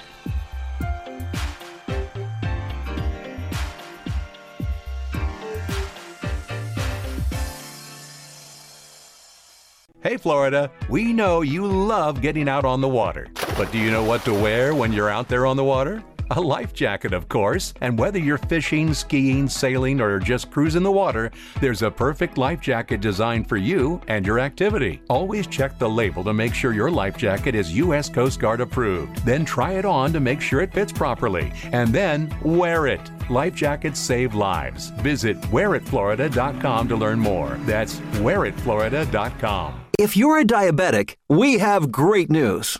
Hey, 10.01 10.17
Florida, 10.17 10.71
we 10.89 11.13
know 11.13 11.41
you 11.41 11.67
love 11.67 12.19
getting 12.19 12.49
out 12.49 12.65
on 12.65 12.81
the 12.81 12.89
water. 12.89 13.27
But 13.55 13.71
do 13.71 13.77
you 13.77 13.91
know 13.91 14.03
what 14.03 14.25
to 14.25 14.33
wear 14.33 14.73
when 14.73 14.91
you're 14.91 15.11
out 15.11 15.27
there 15.27 15.45
on 15.45 15.55
the 15.55 15.63
water? 15.63 16.03
A 16.35 16.41
life 16.41 16.73
jacket, 16.73 17.13
of 17.13 17.29
course. 17.29 17.75
And 17.81 17.99
whether 17.99 18.17
you're 18.17 18.39
fishing, 18.39 18.95
skiing, 18.95 19.47
sailing, 19.47 20.01
or 20.01 20.17
just 20.17 20.49
cruising 20.49 20.81
the 20.81 20.91
water, 20.91 21.31
there's 21.61 21.83
a 21.83 21.91
perfect 21.91 22.39
life 22.39 22.59
jacket 22.59 23.01
designed 23.01 23.47
for 23.47 23.57
you 23.57 24.01
and 24.07 24.25
your 24.25 24.39
activity. 24.39 24.99
Always 25.11 25.45
check 25.45 25.77
the 25.77 25.87
label 25.87 26.23
to 26.23 26.33
make 26.33 26.55
sure 26.55 26.73
your 26.73 26.89
life 26.89 27.17
jacket 27.17 27.53
is 27.53 27.77
U.S. 27.77 28.09
Coast 28.09 28.39
Guard 28.39 28.61
approved. 28.61 29.23
Then 29.23 29.45
try 29.45 29.73
it 29.73 29.85
on 29.85 30.11
to 30.11 30.19
make 30.19 30.41
sure 30.41 30.61
it 30.61 30.73
fits 30.73 30.91
properly. 30.91 31.53
And 31.71 31.93
then 31.93 32.35
wear 32.41 32.87
it. 32.87 33.11
Life 33.29 33.53
jackets 33.53 33.99
save 33.99 34.33
lives. 34.33 34.89
Visit 35.01 35.39
wearitflorida.com 35.51 36.87
to 36.87 36.95
learn 36.95 37.19
more. 37.19 37.59
That's 37.61 37.99
wearitflorida.com. 38.17 39.81
If 39.99 40.17
you're 40.17 40.39
a 40.39 40.45
diabetic, 40.45 41.15
we 41.29 41.59
have 41.59 41.91
great 41.91 42.31
news 42.31 42.79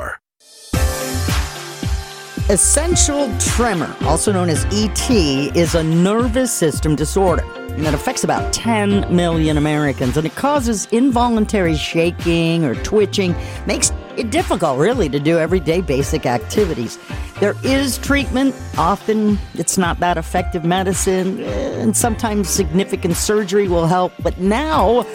Essential 2.49 3.31
tremor, 3.39 3.95
also 4.01 4.33
known 4.33 4.49
as 4.49 4.65
ET, 4.71 5.09
is 5.09 5.75
a 5.75 5.83
nervous 5.83 6.51
system 6.51 6.95
disorder 6.95 7.45
and 7.75 7.87
it 7.87 7.93
affects 7.93 8.23
about 8.23 8.51
10 8.51 9.13
million 9.15 9.57
Americans. 9.57 10.17
And 10.17 10.25
it 10.25 10.35
causes 10.35 10.87
involuntary 10.91 11.75
shaking 11.75 12.65
or 12.65 12.75
twitching, 12.75 13.35
makes 13.65 13.91
it 14.17 14.29
difficult, 14.29 14.77
really, 14.77 15.09
to 15.09 15.19
do 15.19 15.39
everyday 15.39 15.81
basic 15.81 16.25
activities. 16.25 16.99
There 17.39 17.55
is 17.63 17.97
treatment. 17.97 18.53
Often 18.77 19.39
it's 19.53 19.77
not 19.77 19.99
that 19.99 20.17
effective 20.17 20.65
medicine, 20.65 21.41
and 21.43 21.95
sometimes 21.95 22.49
significant 22.49 23.15
surgery 23.15 23.67
will 23.67 23.87
help. 23.87 24.11
But 24.21 24.37
now 24.37 25.05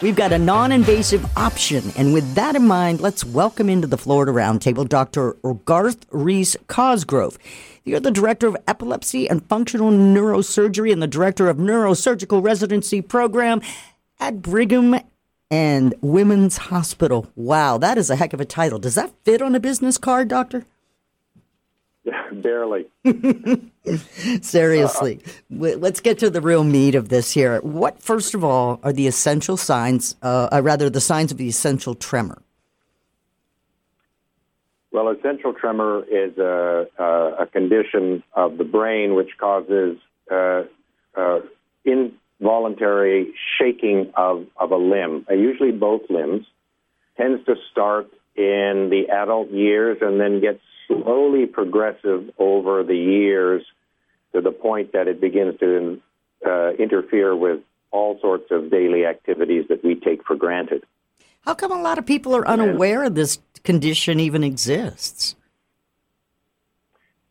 we've 0.00 0.16
got 0.16 0.32
a 0.32 0.38
non 0.38 0.72
invasive 0.72 1.24
option. 1.36 1.92
And 1.96 2.12
with 2.12 2.34
that 2.34 2.56
in 2.56 2.66
mind, 2.66 3.00
let's 3.00 3.24
welcome 3.24 3.68
into 3.68 3.86
the 3.86 3.98
Florida 3.98 4.32
Roundtable 4.32 4.88
Dr. 4.88 5.34
Garth 5.64 6.06
Rees 6.10 6.56
Cosgrove. 6.68 7.38
You're 7.84 8.00
the 8.00 8.10
director 8.10 8.48
of 8.48 8.56
epilepsy 8.66 9.28
and 9.28 9.46
functional 9.48 9.90
neurosurgery 9.90 10.92
and 10.92 11.00
the 11.00 11.06
director 11.06 11.48
of 11.48 11.56
neurosurgical 11.56 12.42
residency 12.42 13.00
program 13.00 13.62
at 14.18 14.42
Brigham 14.42 14.96
and 15.50 15.94
Women's 16.00 16.56
Hospital. 16.56 17.30
Wow, 17.36 17.78
that 17.78 17.96
is 17.96 18.10
a 18.10 18.16
heck 18.16 18.32
of 18.32 18.40
a 18.40 18.44
title. 18.44 18.78
Does 18.78 18.96
that 18.96 19.12
fit 19.24 19.40
on 19.40 19.54
a 19.54 19.60
business 19.60 19.98
card, 19.98 20.28
doctor? 20.28 20.64
Barely. 22.32 22.86
Seriously. 24.42 25.20
Uh, 25.24 25.76
Let's 25.76 26.00
get 26.00 26.18
to 26.20 26.30
the 26.30 26.40
real 26.40 26.64
meat 26.64 26.94
of 26.94 27.08
this 27.08 27.32
here. 27.32 27.60
What, 27.60 28.02
first 28.02 28.34
of 28.34 28.44
all, 28.44 28.80
are 28.82 28.92
the 28.92 29.06
essential 29.06 29.56
signs, 29.56 30.16
uh, 30.22 30.48
or 30.52 30.62
rather, 30.62 30.90
the 30.90 31.00
signs 31.00 31.32
of 31.32 31.38
the 31.38 31.48
essential 31.48 31.94
tremor? 31.94 32.42
Well, 34.92 35.08
essential 35.10 35.52
tremor 35.52 36.04
is 36.04 36.38
a, 36.38 36.86
a, 36.98 37.04
a 37.40 37.46
condition 37.46 38.22
of 38.32 38.56
the 38.56 38.64
brain 38.64 39.14
which 39.14 39.30
causes 39.38 39.98
uh, 40.30 40.62
uh, 41.14 41.40
involuntary 41.84 43.34
shaking 43.58 44.12
of, 44.16 44.46
of 44.56 44.70
a 44.70 44.76
limb, 44.76 45.26
uh, 45.30 45.34
usually 45.34 45.72
both 45.72 46.02
limbs, 46.08 46.46
tends 47.16 47.44
to 47.46 47.56
start 47.70 48.06
in 48.36 48.88
the 48.90 49.08
adult 49.10 49.50
years 49.50 49.98
and 50.00 50.20
then 50.20 50.40
gets 50.40 50.60
slowly 50.86 51.46
progressive 51.46 52.30
over 52.38 52.82
the 52.82 52.96
years 52.96 53.62
to 54.32 54.40
the 54.40 54.52
point 54.52 54.92
that 54.92 55.08
it 55.08 55.20
begins 55.20 55.58
to 55.60 56.00
uh, 56.46 56.70
interfere 56.72 57.34
with 57.34 57.60
all 57.90 58.18
sorts 58.20 58.50
of 58.50 58.70
daily 58.70 59.06
activities 59.06 59.64
that 59.68 59.82
we 59.84 59.94
take 59.94 60.24
for 60.24 60.36
granted. 60.36 60.84
How 61.42 61.54
come 61.54 61.72
a 61.72 61.80
lot 61.80 61.98
of 61.98 62.04
people 62.04 62.34
are 62.34 62.46
unaware 62.46 63.08
this 63.08 63.38
condition 63.62 64.18
even 64.20 64.42
exists? 64.42 65.36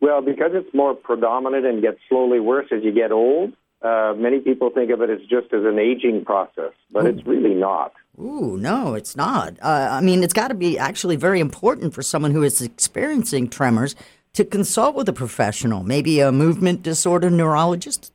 Well, 0.00 0.22
because 0.22 0.52
it's 0.54 0.72
more 0.74 0.94
predominant 0.94 1.66
and 1.66 1.82
gets 1.82 1.98
slowly 2.08 2.40
worse 2.40 2.66
as 2.70 2.82
you 2.82 2.92
get 2.92 3.12
old, 3.12 3.52
uh, 3.82 4.14
many 4.16 4.40
people 4.40 4.70
think 4.70 4.90
of 4.90 5.00
it 5.02 5.10
as 5.10 5.20
just 5.20 5.52
as 5.52 5.64
an 5.64 5.78
aging 5.78 6.24
process, 6.24 6.72
but 6.90 7.04
Ooh. 7.04 7.08
it's 7.08 7.26
really 7.26 7.54
not. 7.54 7.92
Ooh, 8.18 8.56
no, 8.56 8.94
it's 8.94 9.14
not. 9.14 9.58
Uh, 9.60 9.88
I 9.90 10.00
mean, 10.00 10.22
it's 10.22 10.32
got 10.32 10.48
to 10.48 10.54
be 10.54 10.78
actually 10.78 11.16
very 11.16 11.38
important 11.38 11.92
for 11.92 12.02
someone 12.02 12.30
who 12.30 12.42
is 12.42 12.62
experiencing 12.62 13.48
tremors 13.48 13.94
to 14.32 14.44
consult 14.44 14.94
with 14.94 15.08
a 15.08 15.12
professional, 15.12 15.82
maybe 15.82 16.20
a 16.20 16.32
movement 16.32 16.82
disorder 16.82 17.28
neurologist. 17.28 18.12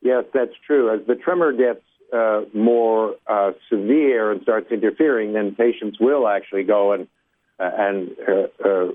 Yes, 0.00 0.24
that's 0.32 0.54
true. 0.66 0.94
As 0.94 1.06
the 1.06 1.14
tremor 1.14 1.52
gets 1.52 1.82
uh, 2.12 2.42
more 2.54 3.16
uh, 3.26 3.52
severe 3.68 4.32
and 4.32 4.42
starts 4.42 4.72
interfering, 4.72 5.34
then 5.34 5.54
patients 5.54 5.98
will 6.00 6.26
actually 6.26 6.64
go 6.64 6.92
and 6.92 7.06
uh, 7.58 7.70
and 7.76 8.16
uh, 8.26 8.68
uh, 8.68 8.88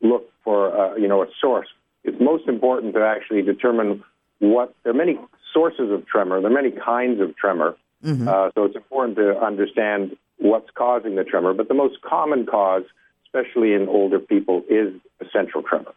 look 0.00 0.28
for 0.42 0.98
you 0.98 1.06
know 1.06 1.22
a 1.22 1.26
source. 1.40 1.68
It's 2.02 2.20
most 2.20 2.48
important 2.48 2.94
to 2.94 3.04
actually 3.04 3.42
determine 3.42 4.02
what 4.40 4.74
there 4.82 4.92
are 4.92 4.96
many 4.96 5.18
sources 5.52 5.90
of 5.90 6.06
tremor. 6.06 6.40
There 6.40 6.50
are 6.50 6.54
many 6.54 6.72
kinds 6.72 7.20
of 7.20 7.36
tremor, 7.36 7.76
mm-hmm. 8.04 8.24
so 8.54 8.64
it's 8.64 8.76
important 8.76 9.16
to 9.16 9.38
understand 9.38 10.16
what's 10.38 10.70
causing 10.74 11.16
the 11.16 11.24
tremor. 11.24 11.54
But 11.54 11.68
the 11.68 11.74
most 11.74 12.00
common 12.02 12.46
cause, 12.46 12.84
especially 13.26 13.72
in 13.72 13.88
older 13.88 14.18
people, 14.18 14.62
is 14.68 14.92
essential 15.20 15.62
tremor. 15.62 15.92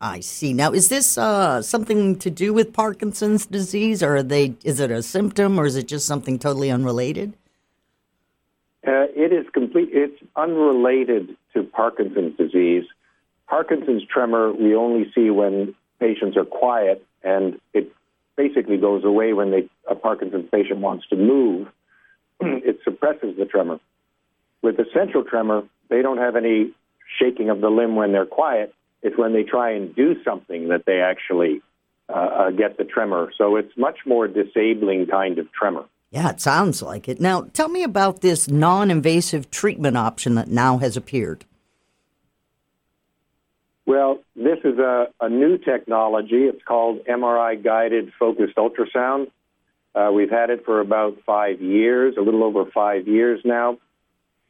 I 0.00 0.20
see. 0.20 0.52
Now, 0.52 0.72
is 0.72 0.88
this 0.88 1.16
uh, 1.16 1.62
something 1.62 2.18
to 2.18 2.30
do 2.30 2.52
with 2.52 2.72
Parkinson's 2.72 3.46
disease, 3.46 4.02
or 4.02 4.22
they? 4.22 4.54
Is 4.62 4.80
it 4.80 4.90
a 4.90 5.02
symptom, 5.02 5.58
or 5.58 5.64
is 5.64 5.76
it 5.76 5.88
just 5.88 6.06
something 6.06 6.38
totally 6.38 6.70
unrelated? 6.70 7.34
Uh, 8.86 9.08
it 9.16 9.32
is 9.32 9.46
complete. 9.54 9.88
It's 9.92 10.20
unrelated 10.36 11.36
to 11.54 11.62
Parkinson's 11.62 12.36
disease. 12.36 12.84
Parkinson's 13.46 14.04
tremor 14.04 14.52
we 14.52 14.74
only 14.74 15.10
see 15.14 15.30
when 15.30 15.74
patients 16.00 16.36
are 16.36 16.44
quiet, 16.44 17.06
and 17.22 17.58
it 17.72 17.90
basically 18.36 18.76
goes 18.76 19.04
away 19.04 19.32
when 19.32 19.50
they, 19.50 19.68
a 19.88 19.94
Parkinson's 19.94 20.48
patient 20.50 20.80
wants 20.80 21.06
to 21.08 21.16
move. 21.16 21.68
it 22.40 22.78
suppresses 22.84 23.36
the 23.38 23.44
tremor. 23.44 23.78
With 24.62 24.78
essential 24.78 25.24
tremor, 25.24 25.62
they 25.88 26.02
don't 26.02 26.18
have 26.18 26.36
any 26.36 26.72
shaking 27.18 27.50
of 27.50 27.60
the 27.60 27.68
limb 27.68 27.96
when 27.96 28.12
they're 28.12 28.26
quiet 28.26 28.74
it's 29.04 29.18
when 29.18 29.34
they 29.34 29.44
try 29.44 29.70
and 29.70 29.94
do 29.94 30.16
something 30.24 30.68
that 30.68 30.86
they 30.86 31.00
actually 31.00 31.60
uh, 32.08 32.12
uh, 32.12 32.50
get 32.50 32.78
the 32.78 32.84
tremor. 32.84 33.30
So 33.36 33.56
it's 33.56 33.76
much 33.76 33.98
more 34.06 34.26
disabling 34.26 35.06
kind 35.06 35.38
of 35.38 35.52
tremor. 35.52 35.84
Yeah, 36.10 36.30
it 36.30 36.40
sounds 36.40 36.80
like 36.80 37.08
it. 37.08 37.20
Now, 37.20 37.42
tell 37.52 37.68
me 37.68 37.82
about 37.82 38.22
this 38.22 38.48
non 38.48 38.90
invasive 38.90 39.50
treatment 39.50 39.96
option 39.96 40.34
that 40.36 40.48
now 40.48 40.78
has 40.78 40.96
appeared. 40.96 41.44
Well, 43.86 44.20
this 44.34 44.58
is 44.64 44.78
a, 44.78 45.08
a 45.20 45.28
new 45.28 45.58
technology. 45.58 46.44
It's 46.44 46.62
called 46.64 47.04
MRI 47.04 47.62
guided 47.62 48.12
focused 48.18 48.56
ultrasound. 48.56 49.30
Uh, 49.94 50.10
we've 50.12 50.30
had 50.30 50.50
it 50.50 50.64
for 50.64 50.80
about 50.80 51.18
five 51.26 51.60
years, 51.60 52.16
a 52.16 52.20
little 52.20 52.42
over 52.42 52.64
five 52.70 53.06
years 53.06 53.40
now. 53.44 53.78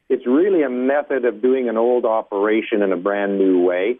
It's 0.08 0.26
really 0.26 0.62
a 0.62 0.70
method 0.70 1.24
of 1.24 1.42
doing 1.42 1.68
an 1.68 1.76
old 1.76 2.04
operation 2.04 2.82
in 2.82 2.92
a 2.92 2.96
brand 2.96 3.38
new 3.38 3.60
way. 3.60 3.98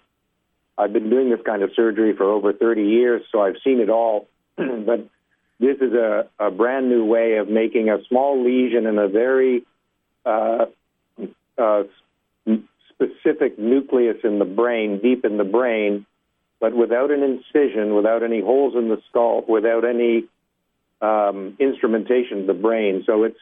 I've 0.78 0.92
been 0.92 1.10
doing 1.10 1.30
this 1.30 1.40
kind 1.44 1.62
of 1.62 1.70
surgery 1.74 2.14
for 2.16 2.24
over 2.30 2.52
30 2.52 2.82
years, 2.82 3.22
so 3.30 3.42
I've 3.42 3.56
seen 3.64 3.80
it 3.80 3.90
all. 3.90 4.28
but 4.56 5.08
this 5.60 5.78
is 5.80 5.92
a, 5.92 6.28
a, 6.38 6.50
brand 6.50 6.88
new 6.88 7.04
way 7.04 7.36
of 7.36 7.48
making 7.48 7.88
a 7.88 7.98
small 8.08 8.42
lesion 8.44 8.86
in 8.86 8.98
a 8.98 9.08
very 9.08 9.64
uh, 10.26 10.66
uh, 11.56 11.82
specific 12.94 13.58
nucleus 13.58 14.18
in 14.24 14.38
the 14.38 14.44
brain, 14.44 15.00
deep 15.02 15.24
in 15.24 15.36
the 15.36 15.44
brain, 15.44 16.06
but 16.60 16.74
without 16.74 17.10
an 17.10 17.22
incision, 17.22 17.94
without 17.94 18.22
any 18.22 18.40
holes 18.40 18.74
in 18.74 18.88
the 18.88 19.00
skull, 19.10 19.44
without 19.46 19.84
any 19.84 20.24
um, 21.00 21.56
instrumentation 21.58 22.40
of 22.40 22.46
the 22.46 22.54
brain. 22.54 23.02
So 23.06 23.24
it's 23.24 23.38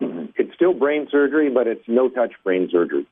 it's 0.00 0.54
still 0.54 0.72
brain 0.72 1.08
surgery, 1.10 1.50
but 1.50 1.66
it's 1.66 1.86
no 1.86 2.08
touch 2.08 2.32
brain 2.42 2.68
surgery. 2.70 3.06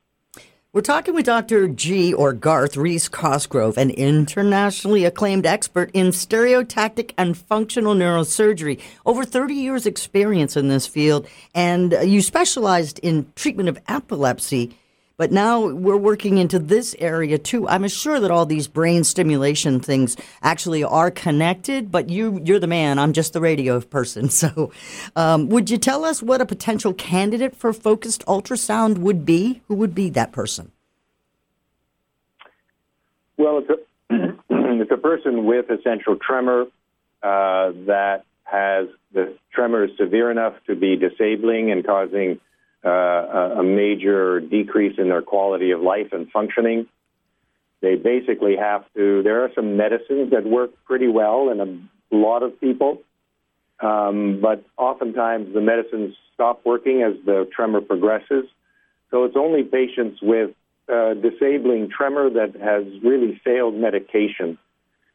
We're 0.73 0.81
talking 0.81 1.13
with 1.13 1.27
Dr. 1.27 1.67
G 1.67 2.15
or 2.15 2.33
Garth 2.33 2.75
Rees 2.75 3.07
Cosgrove, 3.07 3.77
an 3.77 3.91
internationally 3.91 5.05
acclaimed 5.05 5.45
expert 5.45 5.91
in 5.93 6.07
stereotactic 6.07 7.13
and 7.15 7.37
functional 7.37 7.93
neurosurgery. 7.93 8.81
Over 9.05 9.23
30 9.23 9.53
years 9.53 9.85
experience 9.85 10.57
in 10.57 10.69
this 10.69 10.87
field, 10.87 11.27
and 11.53 11.95
you 12.03 12.23
specialized 12.23 12.97
in 13.03 13.31
treatment 13.35 13.69
of 13.69 13.77
epilepsy 13.87 14.75
but 15.17 15.31
now 15.31 15.67
we're 15.67 15.97
working 15.97 16.37
into 16.37 16.59
this 16.59 16.95
area 16.99 17.37
too. 17.37 17.67
I'm 17.67 17.87
sure 17.87 18.19
that 18.19 18.31
all 18.31 18.45
these 18.45 18.67
brain 18.67 19.03
stimulation 19.03 19.79
things 19.79 20.17
actually 20.41 20.83
are 20.83 21.11
connected, 21.11 21.91
but 21.91 22.09
you, 22.09 22.41
you're 22.43 22.59
the 22.59 22.67
man. 22.67 22.99
I'm 22.99 23.13
just 23.13 23.33
the 23.33 23.41
radio 23.41 23.79
person. 23.81 24.29
So, 24.43 24.71
um, 25.15 25.47
would 25.49 25.69
you 25.69 25.77
tell 25.77 26.03
us 26.03 26.21
what 26.21 26.41
a 26.41 26.45
potential 26.45 26.93
candidate 26.93 27.55
for 27.55 27.71
focused 27.71 28.25
ultrasound 28.25 28.97
would 28.97 29.25
be? 29.25 29.61
Who 29.67 29.75
would 29.75 29.95
be 29.95 30.09
that 30.09 30.31
person? 30.31 30.71
Well, 33.37 33.59
it's 33.59 33.69
a, 33.69 34.35
it's 34.81 34.91
a 34.91 34.97
person 34.97 35.45
with 35.45 35.69
essential 35.69 36.17
tremor 36.17 36.65
uh, 37.21 37.71
that 37.85 38.25
has 38.43 38.87
the 39.13 39.35
tremor 39.53 39.85
is 39.85 39.91
severe 39.97 40.29
enough 40.29 40.55
to 40.67 40.75
be 40.75 40.95
disabling 40.95 41.71
and 41.71 41.85
causing 41.85 42.39
uh, 42.85 43.59
a 43.59 43.63
major 43.63 44.39
decrease 44.39 44.97
in 44.97 45.09
their 45.09 45.21
quality 45.21 45.71
of 45.71 45.81
life 45.81 46.11
and 46.11 46.29
functioning. 46.31 46.87
They 47.81 47.95
basically 47.95 48.55
have 48.55 48.85
to. 48.95 49.23
There 49.23 49.43
are 49.43 49.49
some 49.55 49.77
medicines 49.77 50.31
that 50.31 50.45
work 50.45 50.71
pretty 50.85 51.07
well 51.07 51.49
in 51.49 51.59
a 51.59 52.15
lot 52.15 52.43
of 52.43 52.59
people, 52.59 53.01
um, 53.79 54.39
but 54.41 54.63
oftentimes 54.77 55.53
the 55.53 55.61
medicines 55.61 56.15
stop 56.33 56.65
working 56.65 57.03
as 57.03 57.13
the 57.25 57.47
tremor 57.53 57.81
progresses. 57.81 58.45
So 59.11 59.25
it's 59.25 59.35
only 59.37 59.63
patients 59.63 60.19
with 60.21 60.51
uh, 60.91 61.13
disabling 61.13 61.89
tremor 61.89 62.29
that 62.31 62.55
has 62.59 62.85
really 63.03 63.39
failed 63.43 63.75
medication 63.75 64.57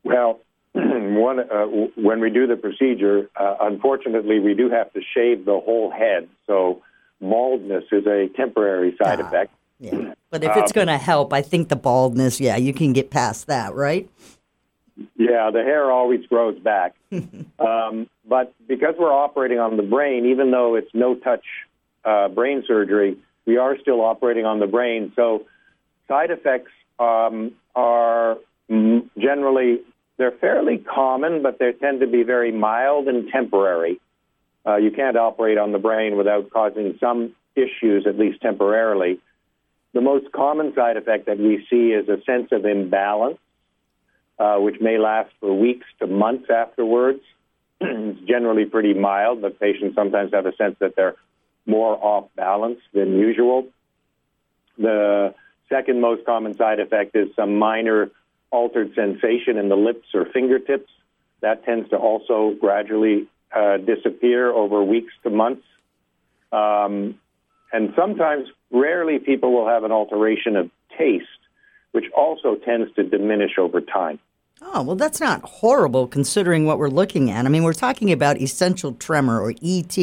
Well, 0.02 0.40
one, 0.72 1.40
uh, 1.40 1.66
when 1.96 2.20
we 2.20 2.30
do 2.30 2.46
the 2.46 2.56
procedure, 2.56 3.28
uh, 3.36 3.56
unfortunately, 3.60 4.40
we 4.40 4.54
do 4.54 4.70
have 4.70 4.92
to 4.94 5.00
shave 5.14 5.44
the 5.44 5.60
whole 5.60 5.90
head. 5.90 6.28
So 6.46 6.82
baldness 7.20 7.84
is 7.92 8.06
a 8.06 8.28
temporary 8.34 8.96
side 9.02 9.20
ah, 9.20 9.26
effect. 9.26 9.52
Yeah. 9.78 10.14
But 10.30 10.44
if 10.44 10.56
it's 10.56 10.70
um, 10.70 10.74
going 10.74 10.86
to 10.86 10.98
help, 10.98 11.32
I 11.32 11.42
think 11.42 11.68
the 11.68 11.76
baldness, 11.76 12.40
yeah, 12.40 12.56
you 12.56 12.72
can 12.72 12.92
get 12.92 13.10
past 13.10 13.48
that, 13.48 13.74
right? 13.74 14.08
Yeah, 15.16 15.50
the 15.50 15.62
hair 15.62 15.90
always 15.90 16.26
grows 16.26 16.58
back. 16.58 16.94
um, 17.58 18.08
but 18.28 18.54
because 18.66 18.94
we're 18.98 19.12
operating 19.12 19.58
on 19.58 19.76
the 19.76 19.82
brain, 19.82 20.26
even 20.26 20.50
though 20.50 20.74
it's 20.74 20.90
no 20.94 21.14
touch 21.14 21.44
uh, 22.04 22.28
brain 22.28 22.64
surgery, 22.66 23.16
we 23.46 23.56
are 23.56 23.78
still 23.78 24.00
operating 24.00 24.44
on 24.44 24.60
the 24.60 24.66
brain. 24.66 25.12
So 25.16 25.46
side 26.08 26.30
effects 26.30 26.70
um, 26.98 27.52
are 27.74 28.38
generally 28.68 29.80
they're 30.18 30.30
fairly 30.30 30.78
common, 30.78 31.42
but 31.42 31.58
they 31.58 31.72
tend 31.72 32.00
to 32.00 32.06
be 32.06 32.22
very 32.22 32.52
mild 32.52 33.08
and 33.08 33.28
temporary. 33.30 34.00
Uh, 34.64 34.76
you 34.76 34.90
can't 34.90 35.16
operate 35.16 35.58
on 35.58 35.72
the 35.72 35.78
brain 35.78 36.16
without 36.16 36.50
causing 36.50 36.96
some 37.00 37.34
issues, 37.56 38.06
at 38.06 38.18
least 38.18 38.40
temporarily. 38.40 39.18
The 39.94 40.00
most 40.00 40.30
common 40.32 40.74
side 40.74 40.96
effect 40.96 41.26
that 41.26 41.38
we 41.38 41.66
see 41.68 41.88
is 41.88 42.08
a 42.08 42.22
sense 42.22 42.48
of 42.52 42.64
imbalance, 42.64 43.38
uh, 44.38 44.56
which 44.56 44.80
may 44.80 44.98
last 44.98 45.30
for 45.40 45.56
weeks 45.58 45.86
to 46.00 46.06
months 46.06 46.48
afterwards. 46.50 47.20
it's 47.80 48.20
generally 48.26 48.64
pretty 48.64 48.94
mild, 48.94 49.42
but 49.42 49.58
patients 49.60 49.94
sometimes 49.94 50.32
have 50.32 50.46
a 50.46 50.54
sense 50.56 50.76
that 50.80 50.96
they're 50.96 51.16
more 51.66 51.96
off 51.96 52.28
balance 52.34 52.80
than 52.92 53.18
usual. 53.18 53.68
The 54.78 55.34
second 55.68 56.00
most 56.00 56.24
common 56.24 56.54
side 56.56 56.80
effect 56.80 57.14
is 57.14 57.28
some 57.36 57.56
minor 57.58 58.10
altered 58.50 58.94
sensation 58.94 59.56
in 59.56 59.68
the 59.68 59.76
lips 59.76 60.08
or 60.14 60.26
fingertips. 60.26 60.90
That 61.40 61.64
tends 61.64 61.90
to 61.90 61.96
also 61.96 62.54
gradually 62.58 63.28
uh, 63.54 63.78
disappear 63.78 64.50
over 64.50 64.82
weeks 64.82 65.12
to 65.24 65.30
months. 65.30 65.64
Um, 66.52 67.18
and 67.72 67.92
sometimes, 67.96 68.48
rarely, 68.70 69.18
people 69.18 69.52
will 69.52 69.68
have 69.68 69.84
an 69.84 69.92
alteration 69.92 70.56
of 70.56 70.70
taste, 70.98 71.26
which 71.92 72.06
also 72.16 72.56
tends 72.56 72.92
to 72.94 73.04
diminish 73.04 73.52
over 73.58 73.80
time. 73.80 74.18
Oh, 74.64 74.82
well, 74.82 74.96
that's 74.96 75.20
not 75.20 75.42
horrible 75.42 76.06
considering 76.06 76.66
what 76.66 76.78
we're 76.78 76.88
looking 76.88 77.30
at. 77.30 77.44
I 77.44 77.48
mean, 77.48 77.64
we're 77.64 77.72
talking 77.72 78.12
about 78.12 78.40
essential 78.40 78.92
tremor 78.92 79.40
or 79.40 79.54
ET, 79.62 79.98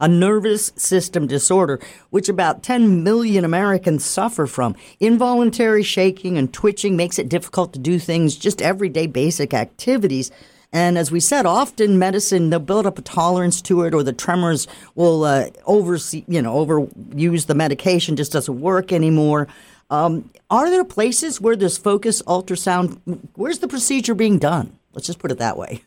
a 0.00 0.08
nervous 0.08 0.72
system 0.76 1.26
disorder, 1.26 1.78
which 2.10 2.28
about 2.28 2.62
10 2.62 3.04
million 3.04 3.44
Americans 3.44 4.04
suffer 4.04 4.46
from. 4.46 4.74
Involuntary 4.98 5.82
shaking 5.82 6.38
and 6.38 6.52
twitching 6.52 6.96
makes 6.96 7.18
it 7.18 7.28
difficult 7.28 7.74
to 7.74 7.78
do 7.78 7.98
things, 7.98 8.36
just 8.36 8.62
everyday 8.62 9.06
basic 9.06 9.52
activities. 9.52 10.30
And 10.72 10.98
as 10.98 11.10
we 11.10 11.20
said, 11.20 11.46
often 11.46 11.98
medicine 11.98 12.50
they'll 12.50 12.60
build 12.60 12.86
up 12.86 12.98
a 12.98 13.02
tolerance 13.02 13.62
to 13.62 13.82
it, 13.82 13.94
or 13.94 14.02
the 14.02 14.12
tremors 14.12 14.66
will 14.94 15.24
uh, 15.24 15.48
oversee, 15.66 16.24
you 16.28 16.42
know, 16.42 16.64
overuse 16.64 17.46
the 17.46 17.54
medication, 17.54 18.16
just 18.16 18.32
doesn't 18.32 18.60
work 18.60 18.92
anymore. 18.92 19.48
Um, 19.90 20.30
are 20.50 20.70
there 20.70 20.84
places 20.84 21.40
where 21.40 21.56
this 21.56 21.78
focus 21.78 22.20
ultrasound, 22.22 23.00
where's 23.34 23.60
the 23.60 23.68
procedure 23.68 24.14
being 24.14 24.38
done? 24.38 24.78
Let's 24.92 25.06
just 25.06 25.18
put 25.18 25.30
it 25.30 25.38
that 25.38 25.56
way. 25.56 25.82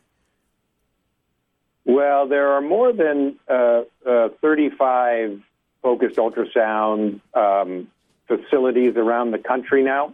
Well, 1.86 2.28
there 2.28 2.52
are 2.54 2.62
more 2.62 2.93
than 2.93 3.38
uh, 3.47 3.82
uh, 4.08 4.30
35 4.41 5.41
focused 5.82 6.18
ultrasound 6.18 7.20
um, 7.34 7.89
facilities 8.28 8.95
around 8.95 9.32
the 9.32 9.39
country 9.39 9.84
now. 9.84 10.14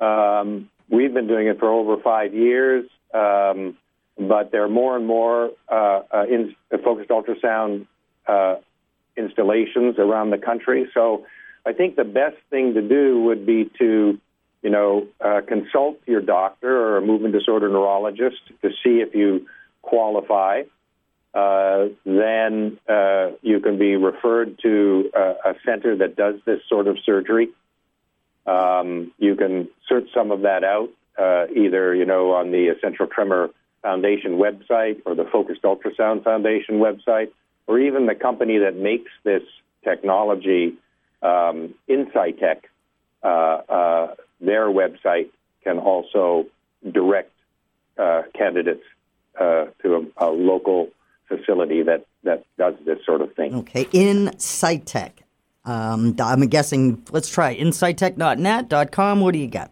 Um, 0.00 0.70
we've 0.88 1.14
been 1.14 1.28
doing 1.28 1.46
it 1.46 1.58
for 1.58 1.70
over 1.70 1.96
five 2.02 2.34
years, 2.34 2.88
um, 3.14 3.76
but 4.18 4.50
there 4.50 4.64
are 4.64 4.68
more 4.68 4.96
and 4.96 5.06
more 5.06 5.50
uh, 5.68 6.00
uh 6.12 6.24
in, 6.28 6.54
focused 6.82 7.10
ultrasound 7.10 7.86
uh, 8.26 8.56
installations 9.16 9.98
around 9.98 10.30
the 10.30 10.38
country. 10.38 10.90
So 10.94 11.26
I 11.64 11.72
think 11.72 11.96
the 11.96 12.04
best 12.04 12.36
thing 12.50 12.74
to 12.74 12.82
do 12.82 13.22
would 13.22 13.46
be 13.46 13.70
to, 13.78 14.18
you 14.62 14.70
know, 14.70 15.06
uh, 15.20 15.42
consult 15.46 16.00
your 16.06 16.20
doctor 16.20 16.76
or 16.76 16.96
a 16.98 17.02
movement 17.02 17.34
disorder 17.34 17.68
neurologist 17.68 18.40
to 18.62 18.70
see 18.82 19.00
if 19.00 19.14
you 19.14 19.46
qualify. 19.80 20.62
Uh, 21.34 21.88
then 22.04 22.78
uh, 22.88 23.30
you 23.40 23.60
can 23.60 23.78
be 23.78 23.96
referred 23.96 24.58
to 24.60 25.10
a, 25.14 25.50
a, 25.50 25.54
center 25.64 25.96
that 25.96 26.14
does 26.14 26.34
this 26.44 26.60
sort 26.68 26.86
of 26.86 26.98
surgery. 27.06 27.48
Um, 28.46 29.12
you 29.16 29.34
can 29.34 29.68
search 29.88 30.08
some 30.12 30.30
of 30.30 30.42
that 30.42 30.62
out, 30.62 30.90
uh, 31.18 31.46
either 31.56 31.94
you 31.94 32.04
know 32.04 32.32
on 32.32 32.50
the 32.50 32.66
Essential 32.66 33.06
Tremor 33.06 33.48
Foundation 33.80 34.32
website 34.32 35.00
or 35.06 35.14
the 35.14 35.24
Focused 35.24 35.62
Ultrasound 35.62 36.22
Foundation 36.22 36.80
website, 36.80 37.30
or 37.66 37.80
even 37.80 38.04
the 38.04 38.14
company 38.14 38.58
that 38.58 38.76
makes 38.76 39.10
this 39.24 39.42
technology 39.84 40.74
um, 41.22 41.74
Insightec, 41.88 42.62
uh, 43.22 43.26
uh, 43.26 44.14
their 44.40 44.66
website 44.66 45.30
can 45.62 45.78
also 45.78 46.46
direct 46.90 47.32
uh, 47.98 48.22
candidates 48.36 48.82
uh, 49.38 49.66
to 49.82 50.12
a, 50.18 50.26
a, 50.26 50.28
local 50.30 50.88
facility 51.28 51.82
that, 51.82 52.06
that 52.24 52.44
does 52.58 52.74
this 52.84 52.98
sort 53.06 53.20
of 53.20 53.32
thing. 53.34 53.54
Okay, 53.54 53.84
Insightec. 53.86 55.12
Um, 55.64 56.16
I'm 56.18 56.40
guessing, 56.48 57.02
let's 57.12 57.28
try 57.28 57.56
insightec.net.com. 57.56 59.20
What 59.20 59.32
do 59.32 59.38
you 59.38 59.48
got? 59.48 59.70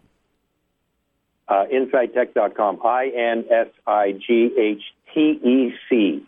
Uh. 1.47 1.65
I 2.83 3.11
N 3.13 3.45
S 3.51 3.67
I 3.85 4.13
G 4.13 4.51
H 4.57 4.81
T 5.13 5.19
E 5.43 5.73
C 5.89 6.25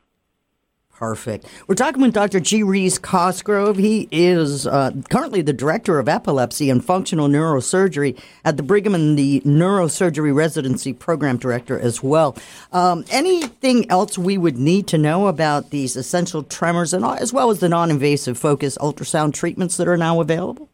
Perfect. 0.96 1.48
We're 1.68 1.76
talking 1.76 2.04
with 2.04 2.14
Dr. 2.14 2.40
G. 2.40 2.62
Rees 2.62 3.00
Cosgrove. 3.00 3.78
He 3.78 4.08
is 4.12 4.68
uh, 4.68 4.92
currently 5.10 5.42
the 5.42 5.52
director 5.52 5.98
of 5.98 6.08
epilepsy 6.08 6.70
and 6.70 6.86
functional 6.86 7.28
neurosurgery 7.28 8.18
at 8.46 8.58
the 8.58 8.64
Brigham 8.64 8.94
and 8.94 9.18
the 9.18 9.42
neurosurgery 9.42 10.34
residency 10.34 10.94
program 10.94 11.38
director 11.38 11.80
as 11.80 12.04
well. 12.04 12.38
Um, 12.72 13.06
anything 13.10 13.90
else 13.90 14.20
we 14.20 14.38
would 14.38 14.58
need 14.58 14.86
to 14.88 15.00
know 15.00 15.28
about 15.28 15.72
these 15.72 15.96
essential 15.96 16.44
tremors 16.44 16.94
and 16.94 17.04
as 17.04 17.34
well 17.34 17.50
as 17.50 17.60
the 17.60 17.70
non-invasive 17.70 18.38
focus 18.38 18.78
ultrasound 18.78 19.34
treatments 19.34 19.78
that 19.78 19.88
are 19.88 19.98
now 19.98 20.22
available? 20.22 20.70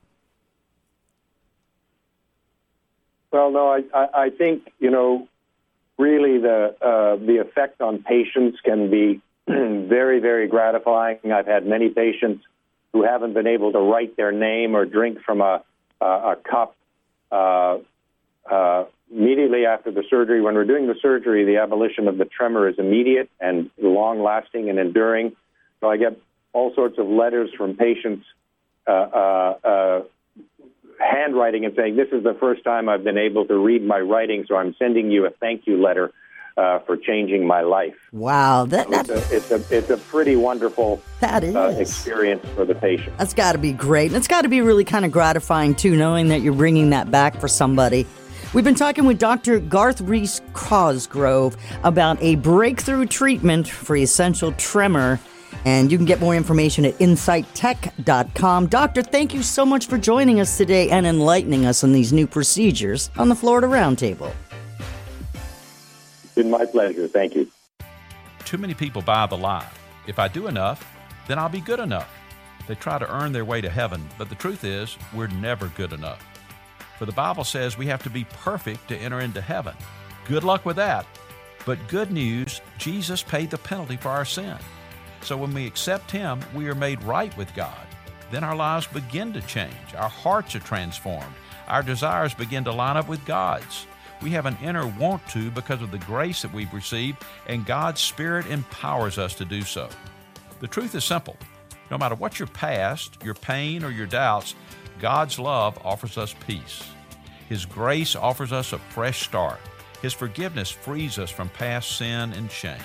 Well, 3.32 3.52
no, 3.52 3.70
I, 3.70 3.84
I, 3.94 4.24
I 4.26 4.30
think 4.32 4.70
you 4.80 4.92
know 4.92 5.30
really 5.98 6.40
the 6.40 6.76
uh, 6.82 7.16
the 7.26 7.38
effect 7.38 7.80
on 7.80 8.04
patients 8.04 8.60
can 8.64 8.90
be 8.90 9.22
very, 9.88 10.20
very 10.20 10.48
gratifying. 10.48 11.18
I've 11.34 11.48
had 11.48 11.66
many 11.66 11.90
patients 11.90 12.44
who 12.94 13.04
haven't 13.04 13.34
been 13.34 13.48
able 13.48 13.72
to 13.72 13.80
write 13.80 14.16
their 14.16 14.32
name 14.32 14.76
or 14.76 14.86
drink 14.86 15.20
from 15.26 15.42
a, 15.42 15.64
a, 16.00 16.06
a 16.06 16.36
cup. 16.48 16.76
Uh, 17.32 17.80
uh, 18.50 18.86
immediately 19.12 19.66
after 19.66 19.92
the 19.92 20.04
surgery, 20.08 20.42
when 20.42 20.54
we're 20.54 20.66
doing 20.66 20.86
the 20.86 20.96
surgery, 21.02 21.46
the 21.46 21.58
abolition 21.58 22.08
of 22.08 22.18
the 22.18 22.26
tremor 22.26 22.70
is 22.70 22.76
immediate 22.78 23.30
and 23.40 23.72
long 23.82 24.22
lasting 24.22 24.70
and 24.70 24.78
enduring. 24.78 25.36
So 25.80 25.90
I 25.90 25.98
get 25.98 26.20
all 26.54 26.74
sorts 26.76 27.00
of 27.00 27.08
letters 27.08 27.50
from 27.58 27.76
patients 27.76 28.26
uh, 28.88 28.92
uh, 28.92 29.58
uh, 29.64 30.02
handwriting 31.00 31.66
and 31.66 31.76
saying, 31.76 31.96
This 31.96 32.10
is 32.12 32.24
the 32.24 32.36
first 32.40 32.64
time 32.64 32.88
I've 32.88 33.04
been 33.04 33.18
able 33.18 33.46
to 33.48 33.58
read 33.58 33.84
my 33.84 34.00
writing, 34.00 34.46
so 34.48 34.56
I'm 34.58 34.76
sending 34.78 35.10
you 35.10 35.26
a 35.26 35.32
thank 35.32 35.66
you 35.66 35.82
letter 35.82 36.12
uh, 36.60 36.80
for 36.80 36.98
changing 36.98 37.48
my 37.48 37.62
life. 37.62 37.96
Wow, 38.12 38.66
that, 38.66 38.90
that 38.90 39.10
it's, 39.10 39.32
a, 39.32 39.36
it's 39.36 39.72
a 39.72 39.78
it's 39.78 39.90
a 39.90 39.98
pretty 39.98 40.36
wonderful 40.36 41.02
that 41.22 41.44
is. 41.44 41.56
Uh, 41.56 41.76
experience 41.80 42.46
for 42.54 42.66
the 42.66 42.76
patient. 42.76 43.18
That's 43.18 43.34
got 43.34 43.54
to 43.54 43.58
be 43.58 43.72
great, 43.72 44.08
and 44.08 44.18
it's 44.18 44.28
got 44.28 44.42
to 44.42 44.50
be 44.50 44.60
really 44.60 44.84
kind 44.84 45.06
of 45.06 45.12
gratifying 45.12 45.74
too, 45.74 45.96
knowing 45.96 46.28
that 46.28 46.42
you're 46.42 46.54
bringing 46.54 46.90
that 46.90 47.10
back 47.10 47.40
for 47.40 47.48
somebody. 47.48 48.06
We've 48.54 48.64
been 48.64 48.76
talking 48.76 49.06
with 49.06 49.20
Dr. 49.20 49.60
Garth 49.60 50.02
Rees 50.02 50.42
Cosgrove 50.54 51.56
about 51.84 52.22
a 52.22 52.36
breakthrough 52.36 53.06
treatment 53.06 53.70
for 53.70 53.96
essential 53.96 54.52
tremor. 54.54 55.20
And 55.66 55.92
you 55.92 55.98
can 55.98 56.06
get 56.06 56.20
more 56.20 56.36
information 56.36 56.86
at 56.86 56.98
insightec.com. 57.00 58.68
Doctor, 58.68 59.02
thank 59.02 59.34
you 59.34 59.44
so 59.44 59.66
much 59.66 59.88
for 59.88 59.98
joining 59.98 60.40
us 60.40 60.58
today 60.58 60.90
and 60.90 61.06
enlightening 61.06 61.66
us 61.66 61.84
on 61.84 61.92
these 61.92 62.14
new 62.14 62.26
procedures 62.26 63.12
on 63.18 63.30
the 63.30 63.36
Florida 63.36 63.68
Roundtable. 63.68 64.32
Been 66.40 66.50
my 66.50 66.64
pleasure. 66.64 67.06
Thank 67.10 67.36
you. 67.36 67.52
Too 68.46 68.58
many 68.58 68.74
people 68.74 69.02
buy 69.02 69.26
the 69.26 69.36
lie. 69.36 69.68
If 70.08 70.20
I 70.20 70.30
do 70.30 70.48
enough, 70.48 70.90
then 71.28 71.38
I'll 71.38 71.50
be 71.50 71.60
good 71.60 71.82
enough. 71.82 72.10
They 72.66 72.76
try 72.76 72.98
to 72.98 73.14
earn 73.14 73.34
their 73.34 73.44
way 73.44 73.60
to 73.60 73.70
heaven, 73.70 74.08
but 74.18 74.30
the 74.30 74.36
truth 74.36 74.64
is, 74.64 74.98
we're 75.14 75.28
never 75.28 75.68
good 75.76 75.92
enough. 75.92 76.26
For 76.98 77.06
the 77.06 77.12
Bible 77.12 77.44
says 77.44 77.78
we 77.78 77.88
have 77.88 78.02
to 78.04 78.10
be 78.10 78.24
perfect 78.24 78.88
to 78.88 78.96
enter 78.96 79.20
into 79.20 79.42
heaven. 79.42 79.76
Good 80.30 80.46
luck 80.46 80.66
with 80.66 80.78
that. 80.78 81.06
But 81.66 81.90
good 81.90 82.10
news 82.10 82.62
Jesus 82.78 83.22
paid 83.22 83.50
the 83.50 83.58
penalty 83.58 83.98
for 83.98 84.08
our 84.08 84.24
sin. 84.24 84.56
So 85.20 85.36
when 85.36 85.54
we 85.54 85.68
accept 85.68 86.10
Him, 86.10 86.40
we 86.56 86.70
are 86.70 86.74
made 86.74 87.04
right 87.04 87.36
with 87.36 87.54
God. 87.54 87.86
Then 88.32 88.46
our 88.46 88.56
lives 88.56 88.88
begin 88.88 89.34
to 89.34 89.42
change. 89.42 89.94
Our 89.98 90.08
hearts 90.08 90.56
are 90.56 90.60
transformed. 90.60 91.36
Our 91.68 91.84
desires 91.84 92.34
begin 92.34 92.64
to 92.64 92.72
line 92.72 92.96
up 92.96 93.10
with 93.10 93.26
God's. 93.26 93.88
We 94.22 94.32
have 94.32 94.46
an 94.46 94.58
inner 94.62 94.86
want 94.86 95.26
to 95.30 95.50
because 95.52 95.82
of 95.82 95.92
the 95.92 95.98
grace 96.00 96.42
that 96.42 96.54
we've 96.54 96.74
received, 96.74 97.24
and 97.48 97.66
God's 97.66 98.02
Spirit 98.02 98.48
empowers 98.48 99.18
us 99.18 99.34
to 99.36 99.46
do 99.46 99.62
so. 99.62 99.90
The 100.60 100.68
truth 100.68 100.94
is 100.96 101.06
simple. 101.06 101.38
No 101.90 101.98
matter 101.98 102.16
what 102.16 102.38
your 102.38 102.48
past, 102.50 103.18
your 103.24 103.34
pain, 103.34 103.84
or 103.84 103.92
your 103.92 104.08
doubts, 104.08 104.56
God's 105.00 105.40
love 105.40 105.80
offers 105.86 106.18
us 106.18 106.36
peace. 106.46 106.84
His 107.48 107.66
grace 107.66 108.16
offers 108.16 108.52
us 108.52 108.74
a 108.74 108.78
fresh 108.78 109.24
start. 109.24 109.60
His 110.02 110.14
forgiveness 110.14 110.70
frees 110.70 111.18
us 111.18 111.30
from 111.30 111.50
past 111.50 111.98
sin 111.98 112.34
and 112.34 112.52
shame. 112.52 112.78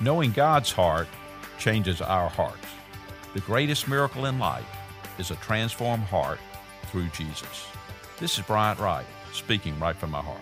Knowing 0.00 0.32
God's 0.32 0.72
heart 0.72 1.08
changes 1.58 2.00
our 2.00 2.28
hearts. 2.28 2.66
The 3.34 3.40
greatest 3.40 3.88
miracle 3.88 4.26
in 4.26 4.38
life 4.38 4.66
is 5.18 5.30
a 5.30 5.36
transformed 5.36 6.04
heart 6.04 6.40
through 6.86 7.08
Jesus. 7.08 7.66
This 8.18 8.38
is 8.38 8.44
Bryant 8.44 8.78
Wright, 8.78 9.06
speaking 9.32 9.78
right 9.80 9.96
from 9.96 10.10
my 10.10 10.20
heart. 10.20 10.40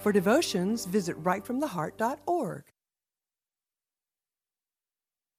For 0.00 0.12
devotions, 0.12 0.84
visit 0.84 1.22
rightfromtheheart.org. 1.22 2.64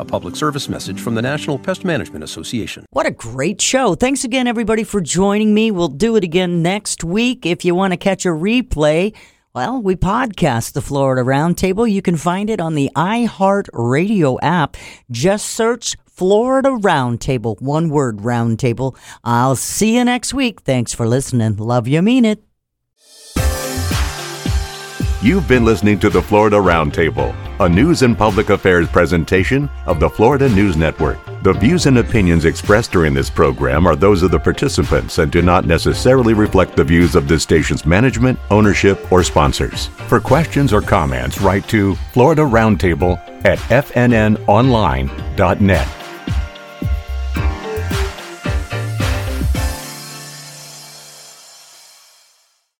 A 0.00 0.04
public 0.04 0.34
service 0.34 0.66
message 0.70 0.98
from 0.98 1.14
the 1.14 1.20
National 1.20 1.58
Pest 1.58 1.84
Management 1.84 2.24
Association. 2.24 2.86
What 2.88 3.04
a 3.04 3.10
great 3.10 3.60
show. 3.60 3.94
Thanks 3.94 4.24
again, 4.24 4.46
everybody, 4.46 4.82
for 4.82 5.02
joining 5.02 5.52
me. 5.52 5.70
We'll 5.70 5.88
do 5.88 6.16
it 6.16 6.24
again 6.24 6.62
next 6.62 7.04
week. 7.04 7.44
If 7.44 7.66
you 7.66 7.74
want 7.74 7.92
to 7.92 7.98
catch 7.98 8.24
a 8.24 8.30
replay, 8.30 9.14
well, 9.52 9.82
we 9.82 9.96
podcast 9.96 10.72
the 10.72 10.80
Florida 10.80 11.20
Roundtable. 11.20 11.90
You 11.90 12.00
can 12.00 12.16
find 12.16 12.48
it 12.48 12.62
on 12.62 12.76
the 12.76 12.90
iHeart 12.96 13.68
Radio 13.74 14.40
app. 14.40 14.78
Just 15.10 15.48
search 15.48 15.96
Florida 16.06 16.70
Roundtable, 16.70 17.60
one 17.60 17.90
word 17.90 18.20
Roundtable. 18.20 18.96
I'll 19.22 19.54
see 19.54 19.96
you 19.96 20.04
next 20.06 20.32
week. 20.32 20.62
Thanks 20.62 20.94
for 20.94 21.06
listening. 21.06 21.56
Love 21.56 21.86
you, 21.86 22.00
mean 22.00 22.24
it. 22.24 22.42
You've 25.22 25.46
been 25.46 25.66
listening 25.66 25.98
to 25.98 26.08
the 26.08 26.22
Florida 26.22 26.56
Roundtable, 26.56 27.36
a 27.62 27.68
news 27.68 28.00
and 28.00 28.16
public 28.16 28.48
affairs 28.48 28.88
presentation 28.88 29.68
of 29.84 30.00
the 30.00 30.08
Florida 30.08 30.48
News 30.48 30.78
Network. 30.78 31.18
The 31.42 31.52
views 31.52 31.84
and 31.84 31.98
opinions 31.98 32.46
expressed 32.46 32.90
during 32.90 33.12
this 33.12 33.28
program 33.28 33.86
are 33.86 33.96
those 33.96 34.22
of 34.22 34.30
the 34.30 34.38
participants 34.38 35.18
and 35.18 35.30
do 35.30 35.42
not 35.42 35.66
necessarily 35.66 36.32
reflect 36.32 36.74
the 36.74 36.84
views 36.84 37.14
of 37.14 37.28
this 37.28 37.42
station's 37.42 37.84
management, 37.84 38.38
ownership, 38.50 39.12
or 39.12 39.22
sponsors. 39.22 39.88
For 40.08 40.20
questions 40.20 40.72
or 40.72 40.80
comments, 40.80 41.38
write 41.42 41.68
to 41.68 41.96
Florida 42.14 42.40
Roundtable 42.40 43.18
at 43.44 43.58
fnnonline.net. 43.58 45.99